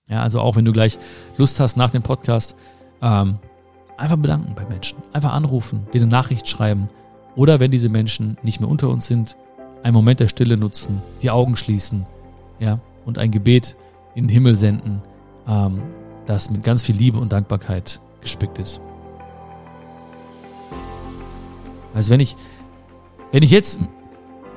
Ja, 0.07 0.23
also 0.23 0.41
auch 0.41 0.55
wenn 0.55 0.65
du 0.65 0.71
gleich 0.71 0.97
Lust 1.37 1.59
hast 1.59 1.77
nach 1.77 1.91
dem 1.91 2.01
Podcast, 2.01 2.55
ähm, 3.03 3.37
einfach 3.95 4.17
bedanken 4.17 4.55
bei 4.55 4.65
Menschen. 4.65 4.97
Einfach 5.13 5.31
anrufen, 5.33 5.85
dir 5.93 6.01
eine 6.01 6.09
Nachricht 6.09 6.49
schreiben 6.49 6.89
oder 7.35 7.59
wenn 7.59 7.69
diese 7.69 7.87
Menschen 7.87 8.35
nicht 8.41 8.59
mehr 8.59 8.67
unter 8.67 8.89
uns 8.89 9.05
sind, 9.05 9.37
einen 9.83 9.93
Moment 9.93 10.19
der 10.19 10.27
Stille 10.27 10.57
nutzen, 10.57 11.03
die 11.21 11.29
Augen 11.29 11.55
schließen, 11.55 12.07
ja, 12.59 12.79
und 13.05 13.17
ein 13.17 13.31
Gebet 13.31 13.75
in 14.15 14.25
den 14.25 14.29
Himmel 14.29 14.55
senden, 14.55 15.01
ähm, 15.47 15.81
das 16.25 16.49
mit 16.49 16.63
ganz 16.63 16.83
viel 16.83 16.95
Liebe 16.95 17.19
und 17.19 17.31
Dankbarkeit 17.31 17.99
gespickt 18.21 18.59
ist. 18.59 18.79
Also 21.93 22.11
wenn 22.11 22.19
ich 22.19 22.35
wenn 23.33 23.41
ich 23.41 23.49
jetzt 23.49 23.79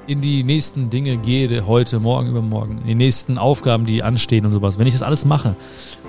in 0.07 0.21
die 0.21 0.45
nächsten 0.45 0.91
Dinge 0.91 1.17
gehe, 1.17 1.67
heute, 1.67 1.99
morgen, 1.99 2.29
übermorgen, 2.29 2.77
in 2.83 2.87
die 2.87 2.95
nächsten 2.95 3.39
Aufgaben, 3.39 3.87
die 3.87 4.03
anstehen 4.03 4.45
und 4.45 4.53
sowas, 4.53 4.79
wenn 4.79 4.87
ich 4.87 4.93
das 4.93 5.03
alles 5.03 5.25
mache, 5.25 5.57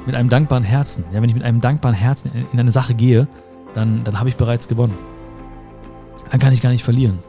mit 0.06 0.16
einem 0.16 0.28
dankbaren 0.28 0.66
Herzen, 0.66 1.06
ja, 1.14 1.22
wenn 1.22 1.30
ich 1.30 1.36
mit 1.36 1.46
einem 1.46 1.62
dankbaren 1.62 1.96
Herzen 1.96 2.30
in 2.52 2.60
eine 2.60 2.72
Sache 2.72 2.94
gehe, 2.94 3.28
dann, 3.74 4.04
dann 4.04 4.20
habe 4.20 4.28
ich 4.28 4.36
bereits 4.36 4.68
gewonnen. 4.68 4.98
Dann 6.30 6.42
kann 6.42 6.52
ich 6.52 6.62
gar 6.62 6.72
nicht 6.72 6.84
verlieren. 6.84 7.20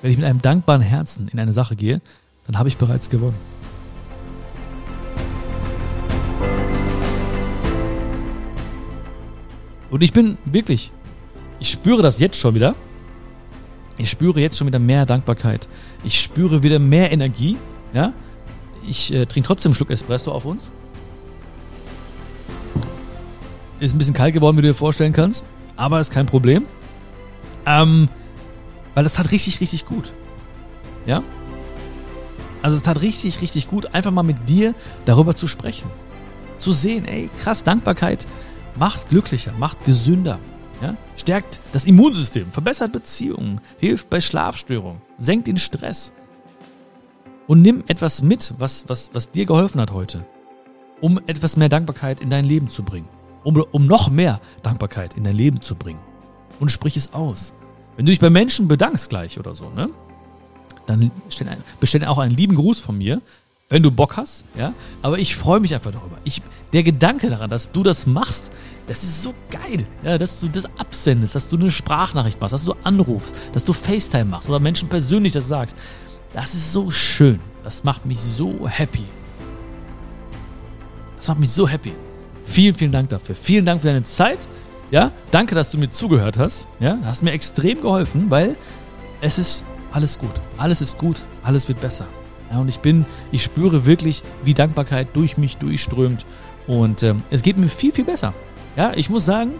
Wenn 0.00 0.10
ich 0.10 0.16
mit 0.16 0.26
einem 0.26 0.40
dankbaren 0.40 0.80
Herzen 0.80 1.28
in 1.30 1.38
eine 1.38 1.52
Sache 1.52 1.76
gehe, 1.76 2.00
dann 2.46 2.58
habe 2.58 2.68
ich 2.68 2.76
bereits 2.76 3.10
gewonnen. 3.10 3.36
Und 9.90 10.02
ich 10.02 10.12
bin 10.12 10.38
wirklich, 10.44 10.90
ich 11.60 11.70
spüre 11.70 12.02
das 12.02 12.18
jetzt 12.18 12.36
schon 12.36 12.54
wieder. 12.54 12.74
Ich 13.96 14.10
spüre 14.10 14.40
jetzt 14.40 14.58
schon 14.58 14.66
wieder 14.66 14.80
mehr 14.80 15.06
Dankbarkeit. 15.06 15.68
Ich 16.02 16.20
spüre 16.20 16.64
wieder 16.64 16.80
mehr 16.80 17.12
Energie. 17.12 17.56
Ja? 17.92 18.12
Ich 18.88 19.14
äh, 19.14 19.24
trinke 19.24 19.46
trotzdem 19.46 19.70
einen 19.70 19.76
Schluck 19.76 19.90
Espresso 19.90 20.32
auf 20.32 20.44
uns. 20.44 20.68
Ist 23.78 23.94
ein 23.94 23.98
bisschen 23.98 24.14
kalt 24.14 24.34
geworden, 24.34 24.56
wie 24.56 24.62
du 24.62 24.68
dir 24.68 24.74
vorstellen 24.74 25.12
kannst. 25.12 25.44
Aber 25.76 26.00
ist 26.00 26.10
kein 26.10 26.26
Problem. 26.26 26.66
Ähm, 27.66 28.08
weil 28.94 29.06
es 29.06 29.14
tat 29.14 29.30
richtig, 29.30 29.60
richtig 29.60 29.86
gut. 29.86 30.12
Ja? 31.06 31.22
Also 32.64 32.78
es 32.78 32.82
tat 32.82 33.02
richtig, 33.02 33.42
richtig 33.42 33.68
gut, 33.68 33.94
einfach 33.94 34.10
mal 34.10 34.22
mit 34.22 34.48
dir 34.48 34.74
darüber 35.04 35.36
zu 35.36 35.46
sprechen. 35.46 35.90
Zu 36.56 36.72
sehen, 36.72 37.04
ey, 37.04 37.28
krass, 37.42 37.62
Dankbarkeit 37.62 38.26
macht 38.74 39.10
glücklicher, 39.10 39.52
macht 39.58 39.84
gesünder, 39.84 40.38
ja? 40.80 40.96
Stärkt 41.14 41.60
das 41.74 41.84
Immunsystem, 41.84 42.50
verbessert 42.52 42.90
Beziehungen, 42.90 43.60
hilft 43.76 44.08
bei 44.08 44.22
Schlafstörungen, 44.22 45.02
senkt 45.18 45.46
den 45.46 45.58
Stress. 45.58 46.14
Und 47.46 47.60
nimm 47.60 47.84
etwas 47.86 48.22
mit, 48.22 48.54
was, 48.56 48.88
was, 48.88 49.10
was 49.12 49.30
dir 49.30 49.44
geholfen 49.44 49.78
hat 49.78 49.92
heute, 49.92 50.24
um 51.02 51.20
etwas 51.26 51.58
mehr 51.58 51.68
Dankbarkeit 51.68 52.22
in 52.22 52.30
dein 52.30 52.46
Leben 52.46 52.68
zu 52.68 52.82
bringen. 52.82 53.10
Um, 53.42 53.62
um 53.72 53.86
noch 53.86 54.08
mehr 54.08 54.40
Dankbarkeit 54.62 55.18
in 55.18 55.24
dein 55.24 55.36
Leben 55.36 55.60
zu 55.60 55.74
bringen. 55.74 56.00
Und 56.60 56.70
sprich 56.70 56.96
es 56.96 57.12
aus. 57.12 57.52
Wenn 57.96 58.06
du 58.06 58.12
dich 58.12 58.20
bei 58.20 58.30
Menschen 58.30 58.68
bedankst 58.68 59.10
gleich 59.10 59.38
oder 59.38 59.54
so, 59.54 59.68
ne? 59.68 59.90
Dann 60.86 61.10
bestell 61.80 62.04
auch 62.04 62.18
einen 62.18 62.36
lieben 62.36 62.56
Gruß 62.56 62.78
von 62.78 62.98
mir, 62.98 63.20
wenn 63.70 63.82
du 63.82 63.90
Bock 63.90 64.16
hast, 64.16 64.44
ja. 64.56 64.74
Aber 65.02 65.18
ich 65.18 65.36
freue 65.36 65.60
mich 65.60 65.74
einfach 65.74 65.90
darüber. 65.90 66.18
Ich, 66.24 66.42
der 66.72 66.82
Gedanke 66.82 67.30
daran, 67.30 67.48
dass 67.50 67.72
du 67.72 67.82
das 67.82 68.06
machst, 68.06 68.52
das 68.86 69.02
ist 69.02 69.22
so 69.22 69.34
geil, 69.50 69.86
ja, 70.04 70.18
dass 70.18 70.40
du 70.40 70.48
das 70.48 70.66
absendest, 70.78 71.34
dass 71.34 71.48
du 71.48 71.56
eine 71.56 71.70
Sprachnachricht 71.70 72.40
machst, 72.40 72.52
dass 72.52 72.64
du 72.64 72.74
anrufst, 72.84 73.34
dass 73.52 73.64
du 73.64 73.72
FaceTime 73.72 74.26
machst 74.26 74.48
oder 74.48 74.60
Menschen 74.60 74.88
persönlich 74.88 75.32
das 75.32 75.48
sagst. 75.48 75.76
Das 76.34 76.54
ist 76.54 76.72
so 76.72 76.90
schön. 76.90 77.40
Das 77.62 77.84
macht 77.84 78.04
mich 78.04 78.20
so 78.20 78.68
happy. 78.68 79.04
Das 81.16 81.28
macht 81.28 81.40
mich 81.40 81.50
so 81.50 81.66
happy. 81.66 81.92
Vielen, 82.44 82.74
vielen 82.74 82.92
Dank 82.92 83.08
dafür. 83.08 83.34
Vielen 83.34 83.64
Dank 83.64 83.80
für 83.80 83.88
deine 83.88 84.04
Zeit. 84.04 84.46
Ja, 84.90 85.10
danke, 85.30 85.54
dass 85.54 85.70
du 85.70 85.78
mir 85.78 85.88
zugehört 85.88 86.36
hast. 86.36 86.68
Ja, 86.78 86.94
du 86.94 87.06
hast 87.06 87.22
mir 87.22 87.32
extrem 87.32 87.80
geholfen, 87.80 88.30
weil 88.30 88.56
es 89.22 89.38
ist 89.38 89.64
alles 89.94 90.18
gut. 90.18 90.42
Alles 90.58 90.80
ist 90.80 90.98
gut. 90.98 91.24
Alles 91.44 91.68
wird 91.68 91.80
besser. 91.80 92.06
Ja, 92.50 92.58
und 92.58 92.68
ich 92.68 92.80
bin, 92.80 93.06
ich 93.30 93.44
spüre 93.44 93.86
wirklich, 93.86 94.22
wie 94.44 94.52
Dankbarkeit 94.52 95.08
durch 95.14 95.38
mich 95.38 95.56
durchströmt. 95.56 96.26
Und 96.66 97.04
ähm, 97.04 97.22
es 97.30 97.42
geht 97.42 97.56
mir 97.56 97.68
viel, 97.68 97.92
viel 97.92 98.04
besser. 98.04 98.34
Ja, 98.76 98.92
ich 98.96 99.08
muss 99.08 99.24
sagen, 99.24 99.52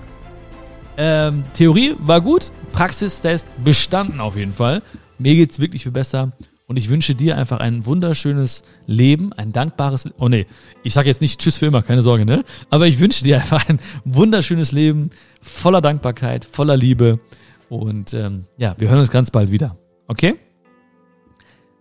ähm, 0.97 1.45
Theorie 1.55 1.95
war 2.01 2.21
gut, 2.21 2.51
Praxistest 2.73 3.47
bestanden 3.63 4.21
auf 4.21 4.37
jeden 4.37 4.53
Fall. 4.53 4.83
Mir 5.19 5.37
geht's 5.37 5.61
wirklich 5.61 5.85
viel 5.85 5.93
besser. 5.93 6.33
Und 6.67 6.79
ich 6.79 6.91
wünsche 6.91 7.15
dir 7.15 7.37
einfach 7.37 7.59
ein 7.59 7.87
wunderschönes 7.87 8.65
Leben, 8.87 9.33
ein 9.35 9.53
dankbares, 9.53 10.09
oh 10.19 10.29
nee, 10.29 10.47
ich 10.83 10.95
sage 10.95 11.09
jetzt 11.09 11.21
nicht 11.21 11.39
Tschüss 11.39 11.59
für 11.59 11.67
immer, 11.67 11.83
keine 11.83 12.03
Sorge, 12.03 12.25
ne? 12.25 12.43
Aber 12.71 12.87
ich 12.89 12.99
wünsche 12.99 13.23
dir 13.23 13.37
einfach 13.37 13.69
ein 13.69 13.79
wunderschönes 14.05 14.73
Leben, 14.73 15.11
voller 15.43 15.83
Dankbarkeit, 15.83 16.45
voller 16.45 16.77
Liebe. 16.77 17.21
Und 17.69 18.15
ähm, 18.15 18.47
ja, 18.57 18.75
wir 18.79 18.89
hören 18.89 19.01
uns 19.01 19.11
ganz 19.11 19.31
bald 19.31 19.53
wieder. 19.53 19.77
Okay? 20.07 20.39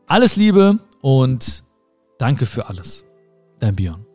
Alles 0.08 0.36
Liebe 0.36 0.80
und 1.02 1.64
danke 2.18 2.46
für 2.46 2.68
alles. 2.68 3.06
Dein 3.60 3.76
Björn. 3.76 4.06